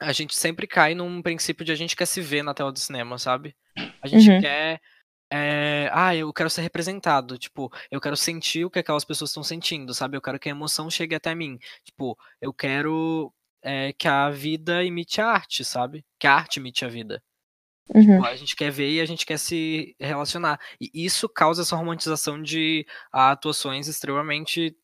a 0.00 0.12
gente 0.12 0.34
sempre 0.36 0.66
cai 0.66 0.94
num 0.94 1.22
princípio 1.22 1.64
de 1.64 1.72
a 1.72 1.74
gente 1.74 1.96
quer 1.96 2.06
se 2.06 2.20
ver 2.20 2.42
na 2.42 2.54
tela 2.54 2.72
do 2.72 2.78
cinema, 2.78 3.18
sabe? 3.18 3.56
A 4.00 4.06
gente 4.08 4.30
Uhum. 4.30 4.40
quer. 4.40 4.80
é, 5.32 5.90
ah, 5.92 6.16
eu 6.16 6.32
quero 6.32 6.50
ser 6.50 6.62
representado. 6.62 7.38
Tipo, 7.38 7.70
eu 7.92 8.00
quero 8.00 8.16
sentir 8.16 8.64
o 8.66 8.70
que 8.70 8.80
aquelas 8.80 9.04
pessoas 9.04 9.30
estão 9.30 9.44
sentindo, 9.44 9.94
sabe? 9.94 10.16
Eu 10.16 10.22
quero 10.22 10.38
que 10.40 10.48
a 10.48 10.52
emoção 10.52 10.90
chegue 10.90 11.14
até 11.16 11.34
mim. 11.36 11.58
Tipo, 11.84 12.18
eu 12.40 12.52
quero 12.54 13.32
é, 13.66 13.92
que 13.92 14.06
a 14.06 14.30
vida 14.30 14.84
imite 14.84 15.20
a 15.20 15.26
arte, 15.26 15.64
sabe? 15.64 16.06
Que 16.20 16.28
a 16.28 16.34
arte 16.34 16.58
imite 16.58 16.84
a 16.84 16.88
vida. 16.88 17.20
Uhum. 17.92 18.24
A 18.24 18.36
gente 18.36 18.54
quer 18.54 18.70
ver 18.70 18.90
e 18.90 19.00
a 19.00 19.04
gente 19.04 19.26
quer 19.26 19.38
se 19.38 19.96
relacionar. 19.98 20.60
E 20.80 21.04
isso 21.04 21.28
causa 21.28 21.62
essa 21.62 21.74
romantização 21.74 22.40
de 22.40 22.86
atuações 23.10 23.88
extremamente. 23.88 24.78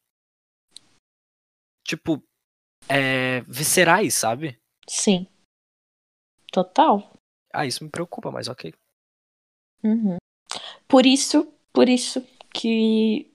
Tipo. 1.86 2.22
É, 2.88 3.42
viscerais, 3.42 4.14
sabe? 4.14 4.60
Sim. 4.88 5.28
Total. 6.52 7.16
Ah, 7.54 7.64
isso 7.64 7.84
me 7.84 7.90
preocupa, 7.90 8.32
mas 8.32 8.48
ok. 8.48 8.74
Uhum. 9.84 10.16
Por 10.88 11.06
isso, 11.06 11.46
por 11.72 11.88
isso 11.88 12.26
que 12.52 13.32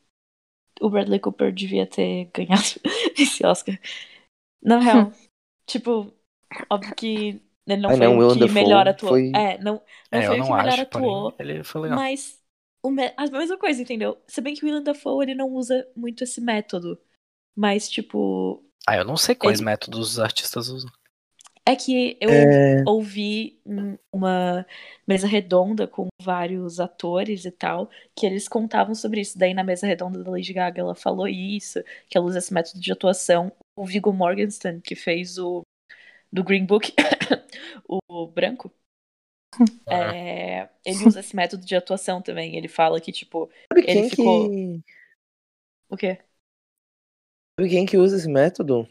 o 0.82 0.90
Bradley 0.90 1.20
Cooper 1.20 1.54
devia 1.54 1.88
ter 1.88 2.26
ganhado 2.36 2.82
esse 3.18 3.46
Oscar. 3.46 3.80
Na 4.62 4.80
real, 4.80 5.14
tipo, 5.68 6.12
óbvio 6.70 6.96
que 6.96 7.42
ele 7.68 7.82
não 7.82 7.90
Ah, 7.92 7.98
foi 7.98 8.08
não, 8.08 8.18
o 8.28 8.34
que 8.34 8.50
melhor 8.50 8.88
atuou. 8.88 9.10
foi- 9.12 9.32
É, 9.36 9.58
não, 9.60 9.74
não 10.12 10.20
é, 10.20 10.26
foi 10.26 10.40
o 10.40 10.44
que 10.44 10.52
melhor 10.52 10.68
acho, 10.70 10.82
atuou, 10.82 11.32
porém, 11.34 11.52
ele 11.52 11.64
foi 11.64 11.82
legal. 11.82 11.98
mas 11.98 12.40
o 12.82 12.90
me- 12.90 13.14
a 13.16 13.28
mesma 13.30 13.58
coisa, 13.58 13.82
entendeu? 13.82 14.18
Se 14.28 14.42
bem 14.42 14.56
que 14.56 14.64
o 14.64 14.68
Willem 14.68 14.84
Dafoe, 14.84 15.26
ele 15.26 15.36
não 15.36 15.50
usa 15.54 15.88
muito 15.96 16.24
esse 16.24 16.40
método. 16.42 16.98
Mas, 17.56 17.90
tipo, 17.90 18.64
Ah, 18.88 18.96
eu 18.98 19.04
não 19.04 19.18
sei 19.18 19.36
quais 19.36 19.60
ele- 19.60 19.66
métodos 19.66 20.12
os 20.14 20.20
artistas 20.20 20.70
usam. 20.70 20.90
é 21.66 21.76
que 21.76 22.18
eu 22.22 22.30
É, 22.32 22.84
ouvi 22.86 23.60
um- 23.66 23.98
uma 24.14 24.66
mesa 25.06 25.28
redonda 25.28 25.86
com 25.86 26.08
vários 26.22 26.80
atores 26.80 27.44
e 27.44 27.52
tal, 27.52 27.90
que 28.16 28.26
eles 28.26 28.48
contavam 28.48 28.96
sobre 28.96 29.20
isso. 29.20 29.38
Daí 29.38 29.54
na 29.54 29.66
mesa 29.66 29.86
redonda 29.86 30.24
da 30.24 30.32
Lady 30.32 30.54
Gaga 30.54 30.80
ela 30.80 30.96
falou 30.96 31.28
isso, 31.28 31.84
que 32.10 32.18
ela 32.18 32.26
usa 32.26 32.38
esse 32.38 32.54
método 32.54 32.80
de 32.80 32.92
atuação. 32.94 33.52
O 33.78 33.86
Viggo 33.86 34.12
Morgenstern, 34.12 34.82
que 34.82 34.96
fez 34.96 35.38
o 35.38 35.62
do 36.32 36.44
Green 36.44 36.66
Book, 36.66 36.94
o 37.88 38.28
branco, 38.28 38.72
é, 39.88 40.70
ele 40.84 41.06
usa 41.06 41.20
esse 41.20 41.36
método 41.36 41.66
de 41.66 41.76
atuação 41.76 42.22
também. 42.22 42.56
Ele 42.56 42.68
fala 42.68 43.00
que, 43.00 43.12
tipo, 43.12 43.50
sabe 43.72 43.82
ele 43.82 43.86
quem 43.86 44.10
ficou- 44.10 44.50
que. 44.50 44.84
o 45.90 45.98
quê? 45.98 46.20
Sabe 47.60 47.70
quem 47.70 47.86
que 47.86 47.98
usa 47.98 48.18
esse 48.18 48.28
método? 48.28 48.88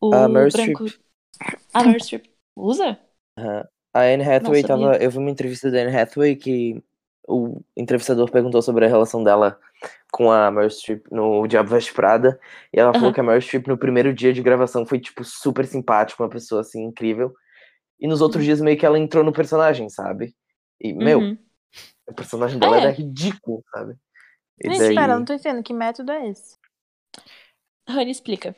O 0.00 0.14
A 0.14 0.28
Meryl 0.28 0.50
branco. 0.52 0.88
Streep. 0.88 1.04
A 1.72 1.84
Meryl 1.84 2.00
Streep 2.00 2.26
usa? 2.56 2.98
Aham. 3.38 3.68
A 3.94 4.00
Anne 4.02 4.22
Hathaway 4.22 4.62
tava. 4.62 4.96
Eu 4.96 5.10
vi 5.10 5.18
uma 5.18 5.30
entrevista 5.30 5.70
da 5.70 5.78
Anne 5.78 5.96
Hathaway 5.96 6.36
que 6.36 6.82
o 7.26 7.60
entrevistador 7.76 8.30
perguntou 8.30 8.62
sobre 8.62 8.84
a 8.84 8.88
relação 8.88 9.24
dela 9.24 9.58
com 10.12 10.30
a 10.30 10.50
Meryl 10.50 10.70
Streep 10.70 11.04
no 11.10 11.46
Diabo 11.46 11.70
Veste 11.70 11.92
Prada. 11.92 12.38
E 12.72 12.78
ela 12.80 12.92
falou 12.92 13.06
Aham. 13.08 13.14
que 13.14 13.20
a 13.20 13.22
Meryl 13.22 13.40
Streep 13.42 13.66
no 13.68 13.78
primeiro 13.78 14.12
dia 14.14 14.32
de 14.32 14.42
gravação 14.42 14.86
foi, 14.86 14.98
tipo, 15.00 15.22
super 15.24 15.66
simpática, 15.66 16.22
uma 16.22 16.28
pessoa 16.30 16.60
assim, 16.62 16.82
incrível. 16.84 17.34
E 18.00 18.06
nos 18.06 18.20
outros 18.20 18.44
dias 18.44 18.60
meio 18.60 18.78
que 18.78 18.86
ela 18.86 18.98
entrou 18.98 19.24
no 19.24 19.32
personagem, 19.32 19.88
sabe? 19.88 20.34
E, 20.80 20.92
meu, 20.92 21.20
Uhum. 21.20 21.38
o 22.08 22.14
personagem 22.14 22.58
dela 22.58 22.76
É. 22.76 22.80
era 22.80 22.90
ridículo, 22.90 23.62
sabe? 23.72 23.94
E 24.62 24.68
Gente, 24.68 24.78
daí- 24.78 24.88
espera, 24.94 25.12
eu 25.12 25.18
não 25.18 25.24
tô 25.24 25.32
entendendo. 25.34 25.62
Que 25.64 25.72
método 25.74 26.12
é 26.12 26.28
esse? 26.28 26.56
Rani, 27.88 28.10
explica. 28.10 28.54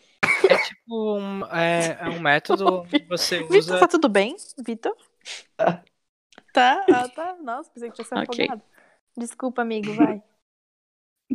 É 0.48 0.56
tipo 0.58 1.16
um, 1.18 1.44
é, 1.46 1.98
é 2.00 2.08
um 2.08 2.20
método 2.20 2.82
que 2.90 3.04
você 3.08 3.38
Vitor, 3.40 3.58
usa. 3.58 3.78
tá 3.80 3.88
tudo 3.88 4.08
bem? 4.08 4.36
Vitor? 4.64 4.94
Tá. 5.56 5.82
Tá, 6.52 6.84
ah, 6.90 7.08
tá. 7.08 7.36
Nossa, 7.42 7.70
pensei 7.70 7.90
que 7.90 7.96
tinha 7.96 8.04
sido 8.04 8.18
Ok. 8.18 8.44
afogado. 8.44 8.62
Desculpa, 9.16 9.62
amigo, 9.62 9.92
vai. 9.94 10.22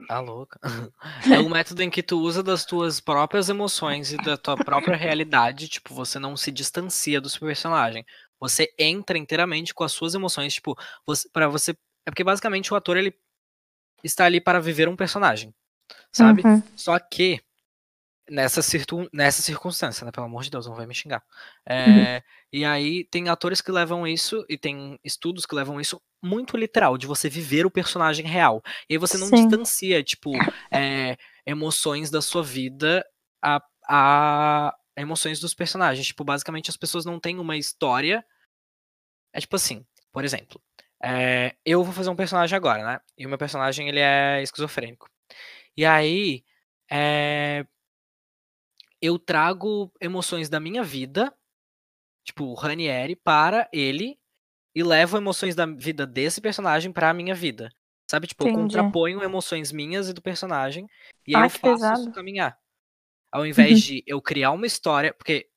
Ah, 0.09 0.19
louca. 0.19 0.59
É 1.31 1.39
um 1.39 1.49
método 1.49 1.81
em 1.81 1.89
que 1.89 2.03
tu 2.03 2.19
usa 2.19 2.43
das 2.43 2.65
tuas 2.65 2.99
próprias 2.99 3.49
emoções 3.49 4.11
e 4.11 4.17
da 4.17 4.37
tua 4.37 4.55
própria 4.55 4.95
realidade. 4.95 5.67
Tipo, 5.67 5.93
você 5.93 6.19
não 6.19 6.35
se 6.35 6.51
distancia 6.51 7.19
do 7.21 7.29
seu 7.29 7.41
personagem. 7.41 8.05
Você 8.39 8.73
entra 8.77 9.17
inteiramente 9.17 9.73
com 9.73 9.83
as 9.83 9.91
suas 9.91 10.13
emoções. 10.13 10.53
Tipo, 10.53 10.77
você, 11.05 11.27
para 11.29 11.47
você. 11.47 11.71
É 12.05 12.11
porque 12.11 12.23
basicamente 12.23 12.73
o 12.73 12.75
ator 12.75 12.97
ele 12.97 13.13
está 14.03 14.25
ali 14.25 14.39
para 14.39 14.59
viver 14.59 14.87
um 14.87 14.95
personagem. 14.95 15.53
Sabe? 16.11 16.43
Uhum. 16.45 16.61
Só 16.75 16.97
que 16.99 17.41
nessa, 18.29 18.61
circun... 18.61 19.07
nessa 19.13 19.41
circunstância, 19.41 20.05
né? 20.05 20.11
Pelo 20.11 20.25
amor 20.25 20.43
de 20.43 20.49
Deus, 20.51 20.67
não 20.67 20.75
vai 20.75 20.85
me 20.85 20.93
xingar. 20.95 21.23
É, 21.67 22.23
E 22.51 22.63
aí 22.65 23.03
tem 23.05 23.29
atores 23.29 23.61
que 23.61 23.71
levam 23.71 24.07
isso, 24.07 24.45
e 24.49 24.57
tem 24.57 24.99
estudos 25.03 25.45
que 25.45 25.55
levam 25.55 25.79
isso 25.81 26.01
muito 26.23 26.57
literal, 26.57 26.97
de 26.97 27.05
você 27.07 27.29
viver 27.29 27.65
o 27.65 27.71
personagem 27.71 28.25
real. 28.25 28.61
E 28.89 28.93
aí 28.93 28.97
você 28.97 29.17
não 29.17 29.27
Sim. 29.27 29.35
distancia, 29.47 30.03
tipo, 30.03 30.31
é, 30.71 31.17
emoções 31.45 32.09
da 32.09 32.21
sua 32.21 32.41
vida 32.43 33.05
a, 33.43 33.61
a 33.87 34.75
emoções 34.97 35.39
dos 35.39 35.53
personagens. 35.53 36.07
Tipo, 36.07 36.23
basicamente 36.23 36.69
as 36.69 36.77
pessoas 36.77 37.05
não 37.05 37.19
têm 37.19 37.39
uma 37.39 37.57
história. 37.57 38.25
É 39.33 39.39
tipo 39.39 39.55
assim, 39.55 39.85
por 40.11 40.23
exemplo. 40.23 40.61
é, 41.03 41.55
eu 41.65 41.83
vou 41.83 41.93
fazer 41.93 42.09
um 42.09 42.15
personagem 42.15 42.55
agora, 42.55 42.83
né? 42.85 42.99
E 43.17 43.25
o 43.25 43.29
meu 43.29 43.37
personagem 43.37 43.87
ele 43.89 43.99
é 43.99 44.41
esquizofrênico. 44.41 45.09
E 45.77 45.85
aí, 45.85 46.43
é, 46.89 47.65
eu 49.05 49.19
trago 49.19 49.91
emoções 50.01 50.49
da 50.49 50.59
minha 50.59 50.83
vida, 50.83 51.33
tipo 52.25 52.45
o 52.45 52.53
Ranieri, 52.55 53.15
para 53.15 53.69
ele 53.73 54.17
e 54.75 54.83
levo 54.83 55.17
emoções 55.17 55.55
da 55.55 55.65
vida 55.65 56.05
desse 56.07 56.41
personagem 56.41 56.91
pra 56.91 57.13
minha 57.13 57.35
vida. 57.35 57.69
Sabe, 58.09 58.27
tipo, 58.27 58.43
eu 58.43 58.47
Entendi. 58.49 58.61
contraponho 58.63 59.23
emoções 59.23 59.71
minhas 59.71 60.09
e 60.09 60.13
do 60.13 60.21
personagem 60.21 60.87
e 61.27 61.35
aí 61.35 61.41
Ah, 61.41 61.45
eu 61.45 61.49
faço 61.49 61.93
isso 61.93 62.03
pesado. 62.03 62.11
caminhar. 62.13 62.57
Ao 63.31 63.45
invés 63.45 63.79
de 63.85 64.03
eu 64.07 64.21
criar 64.21 64.51
uma 64.51 64.65
história, 64.67 65.13
porque 65.13 65.49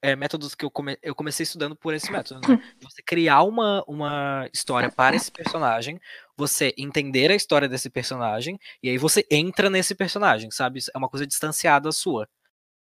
é 0.00 0.14
métodos 0.14 0.54
que 0.54 0.64
eu, 0.64 0.70
come- 0.70 0.98
eu 1.02 1.14
comecei 1.14 1.42
estudando 1.42 1.74
por 1.74 1.92
esse 1.92 2.10
método, 2.12 2.40
né? 2.40 2.56
Você 2.80 3.02
criar 3.02 3.42
uma, 3.42 3.82
uma 3.88 4.48
história 4.54 4.88
para 4.88 5.16
esse 5.16 5.30
personagem, 5.32 5.98
você 6.36 6.72
entender 6.78 7.30
a 7.30 7.34
história 7.34 7.68
desse 7.68 7.90
personagem, 7.90 8.58
e 8.82 8.88
aí 8.90 8.96
você 8.98 9.26
entra 9.30 9.68
nesse 9.68 9.94
personagem, 9.96 10.50
sabe? 10.52 10.78
É 10.94 10.98
uma 10.98 11.08
coisa 11.08 11.26
distanciada 11.26 11.90
sua. 11.90 12.28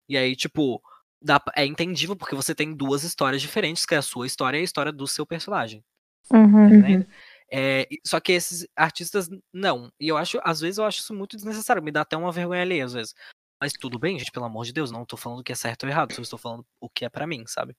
E 0.08 0.16
aí, 0.16 0.34
tipo, 0.34 0.82
dá, 1.20 1.40
é 1.56 1.64
entendível 1.64 2.16
porque 2.16 2.34
você 2.34 2.54
tem 2.54 2.74
duas 2.74 3.02
histórias 3.02 3.42
diferentes, 3.42 3.84
que 3.84 3.94
é 3.94 3.98
a 3.98 4.02
sua 4.02 4.26
história 4.26 4.58
e 4.58 4.60
a 4.60 4.64
história 4.64 4.92
do 4.92 5.06
seu 5.06 5.26
personagem. 5.26 5.84
Uhum. 6.32 6.66
entendendo? 6.66 7.06
É, 7.50 7.86
e- 7.90 7.98
só 8.06 8.20
que 8.20 8.32
esses 8.32 8.66
artistas 8.76 9.28
não. 9.52 9.90
E 9.98 10.08
eu 10.08 10.16
acho, 10.16 10.38
às 10.44 10.60
vezes 10.60 10.78
eu 10.78 10.84
acho 10.84 11.00
isso 11.00 11.14
muito 11.14 11.36
desnecessário, 11.36 11.82
me 11.82 11.90
dá 11.90 12.02
até 12.02 12.16
uma 12.16 12.30
vergonha 12.32 12.62
alheia 12.62 12.84
às 12.84 12.92
vezes. 12.92 13.14
Mas 13.60 13.72
tudo 13.72 13.98
bem, 13.98 14.18
gente, 14.18 14.30
pelo 14.30 14.44
amor 14.44 14.64
de 14.64 14.72
Deus, 14.72 14.90
não 14.90 15.04
tô 15.04 15.16
falando 15.16 15.42
que 15.42 15.50
é 15.50 15.54
certo 15.54 15.84
ou 15.84 15.88
errado, 15.88 16.12
só 16.14 16.22
estou 16.22 16.38
falando 16.38 16.64
o 16.80 16.88
que 16.88 17.04
é 17.04 17.08
pra 17.08 17.26
mim, 17.26 17.44
sabe? 17.46 17.74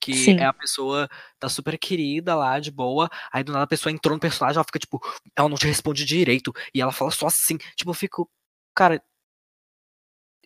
Que 0.00 0.12
Sim. 0.12 0.38
é 0.40 0.44
a 0.44 0.52
pessoa 0.52 1.08
tá 1.38 1.48
super 1.48 1.78
querida 1.78 2.34
lá, 2.34 2.58
de 2.58 2.70
boa, 2.70 3.08
aí 3.32 3.44
do 3.44 3.52
nada 3.52 3.64
a 3.64 3.68
pessoa 3.68 3.92
entrou 3.92 4.14
no 4.14 4.20
personagem, 4.20 4.56
ela 4.56 4.64
fica 4.64 4.78
tipo, 4.78 5.00
ela 5.36 5.48
não 5.48 5.56
te 5.56 5.66
responde 5.66 6.04
direito, 6.04 6.52
e 6.74 6.80
ela 6.80 6.90
fala 6.90 7.10
só 7.10 7.26
assim. 7.26 7.56
Tipo, 7.76 7.90
eu 7.90 7.94
fico, 7.94 8.28
cara, 8.74 9.00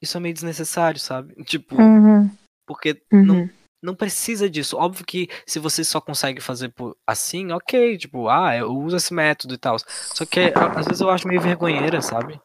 isso 0.01 0.17
é 0.17 0.21
meio 0.21 0.35
desnecessário, 0.35 0.99
sabe? 1.01 1.35
Tipo, 1.45 1.75
Uhum. 1.81 2.31
porque 2.67 3.01
não, 3.13 3.37
Uhum. 3.41 3.51
não 3.83 3.95
precisa 3.95 4.49
disso. 4.51 4.77
Óbvio 4.77 5.05
que 5.07 5.29
se 5.47 5.59
você 5.59 5.83
só 5.85 6.01
consegue 6.01 6.41
fazer 6.41 6.69
por- 6.71 6.97
assim, 7.07 7.51
ok, 7.53 7.97
tipo, 7.99 8.29
ah, 8.29 8.57
eu 8.57 8.71
uso 8.77 8.97
esse 8.97 9.13
método 9.15 9.55
e 9.55 9.59
tal. 9.59 9.77
Só 9.79 10.25
que 10.27 10.53
às 10.77 10.87
vezes 10.87 11.01
eu 11.01 11.11
acho 11.11 11.27
meio 11.29 11.41
vergonheira, 11.41 12.01
sabe? 12.03 12.41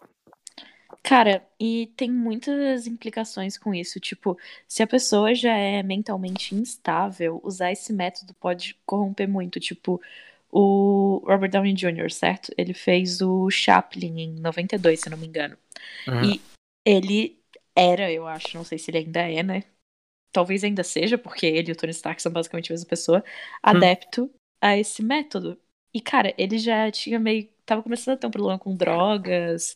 Cara, 1.02 1.46
e 1.60 1.92
tem 1.98 2.10
muitas 2.10 2.88
implicações 2.88 3.58
com 3.58 3.74
isso. 3.74 4.00
Tipo, 4.00 4.38
se 4.68 4.82
a 4.82 4.88
pessoa 4.88 5.36
já 5.36 5.54
é 5.54 5.84
mentalmente 5.84 6.56
instável, 6.56 7.42
usar 7.44 7.72
esse 7.74 7.92
método 7.92 8.34
pode 8.36 8.78
corromper 8.86 9.28
muito. 9.28 9.60
Tipo, 9.60 10.02
o 10.50 11.22
Robert 11.28 11.50
Downey 11.50 11.74
Jr., 11.74 12.10
certo? 12.10 12.54
Ele 12.58 12.74
fez 12.74 13.20
o 13.22 13.50
Chaplin 13.50 14.18
em 14.22 14.40
92, 14.40 15.02
se 15.02 15.08
eu 15.08 15.12
não 15.12 15.18
me 15.18 15.28
engano. 15.28 15.58
Uhum. 16.08 16.24
E 16.24 16.42
ele 16.86 17.38
era, 17.76 18.12
eu 18.12 18.28
acho, 18.28 18.58
não 18.58 18.64
sei 18.64 18.78
se 18.78 18.92
ele 18.92 19.00
ainda 19.00 19.22
é, 19.22 19.44
né? 19.44 19.64
Talvez 20.32 20.64
ainda 20.64 20.84
seja, 20.84 21.18
porque 21.18 21.46
ele 21.46 21.70
e 21.70 21.74
o 21.74 21.76
Tony 21.76 21.92
Stark 21.92 22.22
são 22.22 22.32
basicamente 22.32 22.72
a 22.72 22.74
mesma 22.74 22.88
pessoa, 22.88 23.24
adepto 23.62 24.32
a 24.62 24.78
esse 24.78 25.04
método. 25.04 25.60
E, 25.94 26.02
cara, 26.02 26.34
ele 26.38 26.58
já 26.58 26.90
tinha 26.90 27.20
meio. 27.20 27.48
Tava 27.66 27.84
começando 27.84 28.16
a 28.16 28.18
ter 28.18 28.28
um 28.28 28.32
problema 28.32 28.60
com 28.60 28.76
drogas. 28.76 29.76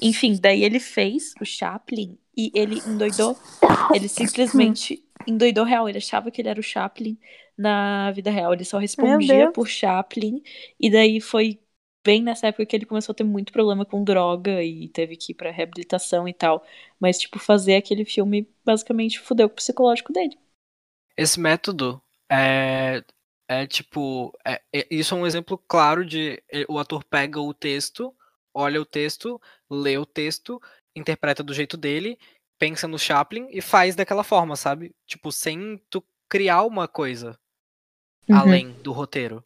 Enfim, 0.00 0.38
daí 0.40 0.62
ele 0.62 0.78
fez 0.78 1.32
o 1.40 1.44
Chaplin 1.44 2.18
e 2.36 2.52
ele 2.54 2.80
endoidou. 2.86 3.36
Ele 3.92 4.06
simplesmente 4.08 5.02
endoidou 5.26 5.64
real. 5.64 5.88
Ele 5.88 5.98
achava 5.98 6.30
que 6.30 6.42
ele 6.42 6.48
era 6.48 6.60
o 6.60 6.62
Chaplin 6.62 7.18
na 7.56 8.12
vida 8.12 8.30
real. 8.30 8.52
Ele 8.52 8.64
só 8.64 8.78
respondia 8.78 9.50
por 9.50 9.66
Chaplin. 9.66 10.42
E 10.78 10.90
daí 10.90 11.20
foi 11.20 11.58
bem 12.04 12.22
nessa 12.22 12.48
época 12.48 12.66
que 12.66 12.76
ele 12.76 12.86
começou 12.86 13.12
a 13.12 13.16
ter 13.16 13.24
muito 13.24 13.52
problema 13.52 13.84
com 13.86 14.04
droga 14.04 14.62
e 14.62 14.88
teve 14.88 15.16
que 15.16 15.32
ir 15.32 15.34
pra 15.34 15.50
reabilitação 15.50 16.28
e 16.28 16.34
tal. 16.34 16.64
Mas, 17.00 17.18
tipo, 17.18 17.38
fazer 17.38 17.76
aquele 17.76 18.04
filme 18.04 18.48
basicamente 18.64 19.18
fudeu 19.20 19.48
com 19.48 19.54
o 19.54 19.56
psicológico 19.56 20.12
dele. 20.12 20.38
Esse 21.16 21.38
método 21.38 22.02
é, 22.30 23.04
é 23.48 23.66
tipo. 23.66 24.32
é- 24.44 24.60
é- 24.72 24.86
isso 24.90 25.14
é 25.14 25.18
um 25.18 25.26
exemplo 25.26 25.56
claro 25.68 26.04
de 26.04 26.42
é, 26.52 26.64
o 26.68 26.78
ator 26.78 27.04
pega 27.04 27.40
o 27.40 27.54
texto, 27.54 28.14
olha 28.52 28.80
o 28.80 28.84
texto, 28.86 29.40
lê 29.70 29.96
o 29.98 30.06
texto, 30.06 30.60
interpreta 30.96 31.42
do 31.42 31.54
jeito 31.54 31.76
dele, 31.76 32.18
pensa 32.58 32.88
no 32.88 32.98
Chaplin 32.98 33.48
e 33.50 33.60
faz 33.60 33.94
daquela 33.94 34.24
forma, 34.24 34.56
sabe? 34.56 34.94
Tipo, 35.06 35.30
sem 35.32 35.78
tu 35.90 36.02
criar 36.28 36.62
uma 36.64 36.88
coisa 36.88 37.38
Uhum. 38.28 38.38
além 38.38 38.72
do 38.82 38.92
roteiro. 38.92 39.44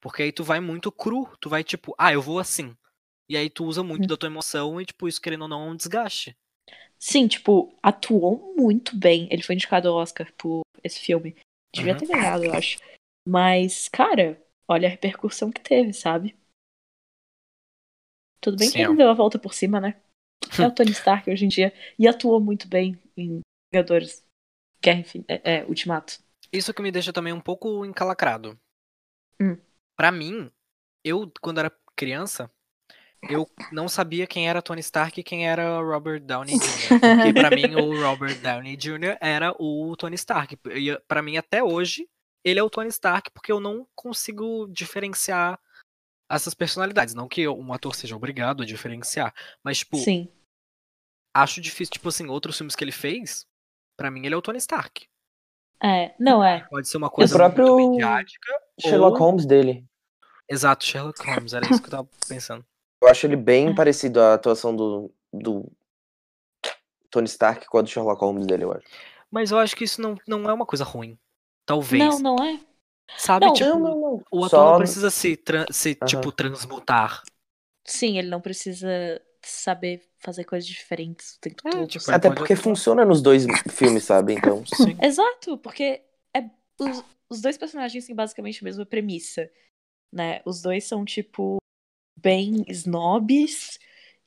Porque 0.00 0.22
aí 0.22 0.32
tu 0.32 0.44
vai 0.44 0.60
muito 0.60 0.92
cru, 0.92 1.28
tu 1.40 1.48
vai 1.48 1.64
tipo, 1.64 1.94
ah, 1.98 2.12
eu 2.12 2.22
vou 2.22 2.38
assim. 2.38 2.76
E 3.28 3.36
aí 3.36 3.50
tu 3.50 3.64
usa 3.64 3.82
muito 3.82 4.02
Uhum. 4.02 4.08
da 4.08 4.16
tua 4.16 4.28
emoção 4.28 4.80
e, 4.80 4.86
tipo, 4.86 5.06
isso 5.08 5.20
querendo 5.20 5.42
ou 5.42 5.48
não 5.48 5.62
é 5.66 5.70
um 5.70 5.76
desgaste. 5.76 6.36
Sim, 6.98 7.28
tipo, 7.28 7.76
atuou 7.82 8.54
muito 8.56 8.96
bem. 8.96 9.28
Ele 9.30 9.42
foi 9.42 9.54
indicado 9.54 9.88
ao 9.88 9.96
Oscar 9.96 10.32
por 10.36 10.62
esse 10.82 10.98
filme. 10.98 11.36
Devia 11.74 11.92
Uhum. 11.92 11.98
ter 11.98 12.06
ganhado, 12.06 12.44
eu 12.44 12.52
acho. 12.54 12.78
Mas, 13.26 13.88
cara, 13.88 14.42
olha 14.66 14.88
a 14.88 14.90
repercussão 14.90 15.50
que 15.50 15.60
teve, 15.60 15.92
sabe? 15.92 16.36
Tudo 18.40 18.56
bem 18.56 18.70
que 18.70 18.76
Sim, 18.76 18.84
ele 18.84 18.92
ó. 18.92 18.96
deu 18.96 19.10
a 19.10 19.14
volta 19.14 19.38
por 19.38 19.52
cima, 19.52 19.80
né? 19.80 20.00
É 20.58 20.66
o 20.66 20.74
Tony 20.74 20.92
Stark 20.92 21.30
hoje 21.30 21.44
em 21.44 21.48
dia. 21.48 21.72
E 21.98 22.08
atuou 22.08 22.40
muito 22.40 22.66
bem 22.68 22.98
em 23.16 23.40
Vingadores. 23.72 24.24
Guerra 24.82 25.00
Infin... 25.00 25.24
é, 25.28 25.56
é, 25.58 25.64
Ultimato. 25.66 26.20
Isso 26.52 26.72
que 26.72 26.80
me 26.82 26.90
deixa 26.90 27.12
também 27.12 27.32
um 27.32 27.40
pouco 27.40 27.84
encalacrado. 27.84 28.58
Hum. 29.40 29.56
Pra 29.98 30.12
mim, 30.12 30.50
eu, 31.04 31.30
quando 31.40 31.58
era 31.58 31.72
criança, 31.96 32.48
eu 33.28 33.50
não 33.72 33.88
sabia 33.88 34.28
quem 34.28 34.48
era 34.48 34.62
Tony 34.62 34.80
Stark 34.80 35.18
e 35.18 35.24
quem 35.24 35.48
era 35.48 35.80
Robert 35.80 36.20
Downey 36.20 36.54
Jr. 36.56 37.00
Porque 37.00 37.32
pra 37.32 37.50
mim, 37.50 37.74
o 37.74 38.00
Robert 38.00 38.40
Downey 38.40 38.76
Jr. 38.76 39.18
era 39.20 39.52
o 39.58 39.96
Tony 39.96 40.14
Stark. 40.14 40.56
E 40.66 40.96
pra 41.08 41.20
mim, 41.20 41.36
até 41.36 41.64
hoje, 41.64 42.08
ele 42.44 42.60
é 42.60 42.62
o 42.62 42.70
Tony 42.70 42.88
Stark, 42.88 43.30
porque 43.32 43.50
eu 43.50 43.58
não 43.58 43.88
consigo 43.96 44.68
diferenciar 44.68 45.58
essas 46.30 46.54
personalidades. 46.54 47.14
Não 47.14 47.26
que 47.26 47.48
um 47.48 47.72
ator 47.72 47.94
seja 47.96 48.14
obrigado 48.14 48.62
a 48.62 48.66
diferenciar, 48.66 49.34
mas, 49.64 49.78
tipo, 49.78 49.96
Sim. 49.96 50.32
acho 51.34 51.60
difícil, 51.60 51.94
tipo 51.94 52.08
assim, 52.08 52.28
outros 52.28 52.56
filmes 52.56 52.76
que 52.76 52.84
ele 52.84 52.92
fez, 52.92 53.46
pra 53.96 54.12
mim 54.12 54.24
ele 54.24 54.34
é 54.34 54.38
o 54.38 54.42
Tony 54.42 54.58
Stark. 54.58 55.08
É, 55.82 56.14
não 56.20 56.44
é. 56.44 56.66
Pode 56.68 56.88
ser 56.88 56.98
uma 56.98 57.10
coisa 57.10 57.34
próprio 57.36 57.74
muito 57.74 57.90
midiática. 57.92 58.67
Sherlock 58.80 59.18
ou- 59.20 59.26
Holmes 59.26 59.46
dele. 59.46 59.84
Exato, 60.48 60.84
Sherlock 60.84 61.20
Holmes, 61.26 61.52
era 61.52 61.66
isso 61.70 61.80
que 61.80 61.86
eu 61.88 61.90
tava 61.90 62.08
pensando. 62.28 62.64
Eu 63.02 63.08
acho 63.08 63.26
ele 63.26 63.36
bem 63.36 63.68
É. 63.70 63.74
parecido 63.74 64.20
à 64.20 64.34
atuação 64.34 64.74
do, 64.74 65.12
do 65.32 65.70
Tony 67.10 67.26
Stark 67.26 67.66
com 67.66 67.78
a 67.78 67.82
do 67.82 67.88
Sherlock 67.88 68.20
Holmes 68.20 68.46
dele, 68.46 68.64
eu 68.64 68.72
acho. 68.72 68.86
Mas 69.30 69.50
eu 69.50 69.58
acho 69.58 69.76
que 69.76 69.84
isso 69.84 70.00
não, 70.00 70.16
não 70.26 70.48
é 70.48 70.52
uma 70.52 70.66
coisa 70.66 70.84
ruim. 70.84 71.18
Talvez. 71.66 72.02
Não, 72.02 72.18
não 72.36 72.44
é. 72.44 72.58
Sabe, 73.16 73.46
Não, 73.46 73.52
tipo, 73.54 73.78
não. 73.78 74.22
o 74.30 74.38
ator 74.44 74.48
Só- 74.50 74.70
não 74.72 74.78
precisa 74.78 75.10
se, 75.10 75.38
se 75.70 75.96
Aham. 76.00 76.06
tipo, 76.06 76.32
transmutar. 76.32 77.22
Sim, 77.86 78.18
ele 78.18 78.28
não 78.28 78.40
precisa 78.40 78.88
saber 79.42 80.02
fazer 80.18 80.44
coisas 80.44 80.68
diferentes 80.68 81.36
o 81.36 81.40
tempo 81.40 81.62
É, 81.66 81.70
todo. 81.70 81.86
tipo? 81.86 82.10
Até 82.10 82.28
porque 82.30 82.52
atuar. 82.52 82.62
funciona 82.64 83.04
nos 83.04 83.22
dois 83.22 83.46
filmes, 83.70 84.04
sabe? 84.04 84.34
Então. 84.34 84.62
Sim. 84.66 84.96
Exato, 85.02 85.56
porque 85.58 86.02
é, 86.34 86.42
os, 87.30 87.40
dois 87.40 87.56
personagens 87.56 88.06
têm 88.06 88.14
basicamente 88.14 88.62
a 88.62 88.64
mesma 88.64 88.86
premissa, 88.86 89.50
né? 90.12 90.40
Os 90.44 90.62
dois 90.62 90.84
são, 90.84 91.04
tipo, 91.04 91.58
bem 92.18 92.64
snobs 92.68 93.78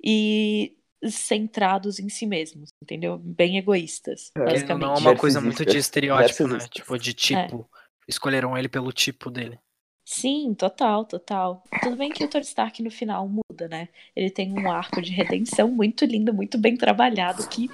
e 0.04 0.78
centrados 1.10 1.99
em 1.99 2.10
si 2.10 2.26
mesmos, 2.26 2.70
entendeu? 2.82 3.18
Bem 3.18 3.58
egoístas, 3.58 4.30
É. 4.38 4.45
Basicamente. 4.45 4.82
não 4.82 4.95
é 4.95 4.99
uma 4.99 5.18
coisa 5.18 5.41
muito 5.41 5.66
de 5.66 5.78
estereótipo, 5.78 6.47
né? 6.47 6.60
Tipo, 6.70 6.97
de 6.97 7.14
tipo. 7.14 7.70
Escolheram 8.08 8.58
ele 8.58 8.68
pelo 8.68 8.91
tipo 8.91 9.30
dele. 9.30 9.60
Sim, 10.06 10.54
total, 10.54 11.06
total. 11.06 11.64
Tudo 11.82 11.95
bem 11.95 12.10
que 12.10 12.24
o 12.24 12.28
Tony 12.28 12.43
Stark 12.43 12.82
no 12.84 12.91
final 12.91 13.28
muda, 13.30 13.68
né? 13.70 13.88
Ele 14.16 14.30
tem 14.30 14.52
um 14.52 14.70
arco 14.70 15.02
de 15.02 15.12
redenção 15.12 15.70
muito 15.70 16.04
lindo, 16.04 16.34
muito 16.34 16.58
bem 16.58 16.76
trabalhado, 16.76 17.47
que 17.47 17.70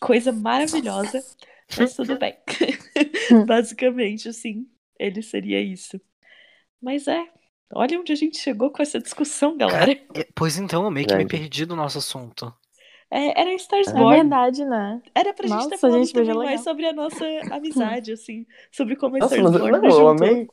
coisa 0.00 0.32
maravilhosa, 0.32 1.22
mas 1.76 1.94
tudo 1.94 2.16
bem. 2.18 2.36
Basicamente, 3.46 4.28
assim, 4.28 4.68
ele 4.98 5.22
seria 5.22 5.60
isso. 5.60 6.00
Mas 6.80 7.08
é, 7.08 7.26
olha 7.74 8.00
onde 8.00 8.12
a 8.12 8.16
gente 8.16 8.38
chegou 8.38 8.70
com 8.72 8.82
essa 8.82 9.00
discussão, 9.00 9.56
galera. 9.56 10.00
É, 10.14 10.24
Pois 10.34 10.56
então, 10.56 10.84
eu 10.84 10.90
meio 10.90 11.06
que 11.06 11.16
me 11.16 11.26
perdi 11.26 11.64
do 11.64 11.76
nosso 11.76 11.98
assunto. 11.98 12.52
É, 13.10 13.40
era 13.40 13.52
Stars 13.54 13.88
É 13.88 13.92
Born. 13.92 14.16
verdade, 14.16 14.64
né? 14.64 15.02
Era 15.14 15.34
pra 15.34 15.46
gente 15.46 15.56
Nossa, 15.56 15.68
ter 15.68 15.78
falado 15.78 16.06
gente, 16.06 16.16
é 16.18 16.34
mais 16.34 16.60
legal. 16.60 16.64
sobre 16.64 16.86
a 16.86 16.92
nossa 16.92 17.24
amizade, 17.50 18.12
assim, 18.12 18.46
sobre 18.70 18.96
como 18.96 19.16
a 19.16 19.18
Nossa, 19.18 19.34
Stars 19.36 19.50
Born 19.52 19.78
não, 19.82 20.00
eu 20.00 20.08
amei. 20.08 20.48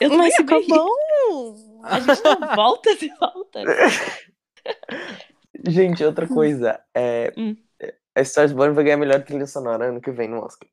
Eu 0.00 0.10
Mas 0.16 0.34
ficou 0.36 0.58
amei. 0.58 0.68
bom. 0.68 1.82
A 1.84 2.00
gente 2.00 2.22
não 2.22 2.54
volta 2.54 2.94
de 2.96 3.08
volta. 3.18 3.70
Gente, 5.68 6.04
outra 6.04 6.26
coisa. 6.28 6.80
É, 6.94 7.36
Hum. 7.36 7.56
A 8.14 8.20
Stars 8.24 8.52
Born 8.52 8.74
vai 8.74 8.84
ganhar 8.84 8.96
a 8.96 9.00
melhor 9.00 9.22
trilha 9.24 9.46
sonora 9.46 9.88
ano 9.90 10.00
que 10.00 10.10
vem 10.10 10.28
no 10.28 10.38
Oscar. 10.44 10.68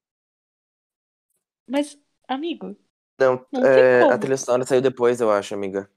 Mas, 1.68 1.98
amigo, 2.28 2.76
Não, 3.20 3.46
Não 3.52 3.64
é, 3.66 4.02
a 4.04 4.18
trilha 4.18 4.38
sonora 4.38 4.66
saiu 4.66 4.82
depois, 4.82 5.20
eu 5.20 5.32
acho, 5.32 5.54
amiga. 5.54 5.90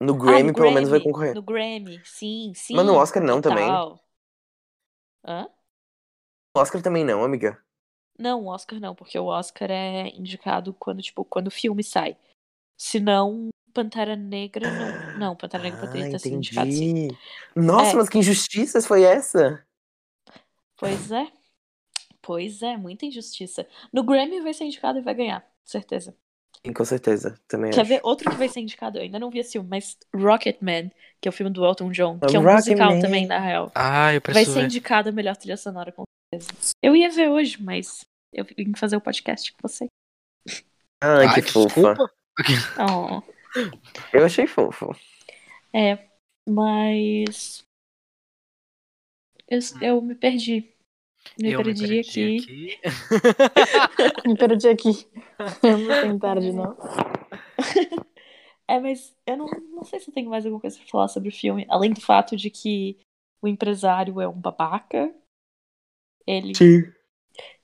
No 0.00 0.14
ah, 0.14 0.16
Grammy, 0.16 0.44
no 0.44 0.54
pelo 0.54 0.70
menos, 0.70 0.88
vai 0.88 1.00
Grammy, 1.00 1.12
concorrer. 1.12 1.34
No 1.34 1.42
Grammy, 1.42 2.02
sim, 2.04 2.52
sim. 2.54 2.76
Mas 2.76 2.86
no 2.86 2.94
Oscar 2.94 3.22
não 3.22 3.40
também. 3.40 3.68
Hã? 5.24 5.48
No 6.54 6.62
Oscar 6.62 6.82
também 6.82 7.04
não, 7.04 7.24
amiga. 7.24 7.58
Não, 8.18 8.44
o 8.44 8.46
Oscar 8.48 8.80
não, 8.80 8.94
porque 8.94 9.18
o 9.18 9.26
Oscar 9.26 9.70
é 9.70 10.08
indicado 10.08 10.74
quando, 10.74 11.00
tipo, 11.02 11.24
quando 11.24 11.48
o 11.48 11.52
filme 11.52 11.84
sai. 11.84 12.16
Se 12.76 13.00
não, 13.00 13.48
Pantera 13.72 14.16
Negra 14.16 14.70
não. 14.70 14.92
Não, 15.16 15.36
Pantera 15.36 15.62
Negra 15.62 15.78
poderia 15.78 16.06
Ah, 16.06 16.10
ter 16.10 16.18
sido 16.18 16.36
indicado, 16.36 16.72
sim. 16.72 17.08
Nossa, 17.56 17.92
É. 17.92 17.94
mas 17.96 18.08
que 18.08 18.18
injustiça 18.18 18.80
foi 18.82 19.02
essa? 19.04 19.64
Pois 20.78 21.10
é. 21.10 21.26
Pois 22.22 22.62
é, 22.62 22.76
muita 22.76 23.06
injustiça. 23.06 23.66
No 23.92 24.02
Grammy 24.02 24.40
vai 24.40 24.52
ser 24.54 24.64
indicado 24.64 24.98
e 24.98 25.02
vai 25.02 25.14
ganhar, 25.14 25.46
certeza. 25.64 26.16
Com 26.74 26.84
certeza, 26.84 27.38
também 27.46 27.70
Quer 27.70 27.80
acho. 27.82 27.88
ver 27.88 28.00
outro 28.02 28.28
que 28.30 28.36
vai 28.36 28.48
ser 28.48 28.60
indicado? 28.60 28.98
Eu 28.98 29.02
ainda 29.02 29.18
não 29.18 29.30
vi 29.30 29.38
esse 29.38 29.52
filme, 29.52 29.68
mas 29.70 29.96
Rocketman, 30.14 30.90
que 31.20 31.28
é 31.28 31.30
o 31.30 31.32
filme 31.32 31.52
do 31.52 31.64
Elton 31.64 31.90
John, 31.92 32.18
que 32.18 32.36
é 32.36 32.38
um 32.38 32.42
Rocketman. 32.42 32.54
musical 32.56 33.00
também, 33.00 33.26
na 33.26 33.38
real. 33.38 33.70
Ah, 33.74 34.08
eu 34.12 34.20
Vai 34.20 34.20
preciso 34.20 34.52
ser 34.54 34.60
ver. 34.60 34.64
indicado 34.66 35.08
a 35.08 35.12
melhor 35.12 35.36
trilha 35.36 35.56
sonora, 35.56 35.92
com 35.92 36.02
certeza. 36.34 36.72
Eu 36.82 36.96
ia 36.96 37.08
ver 37.10 37.28
hoje, 37.30 37.62
mas 37.62 38.00
eu 38.32 38.44
vim 38.44 38.74
fazer 38.76 38.96
o 38.96 39.00
podcast 39.00 39.52
com 39.52 39.66
você. 39.66 39.86
Ai, 41.00 41.26
Ai, 41.26 41.34
que 41.34 41.42
fofa. 41.42 41.94
desculpa. 41.94 42.12
Oh. 42.78 43.22
Eu 44.12 44.24
achei 44.26 44.46
fofo. 44.46 44.94
É, 45.72 45.98
mas. 46.48 47.64
Eu, 49.48 49.60
eu 49.80 50.02
me 50.02 50.14
perdi. 50.14 50.72
Me 51.40 51.52
eu 51.52 51.58
me 51.58 51.64
perdi, 51.64 51.86
perdi 51.86 52.00
aqui. 52.00 52.36
aqui. 52.36 52.80
Me 54.28 54.36
perdi 54.36 54.68
aqui. 54.68 55.08
Eu 55.62 55.78
vou 55.78 56.00
tentar 56.02 56.40
de 56.40 56.52
novo. 56.52 56.76
É, 58.66 58.78
mas 58.78 59.16
eu 59.26 59.36
não, 59.36 59.46
não 59.46 59.84
sei 59.84 59.98
se 59.98 60.10
eu 60.10 60.14
tenho 60.14 60.28
mais 60.28 60.44
alguma 60.44 60.60
coisa 60.60 60.78
pra 60.78 60.86
falar 60.86 61.08
sobre 61.08 61.30
o 61.30 61.32
filme, 61.32 61.66
além 61.70 61.90
do 61.92 62.00
fato 62.00 62.36
de 62.36 62.50
que 62.50 62.98
o 63.40 63.48
empresário 63.48 64.20
é 64.20 64.28
um 64.28 64.38
babaca. 64.38 65.14
Ele, 66.26 66.54
Sim. 66.54 66.92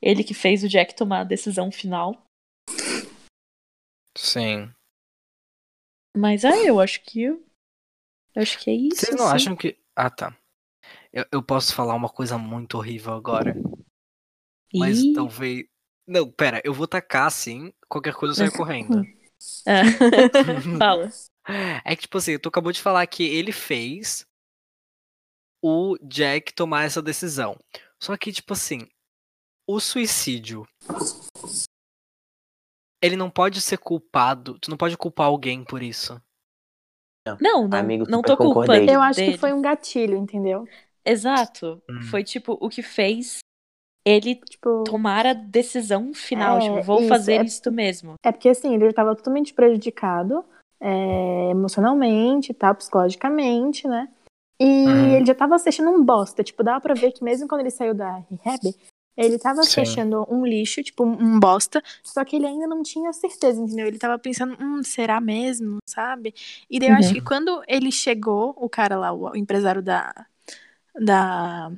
ele 0.01 0.25
que 0.25 0.33
fez 0.33 0.65
o 0.65 0.69
Jack 0.69 0.97
tomar 0.97 1.21
a 1.21 1.25
decisão 1.25 1.71
final. 1.71 2.25
Sim. 4.17 4.73
Mas 6.17 6.45
é, 6.45 6.71
eu 6.71 6.81
acho 6.81 7.03
que. 7.03 7.25
Eu 7.25 7.43
acho 8.37 8.59
que 8.59 8.71
é 8.71 8.75
isso. 8.75 9.01
Vocês 9.01 9.17
não 9.17 9.27
assim. 9.27 9.37
acham 9.37 9.57
que. 9.57 9.77
Ah, 9.95 10.09
tá. 10.09 10.37
Eu, 11.15 11.25
eu 11.31 11.43
posso 11.43 11.73
falar 11.73 11.95
uma 11.95 12.09
coisa 12.09 12.37
muito 12.37 12.77
horrível 12.77 13.13
agora. 13.13 13.55
Mas 14.75 14.99
Ih, 14.99 15.13
talvez. 15.13 15.65
Não, 16.09 16.29
pera, 16.29 16.61
eu 16.65 16.75
vou 16.75 16.89
tacar 16.89 17.29
assim, 17.29 17.73
qualquer 17.89 18.15
coisa 18.15 18.33
eu 18.33 18.37
saio 18.37 18.53
correndo. 18.53 19.05
é. 19.65 19.83
Fala. 20.77 21.09
É 21.85 21.95
que, 21.95 22.03
tipo 22.03 22.19
assim, 22.19 22.37
tu 22.37 22.49
acabou 22.49 22.73
de 22.73 22.83
falar 22.83 23.07
que 23.07 23.23
ele 23.23 23.53
fez 23.53 24.27
o 25.63 25.97
Jack 26.03 26.53
tomar 26.53 26.85
essa 26.85 27.01
decisão. 27.01 27.57
Só 28.03 28.17
que, 28.17 28.33
tipo 28.33 28.53
assim, 28.53 28.81
o 29.69 29.79
suicídio. 29.79 30.67
Ele 33.01 33.17
não 33.17 33.31
pode 33.31 33.61
ser 33.61 33.79
culpado. 33.79 34.59
Tu 34.59 34.69
não 34.69 34.77
pode 34.77 34.97
culpar 34.97 35.27
alguém 35.27 35.63
por 35.63 35.81
isso. 35.81 36.21
Não, 37.41 37.69
não, 37.69 37.79
Amigo, 37.79 38.05
não 38.09 38.21
tô 38.21 38.37
concordei. 38.37 38.81
culpando 38.81 38.93
Eu 38.93 39.01
acho 39.01 39.21
dele. 39.21 39.33
que 39.33 39.39
foi 39.39 39.53
um 39.53 39.63
gatilho, 39.63 40.17
entendeu? 40.17 40.67
Exato. 41.05 41.83
Hum. 41.89 42.03
Foi 42.11 42.25
tipo 42.25 42.57
o 42.61 42.69
que 42.69 42.83
fez 42.83 43.39
ele 44.07 44.35
Tipo, 44.37 44.85
tomar 44.85 45.27
a 45.27 45.33
decisão 45.33 46.13
final, 46.13 46.59
É, 46.59 46.61
tipo, 46.61 46.83
vou 46.83 47.01
isso, 47.01 47.09
fazer 47.09 47.41
é- 47.41 47.45
isto 47.45 47.73
mesmo. 47.73 48.15
é 48.25 48.33
porque 48.33 48.49
assim, 48.51 48.75
ele 48.75 48.87
estava 48.89 49.15
totalmente 49.17 49.55
prejudicado 49.55 50.45
é, 50.81 51.51
emocionalmente 51.51 52.51
e 52.53 52.55
tal, 52.55 52.75
psicologicamente, 52.75 53.89
né? 53.89 54.09
E 54.61 54.65
Uhum. 54.65 55.15
ele 55.17 55.25
já 55.27 55.35
tava 55.35 55.59
se 55.59 55.69
achando 55.69 55.91
um 55.91 56.05
bosta. 56.05 56.45
Tipo, 56.45 56.63
dava 56.63 56.81
pra 56.81 56.95
ver 56.95 57.13
que 57.13 57.25
mesmo 57.25 57.49
quando 57.49 57.63
ele 57.63 57.71
saiu 57.71 57.95
da 57.95 58.19
rehab, 58.31 58.75
ele 59.17 59.39
tava 59.39 59.63
se 59.63 59.71
Sim. 59.71 59.81
achando 59.81 60.27
um 60.31 60.45
lixo, 60.45 60.83
tipo, 60.83 61.03
um 61.05 61.41
bosta. 61.41 61.83
Só 62.03 62.23
que 62.25 62.37
ele 62.37 62.47
ainda 62.47 62.67
não 62.67 62.83
tinha 62.83 63.13
certeza, 63.15 63.61
entendeu? 63.63 63.87
Ele 63.87 63.99
tava 63.99 64.19
pensando, 64.19 64.57
hum, 64.61 64.83
será 64.83 65.21
mesmo, 65.21 65.79
sabe? 65.87 66.35
E 66.69 66.79
daí 66.79 66.91
eu 66.91 66.95
acho 66.97 67.09
Uhum. 67.09 67.15
que 67.15 67.21
quando 67.23 67.63
ele 67.67 67.91
chegou, 67.91 68.55
o 68.59 68.69
cara 68.69 68.97
lá, 68.99 69.13
o 69.13 69.35
empresário 69.35 69.83
da. 69.83 70.27
Da. 71.01 71.71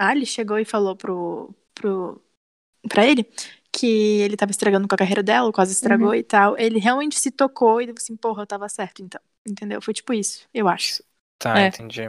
Ele 0.00 0.26
chegou 0.26 0.58
e 0.58 0.64
falou 0.64 0.96
pro. 0.96 1.54
pro 1.74 2.20
pra 2.88 3.06
ele 3.06 3.24
que 3.72 4.20
ele 4.20 4.36
tava 4.36 4.52
estragando 4.52 4.86
com 4.86 4.94
a 4.94 4.98
carreira 4.98 5.22
dela, 5.22 5.52
quase 5.52 5.72
estragou 5.72 6.08
Uhum. 6.08 6.14
e 6.14 6.22
tal. 6.22 6.56
Ele 6.58 6.78
realmente 6.78 7.18
se 7.18 7.30
tocou 7.30 7.82
e 7.82 7.92
assim, 7.96 8.16
porra, 8.16 8.42
eu 8.42 8.46
tava 8.46 8.68
certo 8.68 9.02
então. 9.02 9.20
Entendeu? 9.46 9.82
Foi 9.82 9.92
tipo 9.92 10.12
isso, 10.14 10.46
eu 10.54 10.68
acho. 10.68 11.02
Tá, 11.38 11.58
É. 11.58 11.68
entendi. 11.68 12.02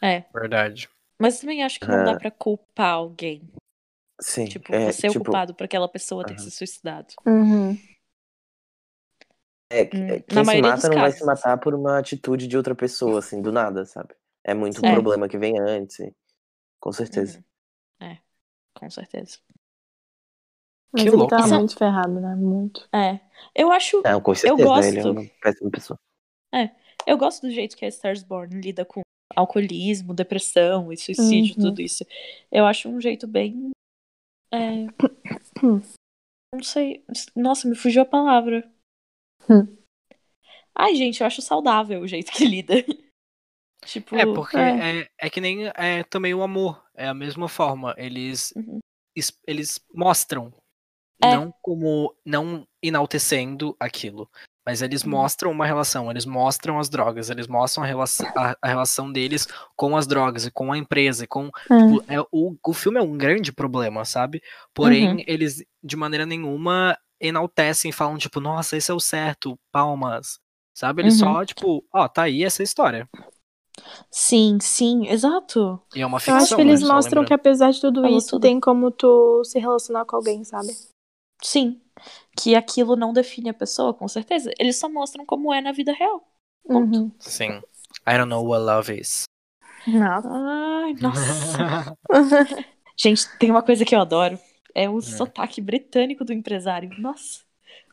É. 0.00 0.24
Verdade. 0.32 0.88
Mas 1.18 1.40
também 1.40 1.62
acho 1.62 1.78
que 1.80 1.86
não 1.88 2.04
dá 2.04 2.12
É. 2.12 2.18
pra 2.18 2.30
culpar 2.30 2.94
alguém. 2.94 3.42
Sim. 4.20 4.44
Tipo, 4.46 4.72
é, 4.74 4.92
você 4.92 5.06
é 5.06 5.10
o 5.10 5.12
tipo, 5.12 5.24
culpado 5.24 5.54
por 5.54 5.64
aquela 5.64 5.88
pessoa 5.88 6.24
ter 6.24 6.34
Aham. 6.34 6.38
se 6.44 6.50
suicidado. 6.50 7.14
Uhum. 7.26 7.76
é, 9.72 9.82
Hum, 9.84 10.08
é, 10.08 10.24
na 10.32 10.44
quem 10.44 10.44
se 10.44 10.60
mata 10.60 10.88
não 10.88 11.00
vai 11.00 11.12
casos. 11.12 11.18
se 11.18 11.24
matar 11.24 11.58
por 11.58 11.74
uma 11.74 11.98
atitude 11.98 12.46
de 12.46 12.56
outra 12.56 12.74
pessoa, 12.74 13.18
assim, 13.18 13.40
do 13.42 13.52
nada, 13.52 13.84
sabe? 13.84 14.14
É 14.44 14.54
muito 14.54 14.84
É. 14.84 14.92
problema 14.92 15.28
que 15.28 15.38
vem 15.38 15.58
antes. 15.60 15.98
Com 16.80 16.92
certeza. 16.92 17.44
Uhum. 18.00 18.08
É, 18.08 18.18
com 18.74 18.88
certeza. 18.90 19.38
Mas 20.92 21.02
Que 21.04 21.08
ele 21.10 21.16
louco, 21.16 21.30
tava 21.30 21.46
né? 21.48 21.58
muito 21.58 21.76
ferrado, 21.76 22.20
né? 22.20 22.34
Muito. 22.34 22.88
É. 22.92 23.20
Eu 23.54 23.70
acho. 23.70 24.02
Não, 24.02 24.20
com 24.20 24.34
certeza, 24.34 24.62
ele 24.88 24.98
é 24.98 25.02
gosto. 25.02 25.10
uma 25.12 25.30
péssima 25.42 25.70
pessoa. 25.70 25.98
Eu 27.06 27.16
gosto 27.16 27.42
do 27.42 27.50
jeito 27.50 27.76
que 27.76 27.84
a 27.84 27.88
Stars 27.88 28.22
Born 28.22 28.60
lida 28.60 28.84
com 28.84 29.00
alcoolismo, 29.34 30.12
depressão 30.12 30.92
e 30.92 30.96
suicídio, 30.96 31.54
Uhum. 31.56 31.70
tudo 31.70 31.80
isso. 31.80 32.04
Eu 32.52 32.66
acho 32.66 32.88
um 32.88 33.00
jeito 33.00 33.26
bem. 33.26 33.70
é, 34.52 34.86
Não 36.52 36.62
sei. 36.62 37.04
Nossa, 37.36 37.68
me 37.68 37.74
fugiu 37.76 38.02
a 38.02 38.06
palavra. 38.06 38.68
Hum. 39.48 39.76
Ai, 40.74 40.94
gente, 40.96 41.20
eu 41.20 41.26
acho 41.26 41.40
saudável 41.40 42.00
o 42.00 42.06
jeito 42.08 42.32
que 42.32 42.44
lida. 42.44 42.74
Tipo. 43.84 44.16
É, 44.16 44.24
porque 44.26 44.56
é. 44.56 45.00
é, 45.00 45.08
é 45.18 45.30
que 45.30 45.40
nem 45.40 45.68
é, 45.74 46.02
também 46.04 46.34
o 46.34 46.42
amor. 46.42 46.82
É 46.94 47.08
a 47.08 47.14
mesma 47.14 47.48
forma. 47.48 47.94
Eles, 47.96 48.52
Uhum. 48.56 48.78
es- 49.16 49.38
eles 49.46 49.80
mostram. 49.94 50.52
É. 51.22 51.34
Não 51.34 51.52
como. 51.62 52.14
Não 52.24 52.66
enaltecendo 52.82 53.76
aquilo. 53.78 54.28
Mas 54.66 54.82
eles 54.82 55.02
Uhum. 55.02 55.10
mostram 55.10 55.50
uma 55.50 55.66
relação. 55.66 56.10
Eles 56.10 56.24
mostram 56.26 56.78
as 56.78 56.88
drogas. 56.88 57.30
Eles 57.30 57.46
mostram 57.46 57.82
a 57.82 57.86
relação, 57.86 58.26
a, 58.36 58.56
a 58.60 58.68
relação 58.68 59.10
deles 59.10 59.48
com 59.74 59.96
as 59.96 60.06
drogas 60.06 60.46
e 60.46 60.50
com 60.50 60.70
a 60.72 60.78
empresa. 60.78 61.24
E 61.24 61.26
com, 61.26 61.46
tipo, 61.46 62.04
é, 62.08 62.20
o, 62.30 62.54
o 62.64 62.74
filme 62.74 62.98
é 62.98 63.02
um 63.02 63.16
grande 63.16 63.52
problema, 63.52 64.04
sabe? 64.04 64.42
Porém, 64.74 65.08
Uhum. 65.16 65.24
eles 65.26 65.64
de 65.82 65.96
maneira 65.96 66.24
nenhuma 66.26 66.96
enaltecem 67.20 67.88
e 67.90 67.92
falam, 67.92 68.16
tipo, 68.18 68.40
nossa, 68.40 68.76
esse 68.76 68.90
é 68.90 68.94
o 68.94 69.00
certo, 69.00 69.58
palmas. 69.72 70.38
Sabe? 70.74 71.02
Eles 71.02 71.20
Uhum. 71.20 71.34
só, 71.34 71.44
tipo, 71.44 71.84
ó, 71.92 72.06
tá 72.08 72.22
aí 72.22 72.44
essa 72.44 72.62
história. 72.62 73.08
Sim, 74.10 74.58
sim, 74.60 75.06
exato. 75.08 75.80
E 75.94 76.00
é 76.02 76.06
uma 76.06 76.16
Eu 76.16 76.20
ficção. 76.20 76.36
acho 76.36 76.56
que 76.56 76.60
eles 76.62 76.82
né? 76.82 76.88
Mostram 76.88 77.24
que 77.24 77.32
apesar 77.32 77.70
de 77.70 77.80
tudo 77.80 78.02
Falou 78.02 78.16
isso, 78.18 78.30
tudo. 78.30 78.42
tem 78.42 78.60
como 78.60 78.90
tu 78.90 79.42
se 79.44 79.58
relacionar 79.58 80.04
com 80.04 80.16
alguém, 80.16 80.44
sabe? 80.44 80.68
Sim. 81.42 81.80
Que 82.36 82.54
aquilo 82.54 82.96
não 82.96 83.12
define 83.12 83.50
a 83.50 83.54
pessoa, 83.54 83.94
com 83.94 84.06
certeza. 84.08 84.50
Eles 84.58 84.76
só 84.78 84.88
mostram 84.88 85.24
como 85.24 85.52
é 85.52 85.60
na 85.60 85.72
vida 85.72 85.92
real. 85.92 86.22
Uhum. 86.64 87.10
Sim. 87.18 87.60
I 88.06 88.16
don't 88.16 88.28
know 88.28 88.44
what 88.44 88.64
love 88.64 88.92
is. 89.00 89.24
Nada. 89.86 90.28
Ai, 90.30 90.94
nossa. 91.00 91.96
Gente, 92.96 93.26
tem 93.38 93.50
uma 93.50 93.62
coisa 93.62 93.84
que 93.84 93.94
eu 93.94 94.00
adoro. 94.00 94.38
É 94.74 94.88
o 94.88 95.00
sotaque 95.00 95.60
britânico 95.60 96.24
do 96.24 96.32
empresário. 96.32 96.90
Nossa, 96.98 97.40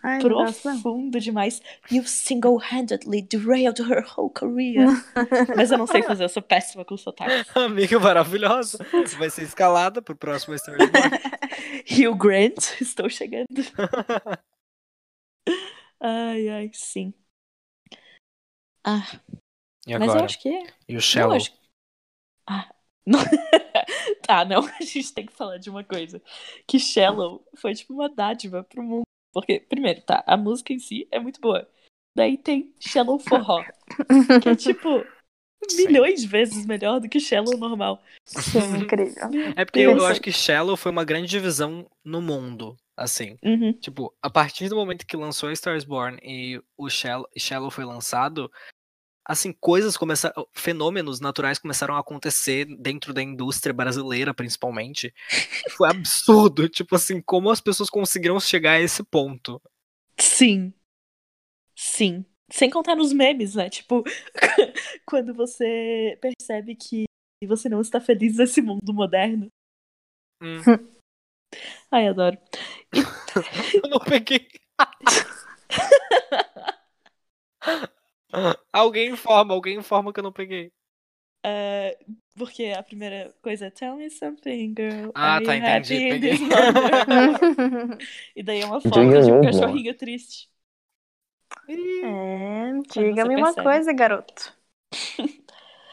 Ai, 0.03 0.19
profundo 0.21 1.19
demais. 1.19 1.61
You 1.91 2.03
single-handedly 2.05 3.21
derailed 3.23 3.79
her 3.81 4.03
whole 4.05 4.29
career. 4.29 4.87
Mas 5.55 5.71
eu 5.71 5.77
não 5.77 5.87
sei 5.87 6.01
fazer, 6.03 6.23
eu 6.23 6.29
sou 6.29 6.41
péssima 6.41 6.85
com 6.85 6.95
sotaque. 6.95 7.49
Amiga 7.57 7.99
maravilhosa. 7.99 8.77
Vai 9.17 9.29
ser 9.29 9.43
escalada 9.43 10.01
pro 10.01 10.15
próximo 10.15 10.53
Storyboard. 10.55 11.17
Hugh 11.89 12.15
Grant, 12.15 12.79
estou 12.81 13.09
chegando. 13.09 13.47
Ai, 15.99 16.49
ai, 16.49 16.69
sim. 16.73 17.13
Ah, 18.83 19.05
E 19.87 19.97
mas 19.97 20.03
agora? 20.03 20.19
eu 20.21 20.25
acho 20.25 20.39
que 20.41 20.49
é. 20.49 20.63
E 20.87 20.93
o 20.93 20.95
Não, 20.95 21.01
Shallow? 21.01 21.35
acho 21.37 21.51
Ah, 22.47 22.69
não. 23.05 23.19
tá, 24.25 24.45
não, 24.45 24.65
a 24.65 24.83
gente 24.83 25.13
tem 25.13 25.25
que 25.25 25.33
falar 25.33 25.57
de 25.57 25.69
uma 25.69 25.83
coisa. 25.83 26.21
Que 26.67 26.79
Shallow 26.79 27.45
foi 27.57 27.73
tipo 27.75 27.93
uma 27.93 28.09
dádiva 28.09 28.63
pro 28.63 28.83
mundo. 28.83 29.06
Porque, 29.39 29.59
primeiro, 29.59 30.01
tá, 30.01 30.23
a 30.25 30.35
música 30.35 30.73
em 30.73 30.79
si 30.79 31.07
é 31.11 31.19
muito 31.19 31.39
boa. 31.39 31.69
Daí 32.15 32.39
tem 32.39 32.73
Shallow 32.79 33.19
Forró, 33.19 33.63
que 34.41 34.49
é 34.49 34.55
tipo 34.55 35.05
Sim. 35.69 35.85
milhões 35.85 36.21
de 36.21 36.27
vezes 36.27 36.65
melhor 36.65 36.99
do 36.99 37.07
que 37.07 37.19
Shallow 37.19 37.55
normal. 37.55 38.01
Sim, 38.25 38.77
incrível. 38.81 39.29
É 39.55 39.63
porque 39.63 39.81
eu, 39.81 39.95
eu 39.95 40.07
acho 40.07 40.19
que 40.19 40.31
Shallow 40.31 40.75
foi 40.75 40.91
uma 40.91 41.05
grande 41.05 41.27
divisão 41.27 41.85
no 42.03 42.19
mundo, 42.19 42.75
assim. 42.97 43.37
Uhum. 43.43 43.73
Tipo, 43.73 44.11
a 44.23 44.29
partir 44.31 44.69
do 44.69 44.75
momento 44.75 45.05
que 45.05 45.15
lançou 45.15 45.49
a 45.49 45.53
Stars 45.53 45.83
Born 45.83 46.17
e 46.23 46.59
o 46.75 46.89
Shallow, 46.89 47.29
Shallow 47.37 47.69
foi 47.69 47.85
lançado, 47.85 48.51
assim, 49.27 49.51
coisas 49.51 49.97
começaram, 49.97 50.47
fenômenos 50.53 51.19
naturais 51.19 51.59
começaram 51.59 51.95
a 51.95 51.99
acontecer 51.99 52.65
dentro 52.79 53.13
da 53.13 53.21
indústria 53.21 53.73
brasileira, 53.73 54.33
principalmente. 54.33 55.13
Foi 55.71 55.89
absurdo, 55.89 56.69
tipo 56.69 56.95
assim, 56.95 57.21
como 57.21 57.49
as 57.51 57.59
pessoas 57.59 57.89
conseguiram 57.89 58.39
chegar 58.39 58.73
a 58.73 58.81
esse 58.81 59.03
ponto. 59.03 59.61
Sim. 60.17 60.73
Sim. 61.75 62.25
Sem 62.49 62.69
contar 62.69 62.95
nos 62.95 63.11
memes, 63.11 63.55
né? 63.55 63.69
Tipo, 63.69 64.03
quando 65.05 65.33
você 65.33 66.17
percebe 66.21 66.75
que 66.75 67.03
você 67.45 67.67
não 67.67 67.81
está 67.81 67.99
feliz 67.99 68.37
nesse 68.37 68.61
mundo 68.61 68.93
moderno. 68.93 69.49
Hum. 70.41 70.61
Ai, 71.91 72.07
adoro. 72.07 72.37
Eu 72.93 73.89
não 73.89 73.99
peguei. 73.99 74.47
Alguém 78.71 79.11
informa, 79.11 79.53
alguém 79.53 79.77
informa 79.77 80.13
que 80.13 80.19
eu 80.19 80.23
não 80.23 80.31
peguei. 80.31 80.71
É, 81.43 81.97
porque 82.35 82.65
a 82.77 82.83
primeira 82.83 83.33
coisa 83.41 83.67
é 83.67 83.69
Tell 83.71 83.95
me 83.95 84.09
something, 84.09 84.73
girl. 84.75 85.11
Ah, 85.15 85.35
Are 85.35 85.45
tá, 85.45 85.55
entendi, 85.55 86.01
peguei. 86.01 86.37
e 88.35 88.43
daí 88.43 88.61
é 88.61 88.65
uma 88.65 88.81
foto 88.81 89.19
de 89.19 89.31
um 89.31 89.39
cachorrinho 89.39 89.95
triste. 89.95 90.49
É, 92.01 92.73
diga-me 92.93 93.35
uma 93.35 93.53
coisa, 93.53 93.93
garoto. 93.93 94.53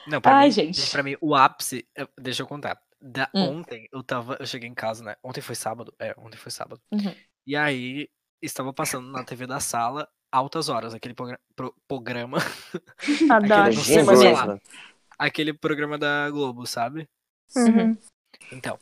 Não, 0.07 0.21
pra 0.21 0.35
Ai, 0.35 0.51
mim, 0.51 0.53
gente. 0.53 0.91
pra 0.91 1.03
mim, 1.03 1.17
o 1.21 1.35
ápice. 1.35 1.87
Deixa 2.19 2.43
eu 2.43 2.47
contar. 2.47 2.81
Da, 3.01 3.31
Hum. 3.35 3.43
Ontem 3.49 3.89
eu 3.93 4.03
tava. 4.03 4.37
Eu 4.41 4.47
cheguei 4.47 4.69
em 4.69 4.75
casa, 4.75 5.05
né? 5.05 5.17
Ontem 5.23 5.41
foi 5.41 5.55
sábado? 5.55 5.95
É, 5.99 6.15
ontem 6.19 6.37
foi 6.37 6.51
sábado. 6.53 6.81
Uhum. 6.93 7.15
E 7.47 7.57
aí 7.57 8.11
estava 8.43 8.73
passando 8.73 9.09
na 9.11 9.25
TV 9.25 9.47
da 9.47 9.61
sala 9.61 10.09
altas 10.35 10.69
horas, 10.69 10.93
aquele 10.95 11.15
progra- 11.15 11.41
pro- 11.55 11.75
programa. 11.87 12.39
Adoro. 13.31 13.75
Não 13.75 14.05
falar. 14.05 14.47
né? 14.55 14.61
aquele 15.19 15.53
programa 15.53 15.97
da 15.97 16.29
Globo, 16.31 16.67
sabe? 16.67 17.09
Uhum. 17.57 17.97
Então. 18.53 18.79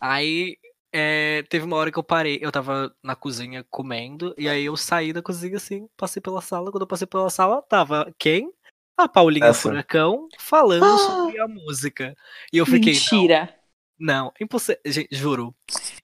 Aí 0.00 0.58
é, 0.92 1.42
teve 1.48 1.64
uma 1.64 1.76
hora 1.76 1.90
que 1.92 1.98
eu 1.98 2.02
parei, 2.02 2.38
eu 2.42 2.50
tava 2.52 2.94
na 3.02 3.14
cozinha 3.14 3.64
comendo, 3.70 4.34
e 4.36 4.48
aí 4.48 4.64
eu 4.64 4.76
saí 4.76 5.12
da 5.12 5.22
cozinha 5.22 5.56
assim, 5.56 5.88
passei 5.96 6.20
pela 6.20 6.40
sala. 6.42 6.70
Quando 6.70 6.82
eu 6.82 6.86
passei 6.88 7.06
pela 7.06 7.30
sala, 7.30 7.62
tava 7.62 8.12
quem? 8.18 8.52
A 8.98 9.06
Paulinha 9.08 9.46
Essa. 9.46 9.62
Furacão 9.68 10.26
falando 10.38 10.98
sobre 10.98 11.38
a 11.38 11.46
música. 11.46 12.16
E 12.52 12.56
eu 12.58 12.64
fiquei. 12.66 12.94
"Não, 12.94 13.00
Mentira. 13.00 13.56
Não, 13.98 14.32
impossível. 14.40 14.80
Gente, 14.86 15.08
juro. 15.14 15.54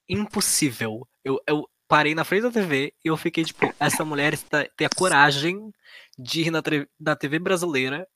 Impossível. 0.08 1.06
Eu, 1.24 1.40
eu 1.46 1.68
parei 1.92 2.14
na 2.14 2.24
frente 2.24 2.44
da 2.44 2.50
TV 2.50 2.94
e 3.04 3.08
eu 3.08 3.16
fiquei 3.18 3.44
tipo, 3.44 3.70
essa 3.78 4.02
mulher 4.02 4.32
está, 4.32 4.64
tem 4.78 4.86
a 4.86 4.96
coragem 4.96 5.70
de 6.18 6.44
ir 6.44 6.50
na, 6.50 6.62
na 6.98 7.14
TV 7.14 7.38
brasileira 7.38 8.08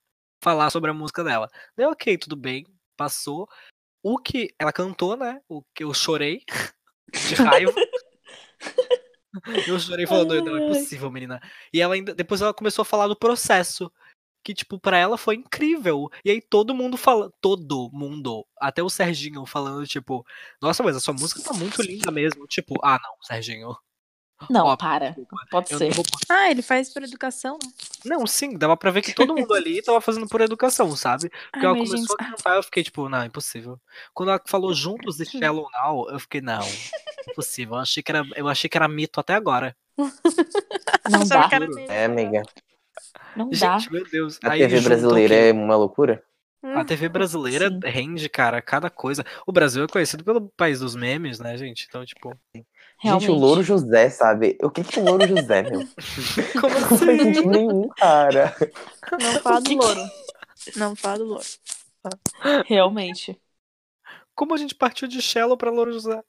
falar 0.43 0.71
sobre 0.71 0.91
a 0.91 0.95
música 0.95 1.23
dela. 1.23 1.47
Deu 1.77 1.91
ok, 1.91 2.17
tudo 2.17 2.37
bem. 2.37 2.65
Passou. 2.97 3.47
O 4.03 4.17
que 4.17 4.49
ela 4.59 4.73
cantou, 4.73 5.15
né? 5.15 5.43
O 5.47 5.63
que 5.75 5.85
eu 5.85 5.93
chorei 5.93 6.41
de 7.29 7.35
raiva. 7.37 7.75
Eu 9.69 9.79
chorei 9.79 10.07
falando, 10.07 10.43
não 10.43 10.57
é 10.57 10.69
possível, 10.69 11.11
menina. 11.11 11.39
E 11.71 11.79
ela 11.79 11.93
ainda. 11.93 12.15
Depois 12.15 12.41
ela 12.41 12.55
começou 12.55 12.81
a 12.81 12.87
falar 12.87 13.07
do 13.07 13.15
processo. 13.15 13.93
Que, 14.47 14.55
tipo, 14.55 14.79
pra 14.79 14.97
ela 14.97 15.19
foi 15.19 15.35
incrível. 15.35 16.09
E 16.25 16.31
aí 16.31 16.41
todo 16.41 16.73
mundo 16.73 16.97
fala. 16.97 17.33
Todo 17.41 17.91
mundo. 17.93 18.47
Até 18.61 18.81
o 18.81 18.89
Serginho 18.89 19.45
falando, 19.45 19.85
tipo, 19.89 20.25
nossa, 20.63 20.85
mas 20.85 20.95
a 20.95 21.01
sua 21.01 21.13
música 21.13 21.43
tá 21.43 21.53
muito 21.53 21.83
linda 21.83 22.13
mesmo. 22.13 22.47
Tipo, 22.47 22.77
ah, 22.81 22.97
não, 23.03 23.11
Serginho. 23.23 23.77
Não, 24.49 24.67
Ó, 24.67 24.77
para. 24.77 25.17
pode 25.51 25.71
ser. 25.71 25.93
vou 25.93 26.05
Ah, 26.29 26.49
ele 26.49 26.63
faz 26.63 26.95
por 26.95 27.03
educação? 27.03 27.59
Não, 28.05 28.25
sim, 28.25 28.57
dava 28.57 28.77
pra 28.77 28.93
ver 28.93 29.03
que 29.03 29.13
todo 29.13 29.35
mundo 29.35 29.53
ali 29.53 29.83
tava 29.83 30.01
fazendo 30.01 30.29
por 30.29 30.41
educação, 30.41 30.95
sabe? 30.95 31.29
Porque 31.51 31.67
Ai, 31.67 31.73
ela 31.73 31.75
começou 31.75 31.97
gente, 31.97 32.13
a 32.13 32.25
cantar, 32.31 32.55
eu 32.55 32.63
fiquei 32.63 32.85
tipo, 32.85 33.09
não, 33.09 33.25
impossível. 33.25 33.81
Quando 34.15 34.29
ela 34.29 34.41
falou 34.47 34.73
juntos 34.73 35.17
de 35.17 35.25
Shallow 35.25 35.69
Now, 35.73 36.09
eu 36.09 36.21
fiquei, 36.21 36.41
não, 36.41 36.63
impossível. 37.29 37.75
Eu 37.75 37.81
achei 37.81 38.01
que 38.01 38.13
era, 38.13 38.25
eu 38.37 38.47
achei 38.47 38.71
que 38.71 38.79
era 38.79 38.87
mito 38.87 39.19
até 39.19 39.35
agora. 39.35 39.77
Não 41.11 41.25
dá. 41.27 41.49
É, 41.89 42.05
amiga. 42.05 42.45
Não 43.37 43.51
dá. 43.51 43.79
Gente, 43.79 43.93
meu 43.93 44.05
Deus. 44.09 44.39
A 44.43 44.53
Aí 44.53 44.61
TV 44.61 44.81
brasileira 44.81 45.35
é 45.35 45.53
uma 45.53 45.77
loucura. 45.77 46.23
A 46.63 46.85
TV 46.85 47.09
brasileira 47.09 47.69
Sim. 47.69 47.79
rende, 47.85 48.29
cara, 48.29 48.61
cada 48.61 48.91
coisa. 48.91 49.25
O 49.47 49.53
Brasil 49.53 49.85
é 49.85 49.87
conhecido 49.87 50.25
pelo 50.25 50.49
país 50.57 50.81
dos 50.81 50.97
memes, 50.97 51.39
né, 51.39 51.57
gente? 51.57 51.87
Então, 51.89 52.05
tipo, 52.05 52.37
Realmente. 52.99 53.27
Gente, 53.27 53.31
o 53.31 53.39
Louro 53.39 53.63
José, 53.63 54.09
sabe? 54.11 54.57
O 54.63 54.71
que 54.71 54.83
que 54.83 54.99
é 54.99 55.03
o 55.03 55.05
Louro 55.05 55.27
José, 55.29 55.63
meu? 55.63 55.81
como 56.61 56.75
Não 56.75 56.87
assim? 56.87 56.97
sentido 56.97 57.51
nenhum, 57.51 57.89
cara. 57.91 58.57
Não 59.13 59.41
fala 59.41 59.61
do 59.61 59.75
louro. 59.77 60.01
Não 60.77 60.97
fala 60.97 61.19
do 61.19 61.25
louro. 61.25 61.45
Realmente. 62.67 63.39
Como 64.35 64.53
a 64.55 64.57
gente 64.59 64.75
partiu 64.75 65.09
de 65.09 65.23
Shallow 65.23 65.57
pra 65.57 65.71
Louro 65.71 65.93
José? 65.93 66.23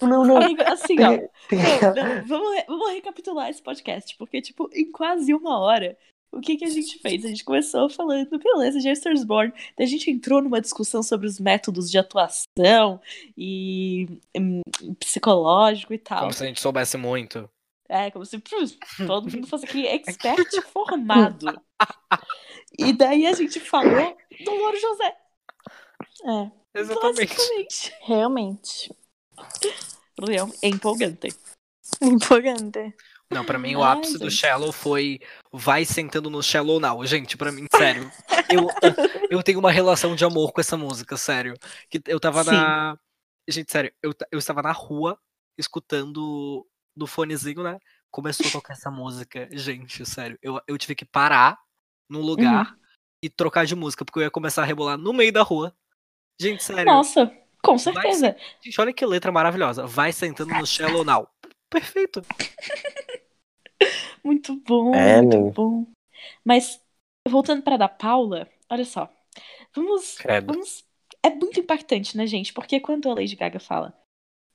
Não, 0.00 0.24
não. 0.24 0.36
Amigo, 0.36 0.62
assim, 0.62 0.96
ó. 1.02 1.10
Não, 1.10 1.94
não, 1.94 2.24
vamos, 2.26 2.54
re- 2.56 2.64
vamos 2.68 2.90
recapitular 2.92 3.48
esse 3.50 3.60
podcast, 3.62 4.16
porque, 4.16 4.40
tipo, 4.40 4.70
em 4.72 4.90
quase 4.92 5.34
uma 5.34 5.58
hora, 5.58 5.96
o 6.32 6.40
que, 6.40 6.56
que 6.56 6.64
a 6.64 6.70
gente 6.70 6.98
fez? 6.98 7.24
A 7.24 7.28
gente 7.28 7.44
começou 7.44 7.88
falando, 7.90 8.38
beleza, 8.38 8.78
is 9.12 9.24
Born, 9.24 9.52
daí 9.76 9.86
a 9.86 9.88
gente 9.88 10.10
entrou 10.10 10.40
numa 10.42 10.60
discussão 10.60 11.02
sobre 11.02 11.26
os 11.26 11.38
métodos 11.38 11.90
de 11.90 11.98
atuação 11.98 13.00
e 13.36 14.06
hum, 14.36 14.62
psicológico 14.98 15.92
e 15.92 15.98
tal. 15.98 16.20
Como 16.20 16.32
se 16.32 16.42
a 16.42 16.46
gente 16.46 16.60
soubesse 16.60 16.96
muito. 16.96 17.48
É, 17.88 18.10
como 18.10 18.24
se 18.24 18.38
puf, 18.38 18.78
todo 19.06 19.30
mundo 19.30 19.46
fosse 19.46 19.66
aqui 19.66 19.86
expert 19.86 20.48
formado. 20.72 21.62
E 22.78 22.92
daí 22.94 23.26
a 23.26 23.34
gente 23.34 23.60
falou 23.60 24.16
do 24.44 24.50
Louro 24.50 24.80
José. 24.80 25.16
É, 26.24 26.50
Exatamente. 26.80 27.26
Basicamente. 27.36 27.92
realmente. 28.00 28.94
Real- 30.18 30.50
É 30.62 30.68
empolgante. 30.68 31.28
Empolgante. 32.00 32.94
Não, 33.32 33.44
pra 33.44 33.58
mim 33.58 33.74
o 33.74 33.82
Ai, 33.82 33.92
ápice 33.92 34.18
do 34.18 34.28
gente. 34.28 34.40
Shallow 34.40 34.72
foi 34.72 35.20
vai 35.52 35.84
sentando 35.84 36.28
no 36.28 36.42
Shallow 36.42 36.78
Now. 36.78 37.04
Gente, 37.06 37.36
pra 37.36 37.50
mim, 37.52 37.66
sério. 37.74 38.10
Eu, 38.50 38.68
eu 39.30 39.42
tenho 39.42 39.58
uma 39.58 39.70
relação 39.70 40.14
de 40.14 40.24
amor 40.24 40.52
com 40.52 40.60
essa 40.60 40.76
música, 40.76 41.16
sério. 41.16 41.54
Que 41.88 42.00
eu 42.06 42.20
tava 42.20 42.44
na. 42.44 42.98
Gente, 43.48 43.72
sério, 43.72 43.92
eu, 44.02 44.14
eu 44.30 44.38
estava 44.38 44.62
na 44.62 44.72
rua 44.72 45.18
escutando 45.58 46.66
no 46.96 47.06
fonezinho, 47.06 47.62
né? 47.62 47.78
Começou 48.10 48.46
a 48.46 48.50
tocar 48.50 48.74
essa 48.74 48.90
música. 48.90 49.48
Gente, 49.52 50.04
sério, 50.04 50.38
eu, 50.42 50.60
eu 50.66 50.78
tive 50.78 50.94
que 50.94 51.04
parar 51.04 51.58
num 52.08 52.20
lugar 52.20 52.76
e 53.22 53.30
trocar 53.30 53.64
de 53.64 53.74
música, 53.74 54.04
porque 54.04 54.18
eu 54.18 54.24
ia 54.24 54.30
começar 54.30 54.62
a 54.62 54.66
rebolar 54.66 54.98
no 54.98 55.12
meio 55.12 55.32
da 55.32 55.42
rua. 55.42 55.74
Gente, 56.40 56.62
sério. 56.62 56.84
Nossa, 56.84 57.32
com 57.62 57.78
certeza. 57.78 58.36
Gente, 58.60 58.80
olha 58.80 58.92
que 58.92 59.06
letra 59.06 59.32
maravilhosa. 59.32 59.86
Vai 59.86 60.12
sentando 60.12 60.54
no 60.54 60.66
Shallow 60.66 61.04
Now. 61.04 61.28
Perfeito. 61.70 62.22
Muito 64.24 64.56
bom, 64.56 64.94
É, 64.94 65.20
muito 65.20 65.36
amigo. 65.36 65.50
bom. 65.52 65.86
Mas, 66.44 66.80
voltando 67.28 67.62
para 67.62 67.76
da 67.76 67.88
Paula, 67.88 68.48
olha 68.70 68.84
só. 68.84 69.08
Vamos, 69.74 70.16
Credo. 70.18 70.52
vamos. 70.52 70.84
É 71.22 71.30
muito 71.30 71.60
impactante, 71.60 72.16
né, 72.16 72.26
gente? 72.26 72.52
Porque 72.52 72.80
quando 72.80 73.08
a 73.10 73.14
Lady 73.14 73.36
Gaga 73.36 73.60
fala 73.60 73.94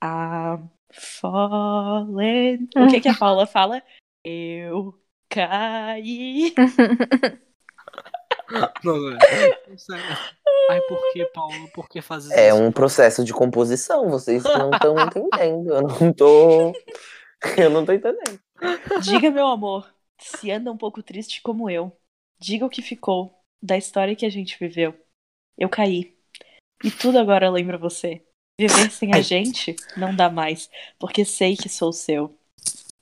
I'm 0.04 0.70
fallen. 0.92 2.70
O 2.76 2.88
que, 2.90 3.02
que 3.02 3.10
a 3.10 3.16
Paula 3.16 3.46
fala? 3.48 3.82
Eu 4.24 4.98
caí. 5.30 6.54
Não, 8.84 9.12
é. 9.12 9.78
Sério. 9.78 10.04
Ai, 10.70 10.82
por 10.82 11.14
que, 11.14 11.26
Paulo? 11.28 11.70
Por 11.74 11.90
que 11.90 12.02
fazes 12.02 12.32
É 12.32 12.50
isso? 12.50 12.58
um 12.58 12.72
processo 12.72 13.24
de 13.24 13.34
composição, 13.34 14.10
vocês 14.10 14.44
não 14.44 14.72
estão 14.72 14.96
entendendo. 15.00 15.74
Eu 15.74 15.82
não 15.82 16.14
tô. 16.14 16.74
Eu 17.58 17.70
não 17.70 17.86
tô 17.86 17.94
entendendo. 17.94 18.40
Diga, 19.04 19.30
meu 19.32 19.48
amor, 19.48 19.94
se 20.20 20.52
anda 20.52 20.72
um 20.72 20.78
pouco 20.78 21.04
triste 21.04 21.42
como 21.42 21.70
eu. 21.70 21.96
Diga 22.40 22.66
o 22.66 22.70
que 22.70 22.82
ficou 22.82 23.38
da 23.62 23.78
história 23.78 24.16
que 24.16 24.26
a 24.26 24.30
gente 24.30 24.58
viveu. 24.60 24.96
Eu 25.58 25.70
caí. 25.70 26.16
E 26.84 26.92
tudo 26.92 27.18
agora 27.18 27.50
lembra 27.50 27.78
você. 27.78 28.24
Viver 28.60 28.90
sem 28.90 29.14
a 29.14 29.22
gente 29.22 29.76
não 29.96 30.16
dá 30.16 30.30
mais, 30.30 30.70
porque 30.98 31.24
sei 31.24 31.56
que 31.56 31.70
sou 31.70 31.94
seu. 31.94 32.36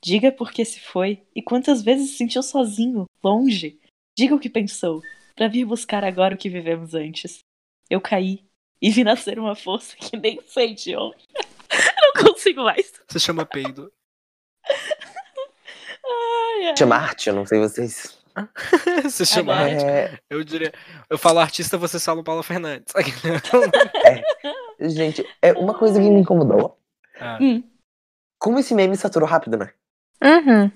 Diga 0.03 0.31
por 0.31 0.51
que 0.51 0.63
se 0.65 0.79
foi 0.79 1.25
e 1.33 1.41
quantas 1.41 1.81
vezes 1.81 2.11
se 2.11 2.17
sentiu 2.17 2.43
sozinho, 2.43 3.05
longe. 3.23 3.79
Diga 4.17 4.35
o 4.35 4.39
que 4.39 4.49
pensou, 4.49 5.01
pra 5.33 5.47
vir 5.47 5.65
buscar 5.65 6.03
agora 6.03 6.35
o 6.35 6.37
que 6.37 6.49
vivemos 6.49 6.93
antes. 6.93 7.39
Eu 7.89 8.01
caí 8.01 8.45
e 8.81 8.89
vi 8.89 9.03
nascer 9.03 9.39
uma 9.39 9.55
força 9.55 9.95
que 9.95 10.17
nem 10.17 10.39
sei 10.45 10.73
de 10.73 10.95
onde. 10.95 11.25
Não 12.15 12.23
consigo 12.23 12.63
mais. 12.63 12.93
Se 13.09 13.19
chama 13.19 13.45
peido. 13.45 13.91
Ai, 16.55 16.67
ai. 16.69 16.77
Chama 16.77 16.95
arte, 16.95 17.29
eu 17.29 17.35
não 17.35 17.45
sei 17.45 17.59
vocês. 17.59 18.17
Se 19.09 19.25
chama 19.25 19.53
Agora- 19.53 19.71
arte. 19.73 19.85
É, 19.85 20.19
Eu 20.29 20.43
diria. 20.43 20.73
Eu 21.09 21.17
falo 21.17 21.39
artista, 21.39 21.77
você 21.77 21.99
fala 21.99 22.23
Paula 22.23 22.43
Fernandes. 22.43 22.93
gente, 24.79 25.25
é 25.41 25.53
uma 25.53 25.77
coisa 25.77 25.99
que 25.99 26.09
me 26.09 26.19
incomodou. 26.19 26.77
Ah, 27.19 27.37
Como 28.39 28.59
esse 28.59 28.73
meme 28.73 28.95
saturou 28.97 29.27
rápido, 29.27 29.57
né? 29.57 29.73
Uhum. 30.23 30.71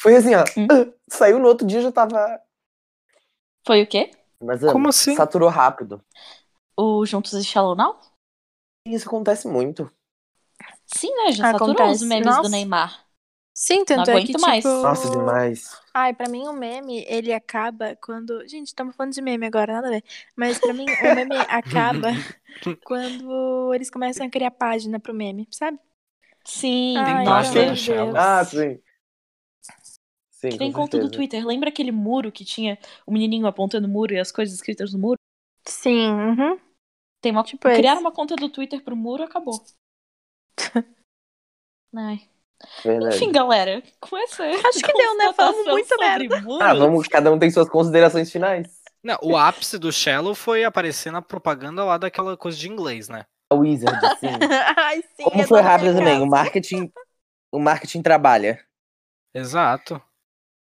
Foi 0.00 0.16
assim, 0.16 0.34
ó. 0.34 0.44
Hum. 0.56 0.66
ah, 0.70 0.92
Saiu 1.10 1.38
no 1.38 1.46
outro 1.48 1.66
dia 1.66 1.80
já 1.80 1.90
tava. 1.92 2.40
Foi 3.66 3.82
o 3.82 3.86
quê? 3.86 4.10
Mas 4.42 4.60
Como 4.60 4.86
ah, 4.86 4.90
assim? 4.90 5.14
saturou 5.16 5.48
rápido. 5.48 6.02
O 6.76 7.04
Juntos 7.06 7.32
e 7.32 7.44
Shallow 7.44 7.74
Now? 7.74 7.98
Isso 8.86 9.08
acontece 9.08 9.46
muito. 9.48 9.90
Sim, 10.86 11.14
né? 11.16 11.32
Já 11.32 11.52
saturou 11.52 11.74
Acontece. 11.74 12.02
os 12.02 12.08
memes 12.08 12.26
Nossa. 12.26 12.42
do 12.42 12.48
Neymar. 12.48 13.04
Sim, 13.60 13.84
tanto 13.84 14.08
Não 14.08 14.16
é 14.16 14.24
que, 14.24 14.38
mais. 14.38 14.62
tipo... 14.62 14.82
Nossa, 14.82 15.10
demais. 15.10 15.80
Ai, 15.92 16.14
pra 16.14 16.28
mim 16.28 16.46
o 16.46 16.52
meme, 16.52 17.04
ele 17.08 17.32
acaba 17.32 17.96
quando... 17.96 18.46
Gente, 18.46 18.68
estamos 18.68 18.94
falando 18.94 19.12
de 19.12 19.20
meme 19.20 19.46
agora, 19.46 19.72
nada 19.72 19.88
a 19.88 19.90
ver. 19.90 20.04
Mas 20.36 20.60
pra 20.60 20.72
mim 20.72 20.84
o 20.84 21.14
meme 21.16 21.34
acaba 21.50 22.10
quando 22.84 23.74
eles 23.74 23.90
começam 23.90 24.24
a 24.24 24.30
criar 24.30 24.52
página 24.52 25.00
pro 25.00 25.12
meme, 25.12 25.48
sabe? 25.50 25.76
Sim, 26.44 26.96
Ai, 26.98 27.16
Tem 27.16 27.24
página. 27.24 28.12
Ah, 28.16 28.44
sim. 28.44 28.80
Sim, 30.30 30.50
que 30.50 30.58
nem 30.60 30.70
com 30.70 30.82
conta 30.82 31.00
do. 31.00 31.10
Twitter. 31.10 31.44
Lembra 31.44 31.68
aquele 31.68 31.90
muro 31.90 32.30
que 32.30 32.44
tinha 32.44 32.78
o 33.04 33.10
menininho 33.10 33.44
apontando 33.44 33.88
o 33.88 33.90
muro 33.90 34.14
e 34.14 34.20
as 34.20 34.30
coisas 34.30 34.54
escritas 34.54 34.92
no 34.92 35.00
muro? 35.00 35.18
Sim, 35.66 36.08
uhum. 36.12 36.60
Tem 37.20 37.32
uma... 37.32 37.42
Tipo 37.42 37.62
Criaram 37.62 37.98
esse. 37.98 38.04
uma 38.04 38.12
conta 38.12 38.36
do 38.36 38.48
Twitter 38.48 38.84
pro 38.84 38.94
muro 38.94 39.24
acabou. 39.24 39.60
Ai. 41.92 42.37
Verdade. 42.84 43.16
Enfim, 43.16 43.32
galera, 43.32 43.82
com 44.00 44.16
essa. 44.16 44.44
Acho 44.44 44.80
que 44.80 44.92
deu, 44.92 45.16
né? 45.16 45.32
Falamos 45.32 45.66
muito 45.66 45.88
sobre 45.88 46.40
muros, 46.40 46.60
Ah, 46.60 46.74
vamos, 46.74 47.06
cada 47.06 47.32
um 47.32 47.38
tem 47.38 47.50
suas 47.50 47.68
considerações 47.68 48.30
finais. 48.30 48.66
Não, 49.02 49.16
o 49.22 49.36
ápice 49.36 49.78
do 49.78 49.92
Shallow 49.92 50.34
foi 50.34 50.64
aparecer 50.64 51.12
na 51.12 51.22
propaganda 51.22 51.84
lá 51.84 51.96
daquela 51.96 52.36
coisa 52.36 52.58
de 52.58 52.68
inglês, 52.68 53.08
né? 53.08 53.24
A 53.50 53.54
Wizard, 53.54 53.98
sim. 54.18 54.26
Ai, 54.76 55.02
sim. 55.16 55.24
Como 55.24 55.46
foi 55.46 55.60
rápido 55.60 55.94
também, 55.94 56.20
o 56.20 56.26
marketing, 56.26 56.92
o 57.52 57.58
marketing 57.58 58.02
trabalha. 58.02 58.60
Exato. 59.32 60.02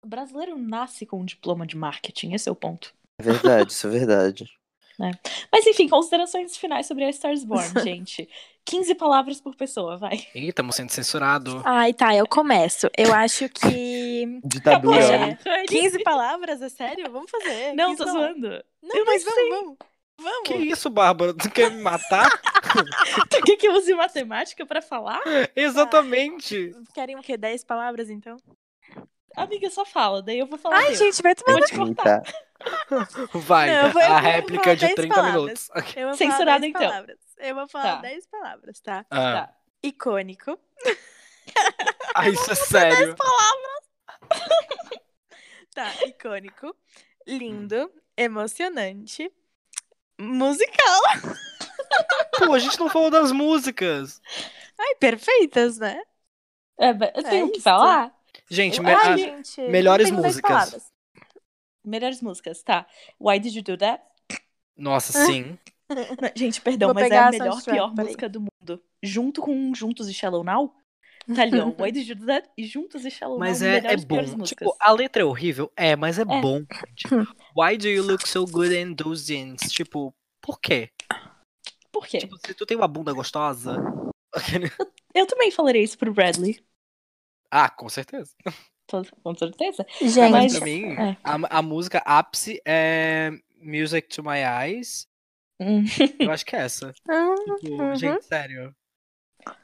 O 0.03 0.07
brasileiro 0.07 0.57
nasce 0.57 1.05
com 1.05 1.19
um 1.19 1.25
diploma 1.25 1.67
de 1.67 1.75
marketing, 1.77 2.33
esse 2.33 2.49
é 2.49 2.51
o 2.51 2.55
ponto. 2.55 2.93
É 3.19 3.23
verdade, 3.23 3.71
isso 3.71 3.85
é 3.85 3.89
verdade. 3.89 4.49
Mas 5.51 5.65
enfim, 5.67 5.87
considerações 5.87 6.57
finais 6.57 6.85
sobre 6.85 7.03
a 7.03 7.09
Stars 7.09 7.43
Born, 7.43 7.67
gente. 7.83 8.29
15 8.65 8.95
palavras 8.95 9.41
por 9.41 9.55
pessoa, 9.55 9.97
vai. 9.97 10.25
Ih, 10.35 10.49
estamos 10.49 10.75
sendo 10.75 10.89
censurados. 10.91 11.61
Ai, 11.65 11.93
tá, 11.93 12.15
eu 12.15 12.27
começo. 12.27 12.89
Eu 12.97 13.13
acho 13.13 13.49
que... 13.49 14.39
Ditadura. 14.43 15.03
É. 15.03 15.37
Ai, 15.45 15.65
15 15.65 16.03
palavras, 16.03 16.61
é 16.61 16.69
sério? 16.69 17.11
Vamos 17.11 17.29
fazer. 17.29 17.73
Não, 17.73 17.89
15 17.91 17.97
tô 17.97 18.05
palavras. 18.05 18.31
zoando. 18.39 18.63
Não, 18.83 18.95
Eu 18.97 19.05
mas 19.05 19.23
vamos, 19.23 19.49
vamos. 19.49 19.77
Vamos. 20.21 20.47
Que 20.47 20.53
isso, 20.55 20.89
Bárbara? 20.89 21.33
Tu 21.33 21.49
quer 21.49 21.71
me 21.71 21.81
matar? 21.81 22.29
Tu 23.29 23.41
quer 23.43 23.57
que 23.57 23.67
eu 23.67 23.73
use 23.73 23.93
matemática 23.93 24.65
pra 24.65 24.81
falar? 24.81 25.19
Exatamente. 25.55 26.71
Querem 26.93 27.17
o 27.17 27.21
quê? 27.21 27.35
10 27.35 27.63
palavras, 27.65 28.09
então? 28.09 28.37
Amiga, 29.35 29.69
só 29.69 29.83
fala, 29.85 30.21
daí 30.21 30.39
eu 30.39 30.45
vou 30.45 30.57
falar. 30.59 30.77
Ai, 30.77 30.91
eu. 30.91 30.95
gente, 30.95 31.21
vai 31.21 31.33
tomar 31.33 31.57
vou 31.57 31.65
te 31.67 31.75
cortar. 31.75 32.21
Eita. 32.23 33.29
Vai, 33.33 33.71
Não, 33.71 33.89
vou- 33.91 34.01
a 34.01 34.19
réplica 34.19 34.75
de 34.75 34.81
dez 34.85 34.95
30 34.95 35.15
palavras. 35.15 35.69
minutos. 35.73 36.17
Censurado, 36.17 36.45
falar 36.45 36.59
10 36.59 36.69
então. 36.69 36.81
palavras. 36.87 37.17
Eu 37.41 37.55
vou 37.55 37.67
falar 37.67 37.95
Tá. 37.95 38.01
10 38.01 38.25
palavras, 38.27 38.79
tá? 38.79 39.05
Ah, 39.09 39.47
Tá. 39.47 39.55
Icônico. 39.83 40.59
Ah, 42.15 42.29
isso 42.29 42.51
é 42.51 42.55
sério. 42.55 43.15
Tá, 45.73 45.89
icônico, 46.05 46.75
lindo, 47.25 47.89
emocionante, 48.17 49.31
musical. 50.19 51.01
Pô, 52.37 52.53
a 52.53 52.59
gente 52.59 52.77
não 52.77 52.89
falou 52.89 53.09
das 53.09 53.31
músicas. 53.31 54.21
Ai, 54.77 54.95
perfeitas, 54.95 55.77
né? 55.77 56.01
É, 56.77 56.89
eu 56.89 56.93
É 56.93 57.23
tenho 57.29 57.47
que 57.51 57.57
isso. 57.57 57.63
falar? 57.63 58.13
Gente, 58.49 58.81
me- 58.81 58.91
Ai, 58.93 59.13
a- 59.13 59.17
gente, 59.17 59.61
melhores 59.61 60.11
músicas. 60.11 60.41
palavras. 60.51 60.91
Melhores 61.85 62.21
músicas, 62.21 62.61
tá. 62.61 62.85
Why 63.19 63.39
Did 63.39 63.55
You 63.55 63.63
Do 63.63 63.77
That? 63.77 64.03
nossa, 64.75 65.13
sim. 65.25 65.57
Não, 65.95 66.31
Gente, 66.35 66.61
perdão, 66.61 66.89
Vou 66.89 66.95
mas 66.95 67.11
é 67.11 67.17
a 67.17 67.31
melhor, 67.31 67.63
pior 67.63 67.89
peraí. 67.91 68.05
música 68.05 68.29
do 68.29 68.41
mundo. 68.41 68.81
Junto 69.03 69.41
com 69.41 69.73
Juntos 69.73 70.07
e 70.09 70.13
Shallow 70.13 70.43
Now. 70.43 70.73
Tá 71.35 71.43
ali, 71.43 71.59
ó. 71.59 71.67
Why 71.81 71.91
Did? 71.91 72.17
E 72.57 72.65
Juntos 72.65 73.05
e 73.05 73.11
Shallow 73.11 73.37
Mas 73.39 73.61
Now. 73.61 73.69
é, 73.69 73.77
é 73.77 73.97
piores 73.97 74.31
bom. 74.31 74.37
músicas. 74.39 74.67
Tipo, 74.67 74.75
a 74.79 74.91
letra 74.91 75.21
é 75.21 75.25
horrível? 75.25 75.71
É, 75.75 75.95
mas 75.95 76.17
é, 76.17 76.21
É. 76.23 76.25
bom. 76.25 76.59
gente. 76.87 77.07
Why 77.57 77.77
do 77.77 77.87
you 77.87 78.03
look 78.03 78.27
so 78.27 78.45
good 78.45 78.73
in 78.75 78.95
those 78.95 79.25
jeans? 79.25 79.61
Tipo, 79.71 80.13
por 80.41 80.59
quê? 80.59 80.89
Por 81.91 82.07
quê? 82.07 82.19
Tipo, 82.19 82.37
se 82.37 82.53
tu 82.53 82.65
tem 82.65 82.77
uma 82.77 82.87
bunda 82.87 83.13
gostosa. 83.13 83.77
aquele- 84.33 84.71
Eu 85.13 85.27
também 85.27 85.51
falaria 85.51 85.83
isso 85.83 85.97
pro 85.97 86.13
Bradley. 86.13 86.63
Ah, 87.51 87.69
com 87.69 87.89
certeza. 87.89 88.31
Com 89.23 89.35
certeza. 89.35 89.85
Gente, 90.01 90.17
Mas 90.31 90.31
Mas- 90.31 90.55
pra 90.57 90.65
mim, 90.65 90.83
é. 90.93 91.17
a, 91.23 91.59
a 91.59 91.61
música 91.61 91.99
ápice 92.05 92.61
é 92.65 93.31
Music 93.61 94.07
to 94.09 94.23
My 94.23 94.39
Eyes. 94.39 95.07
Hum. 95.61 95.83
Eu 96.19 96.31
acho 96.31 96.45
que 96.45 96.55
é 96.55 96.59
essa. 96.61 96.93
Hum, 97.07 97.35
Tipo, 97.59 97.83
uhum. 97.83 97.95
gente, 97.95 98.25
sério. 98.25 98.75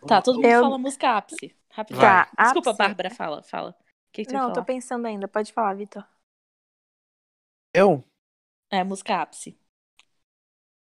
Tá, 0.08 0.22
todo 0.22 0.36
mundo 0.36 0.46
Eu- 0.46 0.62
fala 0.64 0.78
música 0.78 1.18
ápice. 1.18 1.56
Rapidinho. 1.72 2.02
Tá, 2.02 2.24
Desculpa, 2.40 2.70
ápice. 2.72 2.78
Bárbara, 2.78 3.10
fala, 3.10 3.44
fala. 3.44 3.72
O 3.72 4.12
que, 4.12 4.26
que 4.26 4.34
Não, 4.34 4.52
tô 4.54 4.64
pensando 4.64 5.06
ainda. 5.08 5.28
Pode 5.28 5.52
falar, 5.54 5.74
Vitor. 5.76 6.06
Eu? 7.74 8.04
É, 8.70 8.84
música 8.84 9.22
ápice. 9.22 9.58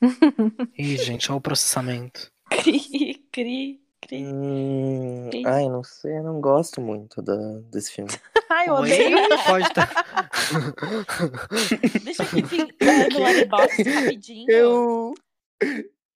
Ih, 0.76 0.96
gente, 0.96 1.30
olha 1.30 1.38
o 1.38 1.40
processamento. 1.40 2.32
Cri, 2.48 3.26
cri, 3.32 3.80
cri. 4.00 4.24
Hum, 4.24 5.30
ai, 5.46 5.68
não 5.68 5.82
sei, 5.84 6.16
eu 6.18 6.22
não 6.22 6.40
gosto 6.40 6.80
muito 6.80 7.20
da, 7.22 7.36
desse 7.70 7.92
filme. 7.92 8.10
Ai, 8.48 8.68
eu 8.68 8.74
odeio. 8.74 9.16
Pode 9.46 9.72
tá. 9.74 9.88
Deixa 12.04 12.22
aqui 12.22 12.42
vir, 12.42 12.74
eh, 12.80 13.08
no 13.08 13.18
Letterboxd 13.22 13.90
rapidinho. 13.90 14.50
Eu. 14.50 15.14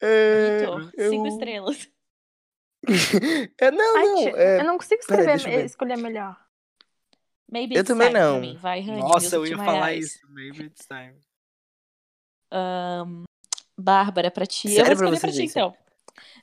É, 0.00 0.58
Vitor, 0.60 0.90
eu- 0.96 1.10
cinco 1.10 1.26
estrelas. 1.28 1.88
É, 3.58 3.70
não, 3.70 3.96
Ai, 3.96 4.04
não. 4.04 4.28
é, 4.36 4.60
eu 4.60 4.64
não 4.64 4.76
consigo 4.76 5.00
escrever, 5.00 5.38
eu 5.40 5.44
ver. 5.44 5.64
escolher 5.64 5.96
melhor. 5.96 6.36
Maybe 7.50 7.74
Eu 7.76 7.80
it's 7.80 7.88
também 7.88 8.08
time 8.08 8.20
pra 8.20 8.30
não. 8.30 8.58
Vai, 8.58 8.80
Honey, 8.82 9.00
Nossa, 9.00 9.36
eu 9.36 9.46
ia 9.46 9.56
falar 9.56 9.92
Eyes. 9.94 10.16
isso. 10.16 10.26
Maybe 10.30 10.64
it's 10.64 10.86
time. 10.86 11.14
Ahn, 12.52 13.22
Bárbara, 13.78 14.30
pra 14.30 14.44
ti. 14.44 14.68
Sério 14.68 14.92
eu 14.92 14.96
vou 14.96 15.06
pra 15.08 15.16
escolher 15.16 15.20
pra 15.20 15.30
vocês 15.30 15.34
ti, 15.36 15.44
isso? 15.44 15.58
então. 15.58 15.74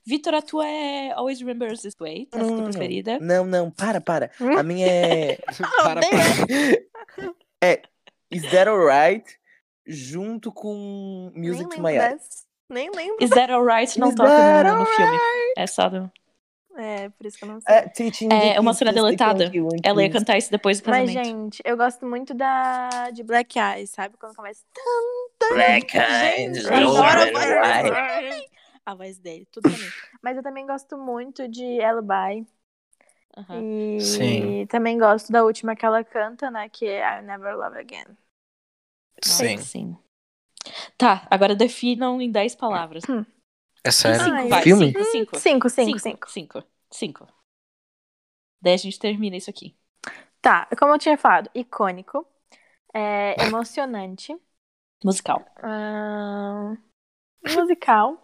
Vitor, 0.05 0.33
a 0.33 0.41
tua 0.41 0.67
é 0.67 1.11
Always 1.11 1.39
Remember 1.39 1.71
Us 1.71 1.81
This 1.81 1.95
Way, 1.99 2.27
essa 2.31 2.41
é 2.41 2.45
a 2.45 2.47
Não, 2.47 2.55
tua 2.55 2.57
não, 2.65 2.71
preferida. 2.71 3.19
Não, 3.19 3.45
não, 3.45 3.71
para, 3.71 4.01
para. 4.01 4.31
A 4.57 4.63
minha 4.63 4.87
é. 4.87 5.37
Para, 5.83 5.99
odeio. 5.99 6.89
para. 6.91 7.33
é. 7.63 7.81
Is 8.31 8.43
That 8.51 8.69
Alright? 8.69 9.39
Junto 9.85 10.51
com 10.51 11.31
Nem 11.35 11.49
Music 11.49 11.63
to 11.69 11.81
lembro 11.81 11.83
My 11.83 11.97
Eyes. 11.97 12.45
Nem 12.69 12.89
lembro. 12.95 13.17
Is 13.19 13.29
That 13.31 13.51
Alright 13.51 13.99
não 13.99 14.09
Is 14.09 14.15
toca 14.15 14.63
no, 14.63 14.79
no 14.79 14.85
filme. 14.85 15.17
É 15.57 15.67
só 15.67 15.89
do... 15.89 16.09
É, 16.77 17.09
por 17.09 17.27
isso 17.27 17.37
que 17.37 17.43
eu 17.43 17.49
não 17.49 17.59
sei. 17.59 17.75
É, 17.75 17.81
teaching 17.89 18.29
É 18.31 18.53
the 18.53 18.59
uma 18.61 18.73
cena 18.73 18.93
to 18.93 18.95
deletada. 18.95 19.51
Ela 19.83 20.03
ia 20.03 20.09
cantar 20.09 20.37
isso 20.37 20.49
depois 20.49 20.79
do 20.79 20.89
Mas, 20.89 21.13
casamento. 21.13 21.25
gente, 21.57 21.61
eu 21.65 21.75
gosto 21.75 22.05
muito 22.05 22.33
da 22.33 23.09
de 23.11 23.23
Black 23.23 23.59
Eyes, 23.59 23.89
sabe? 23.89 24.15
Quando 24.17 24.35
começa. 24.35 24.63
Black 25.51 25.97
eyes, 25.97 26.65
oh, 26.65 26.73
adoro 26.73 27.31
a 28.85 28.95
voz 28.95 29.17
dele. 29.19 29.45
Tudo 29.47 29.67
pra 29.67 29.77
mim. 29.77 29.93
Mas 30.21 30.37
eu 30.37 30.43
também 30.43 30.65
gosto 30.65 30.97
muito 30.97 31.47
de 31.47 31.81
Alibi. 31.81 32.47
Aham. 33.37 33.65
E 34.09 34.65
Sim. 34.65 34.67
também 34.69 34.97
gosto 34.97 35.31
da 35.31 35.43
última 35.43 35.75
que 35.75 35.85
ela 35.85 36.03
canta, 36.03 36.49
né? 36.51 36.69
Que 36.69 36.85
é 36.87 37.19
I 37.19 37.21
Never 37.21 37.55
Love 37.57 37.77
Again. 37.79 38.17
Sim. 39.23 39.57
Sim. 39.57 39.97
Tá, 40.97 41.27
agora 41.29 41.55
definam 41.55 42.21
em 42.21 42.31
10 42.31 42.55
palavras. 42.55 43.03
É 43.83 43.91
sério? 43.91 44.19
Cinco, 44.23 44.35
Ai, 44.35 44.47
vai. 44.47 44.63
filme? 44.63 44.97
Cinco, 45.03 45.03
cinco. 45.05 45.35
Cinco, 45.35 45.69
cinco, 45.69 45.99
cinco. 45.99 45.99
cinco. 45.99 46.27
Cinco. 46.27 46.63
Cinco. 46.91 47.27
Daí 48.61 48.73
a 48.73 48.77
gente 48.77 48.97
termina 48.99 49.37
isso 49.37 49.49
aqui. 49.49 49.75
Tá, 50.41 50.67
como 50.77 50.93
eu 50.93 50.99
tinha 50.99 51.17
falado, 51.17 51.49
icônico, 51.53 52.25
é, 52.93 53.41
emocionante, 53.43 54.37
Musical. 55.03 55.45
ahn, 55.63 56.77
musical. 57.43 58.19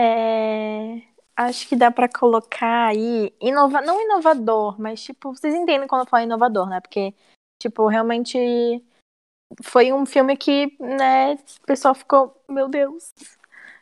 É, 0.00 1.02
acho 1.36 1.66
que 1.68 1.74
dá 1.74 1.90
pra 1.90 2.08
colocar 2.08 2.86
aí, 2.86 3.34
inova, 3.40 3.80
não 3.80 4.00
inovador, 4.00 4.80
mas 4.80 5.02
tipo, 5.02 5.34
vocês 5.34 5.52
entendem 5.52 5.88
quando 5.88 6.02
eu 6.02 6.06
falo 6.06 6.22
inovador, 6.22 6.68
né? 6.68 6.80
Porque, 6.80 7.12
tipo, 7.60 7.88
realmente 7.88 8.38
foi 9.62 9.92
um 9.92 10.06
filme 10.06 10.36
que, 10.36 10.76
né, 10.78 11.34
o 11.34 11.66
pessoal 11.66 11.96
ficou, 11.96 12.40
meu 12.48 12.68
Deus. 12.68 13.12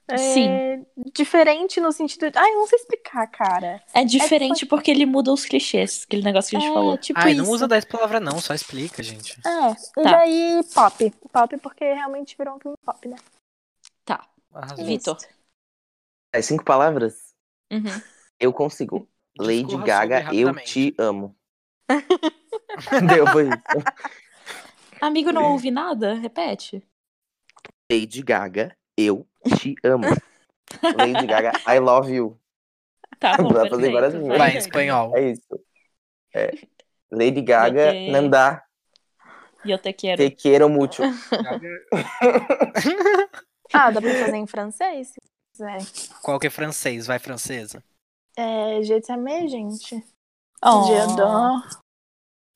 É, 0.09 0.17
Sim. 0.17 0.87
Diferente 1.13 1.81
no 1.81 1.91
sentido. 1.91 2.31
Ai, 2.37 2.51
eu 2.53 2.61
não 2.61 2.67
sei 2.69 2.79
explicar, 2.79 3.27
cara. 3.27 3.83
É 3.93 4.05
diferente 4.05 4.65
porque 4.65 4.91
ele 4.93 5.05
muda 5.05 5.33
os 5.33 5.45
clichês, 5.45 6.05
aquele 6.07 6.23
negócio 6.23 6.51
que 6.51 6.57
a 6.57 6.61
gente 6.61 6.71
é, 6.71 6.75
falou. 6.75 6.97
tipo 6.97 7.19
Ai, 7.19 7.33
isso. 7.33 7.43
não 7.43 7.51
usa 7.51 7.67
10 7.67 7.85
palavras 7.87 8.23
não, 8.23 8.39
só 8.39 8.55
explica, 8.55 9.03
gente. 9.03 9.37
É, 9.45 9.71
e 10.01 10.05
Tá. 10.05 10.11
daí 10.13 10.61
pop. 10.73 11.13
Pop 11.33 11.57
porque 11.59 11.85
realmente 11.93 12.37
virou 12.39 12.55
um 12.55 12.61
filme 12.61 12.77
pop, 12.85 13.09
né? 13.09 13.17
Tá. 14.05 14.25
Vitor. 14.79 15.19
É 16.37 16.43
cinco 16.43 16.63
palavras? 16.63 17.35
Uhum. 17.73 18.03
Eu 18.39 18.53
consigo. 18.53 19.09
Lady 19.39 19.63
Discorra 19.63 19.87
Gaga, 19.87 20.35
eu 20.35 20.55
te 20.57 20.95
amo. 20.99 21.35
Deu, 23.09 23.27
foi 23.29 23.45
isso. 23.45 23.63
Amigo, 25.01 25.33
não 25.33 25.53
ouvi 25.53 25.71
nada? 25.71 26.13
Repete. 26.13 26.83
Lady 27.91 28.23
Gaga, 28.23 28.77
eu 28.99 29.27
te 29.57 29.77
amo. 29.83 30.05
Lady 30.95 31.27
Gaga, 31.27 31.53
I 31.67 31.79
love 31.79 32.13
you. 32.13 32.39
Tá 33.19 33.39
bom, 33.39 33.49
Dá 33.49 33.67
fazer 33.67 33.91
várias 33.91 34.13
Vai, 34.13 34.21
línguas. 34.21 34.39
Vai, 34.39 34.53
em 34.53 34.59
espanhol. 34.59 35.17
É 35.17 35.31
isso. 35.31 35.65
É. 36.35 36.51
Lady 37.11 37.41
Gaga, 37.41 37.89
Ok. 37.89 38.11
não 38.13 38.29
dá. 38.29 38.63
E 39.65 39.71
eu 39.71 39.79
te 39.79 39.91
quero. 39.95 40.23
Te 40.23 40.31
quero 40.31 40.69
muito. 40.69 41.01
Ah, 43.73 43.91
dá 43.91 44.01
pra 44.01 44.11
fazer 44.11 44.37
em 44.37 44.47
francês? 44.47 45.13
Quiser. 45.57 45.79
Qual 46.23 46.39
que 46.39 46.47
é 46.47 46.51
francês? 46.51 47.07
Vai, 47.07 47.19
francesa. 47.19 47.83
É, 48.37 48.83
Je 48.83 49.01
t'aime, 49.01 49.49
gente. 49.49 50.05
Oh. 50.65 50.85
Je 50.85 50.95
adore. 50.95 51.63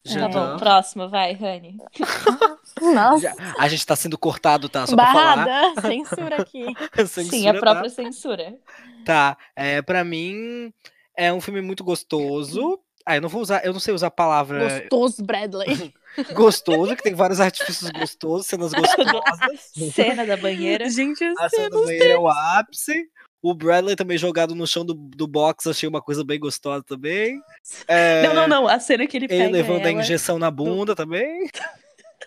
Tá 0.03 0.29
bom, 0.29 0.57
próximo, 0.59 1.09
vai, 1.11 1.33
Rani. 1.35 1.77
Nossa. 2.81 3.35
A 3.59 3.69
gente 3.69 3.85
tá 3.85 3.95
sendo 3.95 4.17
cortado, 4.17 4.69
tá? 4.69 4.87
Só 4.87 4.97
pra 4.97 5.13
falar. 5.13 5.37
Barrada. 5.45 5.81
Censura 5.83 6.43
aqui. 6.43 6.65
Sim, 7.07 7.25
Censura, 7.25 7.51
a 7.51 7.55
tá? 7.55 7.61
própria 7.61 7.91
censura. 7.91 8.59
Tá, 9.05 9.37
é, 9.55 9.83
pra 9.83 10.03
mim 10.03 10.73
é 11.15 11.31
um 11.33 11.41
filme 11.41 11.61
muito 11.61 11.85
gostoso. 11.85 12.81
Ah, 13.05 13.17
eu 13.17 13.21
não 13.21 13.29
vou 13.29 13.43
usar, 13.43 13.65
eu 13.65 13.73
não 13.73 13.81
sei 13.81 13.95
usar 13.95 14.09
a 14.09 14.11
palavra 14.11 14.81
Gostoso, 14.81 15.25
Bradley. 15.25 15.95
gostoso, 16.35 16.97
que 16.97 17.03
tem 17.03 17.15
vários 17.15 17.41
artifícios 17.41 17.91
gostosos, 17.91 18.47
cenas 18.47 18.73
gostosas. 18.73 19.71
Cena 19.95 20.27
da 20.27 20.37
banheira. 20.37 20.89
Gente, 20.91 21.25
A 21.39 21.49
cena 21.49 21.71
do 21.71 21.85
banheiro 21.85 22.13
é 22.13 22.19
o 22.19 22.29
ápice. 22.29 23.09
O 23.43 23.55
Bradley 23.55 23.97
também 23.97 24.19
jogado 24.19 24.55
no 24.55 24.67
chão 24.67 24.85
do, 24.85 24.93
do 24.93 25.27
box, 25.27 25.67
achei 25.67 25.89
uma 25.89 26.03
coisa 26.03 26.23
bem 26.23 26.39
gostosa 26.39 26.85
também. 26.85 27.41
É, 27.89 28.23
Não, 28.23 28.35
não, 28.35 28.47
não. 28.47 28.69
A 28.69 28.79
cena 28.79 29.07
que 29.07 29.17
ele 29.17 29.25
Ele 29.25 29.39
pega 29.39 29.51
levando 29.51 29.87
a 29.87 29.91
ela... 29.91 30.01
injeção 30.01 30.39
na 30.39 30.51
bunda 30.51 30.95
também. 30.95 31.49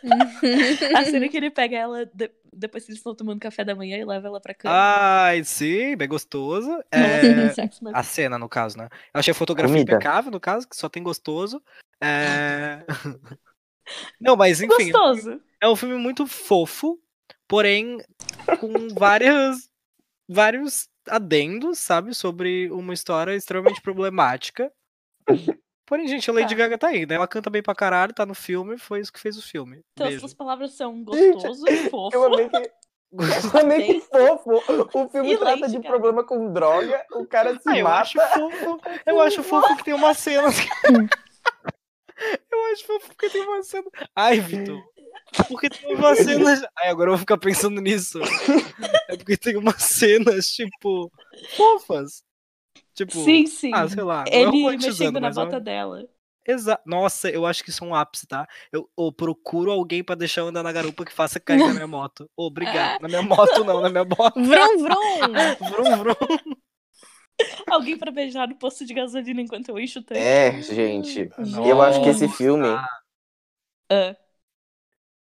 A 0.97 1.05
cena 1.05 1.29
que 1.29 1.37
ele 1.37 1.49
pega 1.49 1.77
ela 1.77 2.05
de- 2.05 2.31
depois 2.51 2.83
que 2.85 2.91
eles 2.91 2.99
estão 2.99 3.15
tomando 3.15 3.39
café 3.39 3.63
da 3.63 3.75
manhã 3.75 3.97
e 3.97 4.05
leva 4.05 4.27
ela 4.27 4.39
pra 4.41 4.53
cama. 4.53 4.75
Ai, 4.75 5.43
sim, 5.43 5.95
bem 5.95 6.07
gostoso. 6.07 6.69
É, 6.91 7.53
a 7.93 8.03
cena, 8.03 8.37
no 8.37 8.47
caso, 8.49 8.77
né? 8.77 8.89
Eu 9.13 9.19
achei 9.19 9.31
a 9.31 9.35
fotografia 9.35 9.73
Comida. 9.73 9.93
impecável, 9.93 10.31
no 10.31 10.39
caso, 10.39 10.67
que 10.67 10.75
só 10.75 10.87
tem 10.89 11.01
gostoso. 11.01 11.61
É... 12.01 12.83
Não, 14.19 14.35
mas 14.35 14.61
enfim, 14.61 14.91
Gostoso. 14.91 15.41
é 15.61 15.67
um 15.67 15.75
filme 15.75 15.95
muito 15.97 16.25
fofo, 16.25 16.97
porém 17.47 17.97
com 18.59 18.87
várias, 18.95 19.69
vários 20.29 20.87
adendos, 21.07 21.79
sabe? 21.79 22.13
Sobre 22.13 22.71
uma 22.71 22.93
história 22.93 23.35
extremamente 23.35 23.81
problemática. 23.81 24.71
Porém, 25.93 26.07
gente, 26.07 26.27
a 26.27 26.33
Lady 26.33 26.49
Tá. 26.49 26.55
Gaga 26.55 26.75
tá 26.79 26.87
aí, 26.87 27.05
né? 27.05 27.13
Ela 27.13 27.27
canta 27.27 27.51
bem 27.51 27.61
pra 27.61 27.75
caralho, 27.75 28.11
tá 28.15 28.25
no 28.25 28.33
filme, 28.33 28.79
foi 28.79 28.99
isso 28.99 29.13
que 29.13 29.19
fez 29.19 29.37
o 29.37 29.43
filme. 29.43 29.79
Então 29.93 30.07
as 30.07 30.13
Beijo. 30.13 30.21
suas 30.21 30.33
palavras 30.33 30.73
são 30.73 31.03
gostoso, 31.05 31.67
Eu 31.67 31.89
fofo. 31.91 32.23
amei 32.23 32.49
que 32.49 32.71
Nem 33.67 33.99
que 34.01 34.07
fofo. 34.07 34.53
O 34.97 35.09
filme 35.09 35.33
E 35.33 35.37
trata 35.37 35.59
Lady 35.61 35.67
de 35.73 35.77
Gaga. 35.77 35.89
problema 35.89 36.23
com 36.23 36.51
droga, 36.51 37.05
o 37.11 37.27
cara 37.27 37.53
se 37.59 37.69
Ah, 37.69 37.77
eu 37.77 37.87
acho 37.87 38.19
fofo. 38.19 38.81
Eu 39.05 39.21
acho 39.21 39.43
fofo 39.43 39.77
que 39.77 39.83
tem 39.83 39.93
uma 39.93 40.15
cena. 40.15 40.47
Eu 42.51 42.65
acho 42.73 42.85
fofo 42.87 43.07
porque 43.09 43.29
tem 43.29 43.43
uma 43.43 43.61
cena. 43.61 43.85
Ai, 44.15 44.39
Vitor. 44.39 44.81
Porque 45.47 45.69
tem 45.69 45.95
uma 45.95 46.15
cena. 46.15 46.67
Ai, 46.79 46.89
agora 46.89 47.09
eu 47.09 47.13
vou 47.13 47.19
ficar 47.19 47.37
pensando 47.37 47.79
nisso. 47.79 48.19
É 49.09 49.15
porque 49.15 49.37
tem 49.37 49.57
umas 49.57 49.83
cenas, 49.83 50.47
tipo, 50.47 51.11
fofas. 51.55 52.23
Tipo, 52.93 53.11
sim, 53.13 53.45
sim. 53.47 53.71
ah, 53.73 53.87
sei 53.87 54.03
lá. 54.03 54.23
é 54.27 54.41
Ele 54.41 54.77
mexendo 54.77 55.13
na 55.19 55.27
mas 55.27 55.37
eu- 55.37 55.45
bota 55.45 55.59
dela. 55.59 56.07
Exa 56.45 56.77
Nossa, 56.85 57.29
eu 57.29 57.45
acho 57.45 57.63
que 57.63 57.69
isso 57.69 57.85
é 57.85 57.87
um 57.87 57.95
ápice, 57.95 58.27
tá? 58.27 58.45
Eu, 58.71 58.89
eu 58.97 59.11
procuro 59.13 59.71
alguém 59.71 60.03
pra 60.03 60.13
deixar 60.13 60.41
eu 60.41 60.47
andar 60.47 60.61
na 60.61 60.73
garupa 60.73 61.05
que 61.05 61.13
faça 61.13 61.39
cair 61.39 61.59
na 61.59 61.73
minha 61.73 61.87
moto. 61.87 62.29
Obrigado. 62.35 63.01
Na 63.01 63.07
minha 63.07 63.21
moto 63.21 63.63
não, 63.63 63.79
na 63.81 63.89
minha 63.89 64.03
moto. 64.03 64.33
Vrum, 64.35 64.77
vrum. 64.79 64.95
Vrum, 65.71 65.97
vrum. 66.03 66.55
Alguém 67.69 67.97
pra 67.97 68.11
beijar 68.11 68.47
no 68.47 68.55
posto 68.55 68.85
de 68.85 68.93
gasolina 68.93 69.41
enquanto 69.41 69.69
eu 69.69 69.79
encho 69.79 69.99
o 69.99 70.03
tanque. 70.03 70.21
É, 70.21 70.61
gente. 70.61 71.29
Eu 71.65 71.81
acho 71.81 72.03
que 72.03 72.09
esse 72.09 72.27
filme 72.27 72.67
Ah, 72.67 74.15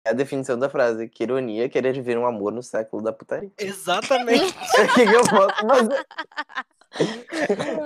é 0.04 0.10
a 0.10 0.12
definição 0.12 0.58
da 0.58 0.68
frase. 0.68 1.08
Que 1.08 1.22
ironia 1.24 1.68
querer 1.68 1.92
viver 1.94 2.16
um 2.18 2.26
amor 2.26 2.52
no 2.52 2.62
século 2.62 3.02
da 3.02 3.12
putaria. 3.12 3.50
Exatamente. 3.58 4.54
O 4.54 4.94
que, 4.94 5.06
que 5.06 5.12
eu 5.14 5.22
posso 5.22 5.66
fazer? 5.66 6.06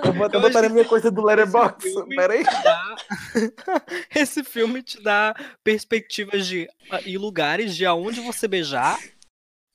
Eu 0.03 0.13
vou 0.13 0.25
até 0.25 0.37
Eu 0.37 0.49
na 0.61 0.69
minha 0.69 0.85
coisa 0.85 1.11
do 1.11 1.21
Letterboxd. 1.23 1.87
Esse 1.87 1.93
filme 1.95 2.15
Peraí. 2.15 2.43
te 2.43 2.63
dá- 2.63 2.95
Esse 4.15 4.43
filme 4.43 4.83
te 4.83 5.01
dá 5.01 5.33
perspectivas 5.63 6.45
de 6.47 6.67
ah, 6.89 7.01
e 7.05 7.17
lugares 7.17 7.75
de 7.75 7.85
aonde 7.85 8.19
você 8.21 8.47
beijar 8.47 8.99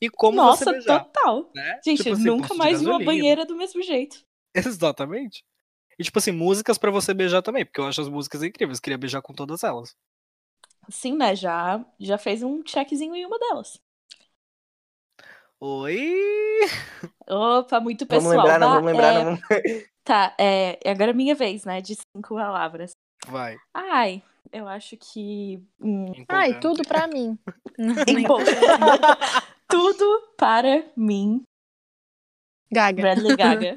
e 0.00 0.08
como 0.10 0.36
você 0.36 0.64
Nossa, 0.64 0.72
beijar. 0.72 1.04
total. 1.04 1.50
Né? 1.54 1.80
Gente, 1.84 2.02
Tipo 2.02 2.14
assim, 2.14 2.24
nunca 2.24 2.54
mais 2.54 2.80
vi 2.80 2.86
uma 2.86 3.02
banheira 3.02 3.44
do 3.44 3.56
mesmo 3.56 3.82
jeito. 3.82 4.22
Exatamente. 4.54 5.42
E 5.98 6.04
tipo 6.04 6.18
assim, 6.18 6.32
músicas 6.32 6.76
pra 6.76 6.90
você 6.90 7.14
beijar 7.14 7.42
também, 7.42 7.64
porque 7.64 7.80
eu 7.80 7.86
acho 7.86 8.00
as 8.00 8.08
músicas 8.08 8.42
incríveis. 8.42 8.80
Queria 8.80 8.98
beijar 8.98 9.22
com 9.22 9.32
todas 9.32 9.62
elas. 9.64 9.94
Sim, 10.88 11.16
né? 11.16 11.34
Já, 11.34 11.84
já 11.98 12.16
fez 12.18 12.42
um 12.42 12.62
checkzinho 12.64 13.14
em 13.14 13.24
uma 13.26 13.38
delas. 13.38 13.80
Oi! 15.60 16.60
Opa, 17.28 17.80
muito 17.80 18.06
pessoal. 18.06 18.36
Vamos 18.36 18.44
lembrar, 18.44 18.58
não 18.58 18.70
vamos 18.74 18.92
lembrar, 18.92 19.12
é, 19.12 19.24
não 19.24 19.36
vamos... 19.36 19.40
Tá, 20.04 20.36
é, 20.38 20.78
agora 20.88 21.10
é 21.10 21.14
minha 21.14 21.34
vez, 21.34 21.64
né? 21.64 21.80
De 21.80 21.96
cinco 21.96 22.36
palavras. 22.36 22.92
Vai. 23.26 23.56
Ai, 23.74 24.22
eu 24.52 24.68
acho 24.68 24.96
que. 24.96 25.60
hum, 25.80 26.12
Ai, 26.28 26.60
tudo 26.60 26.82
pra 26.86 27.08
mim. 27.08 27.38
Tudo 29.68 30.32
para 30.38 30.88
mim, 30.96 31.42
Gaga. 32.70 33.02
Bradley 33.02 33.36
Gaga. 33.36 33.74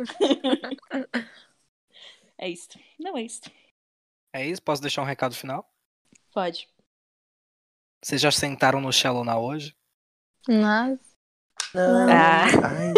é 2.37 2.47
isso. 2.47 2.69
Não 2.99 3.17
é 3.17 3.23
isso. 3.23 3.41
É 4.31 4.45
isso? 4.45 4.61
Posso 4.61 4.83
deixar 4.83 5.01
um 5.01 5.05
recado 5.05 5.33
final? 5.35 5.67
Pode. 6.31 6.69
Vocês 8.03 8.21
já 8.21 8.31
sentaram 8.31 8.79
no 8.79 8.93
Shallow 8.93 9.23
na 9.23 9.39
hoje? 9.39 9.75
Mas... 10.47 10.99
Não. 11.73 12.07
Ah. 12.09 12.45
Ai, 12.71 12.93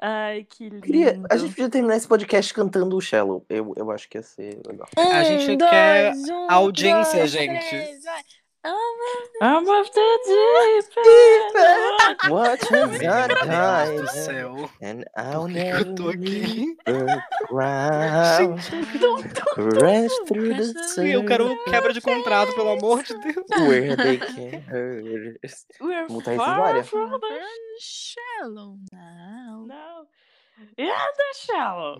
Ai, 0.00 0.44
que 0.44 0.68
lindo. 0.70 0.80
queria... 0.80 1.20
A 1.30 1.36
gente 1.36 1.50
podia 1.50 1.68
terminar 1.70 1.96
esse 1.96 2.08
podcast 2.08 2.52
cantando 2.54 2.96
o 2.96 3.00
Shallow. 3.00 3.44
Eu, 3.48 3.72
eu 3.76 3.90
acho 3.90 4.08
que 4.08 4.18
ia 4.18 4.22
ser 4.22 4.60
legal. 4.66 4.88
A 4.96 5.24
gente 5.24 5.50
Um, 5.50 5.58
quer 5.58 6.12
dois, 6.12 6.28
um, 6.28 6.50
audiência, 6.50 7.18
dois, 7.20 7.30
gente. 7.30 7.68
três, 7.68 8.02
vai. 8.04 8.22
I'm 9.42 9.68
of 9.68 9.90
the 9.92 10.18
deep 10.24 10.96
end. 11.06 12.32
What 12.32 12.60
Meu 12.70 12.88
Deus 12.88 13.28
do 13.28 13.34
time 13.46 14.06
céu. 14.08 14.70
and 14.80 15.04
I'll 15.16 15.46
que 15.46 15.58
eu 15.58 15.94
tô 15.94 16.04
never 16.04 16.10
aqui? 16.10 16.76
the 16.86 17.22
ground 17.50 18.60
crash 19.52 20.12
through 20.26 20.54
the 20.56 20.64
Sim, 20.94 21.08
eu 21.08 21.24
quero 21.26 21.54
quebra 21.64 21.92
de 21.92 22.00
contrato, 22.00 22.54
pelo 22.54 22.70
amor 22.70 23.02
de 23.02 23.14
Deus. 23.20 23.44
where 23.68 23.96
they 23.96 24.16
can 24.16 24.62
hurt 24.62 25.38
us. 25.44 25.66
We're 25.80 26.06
Multa 26.08 26.34
far 26.36 26.82
from 26.84 27.10
the 27.20 27.40
Shallow 27.80 28.78
now. 28.90 29.66
No. 29.66 30.06
Yeah, 30.78 30.94
the 31.18 31.34
shallow. 31.34 31.92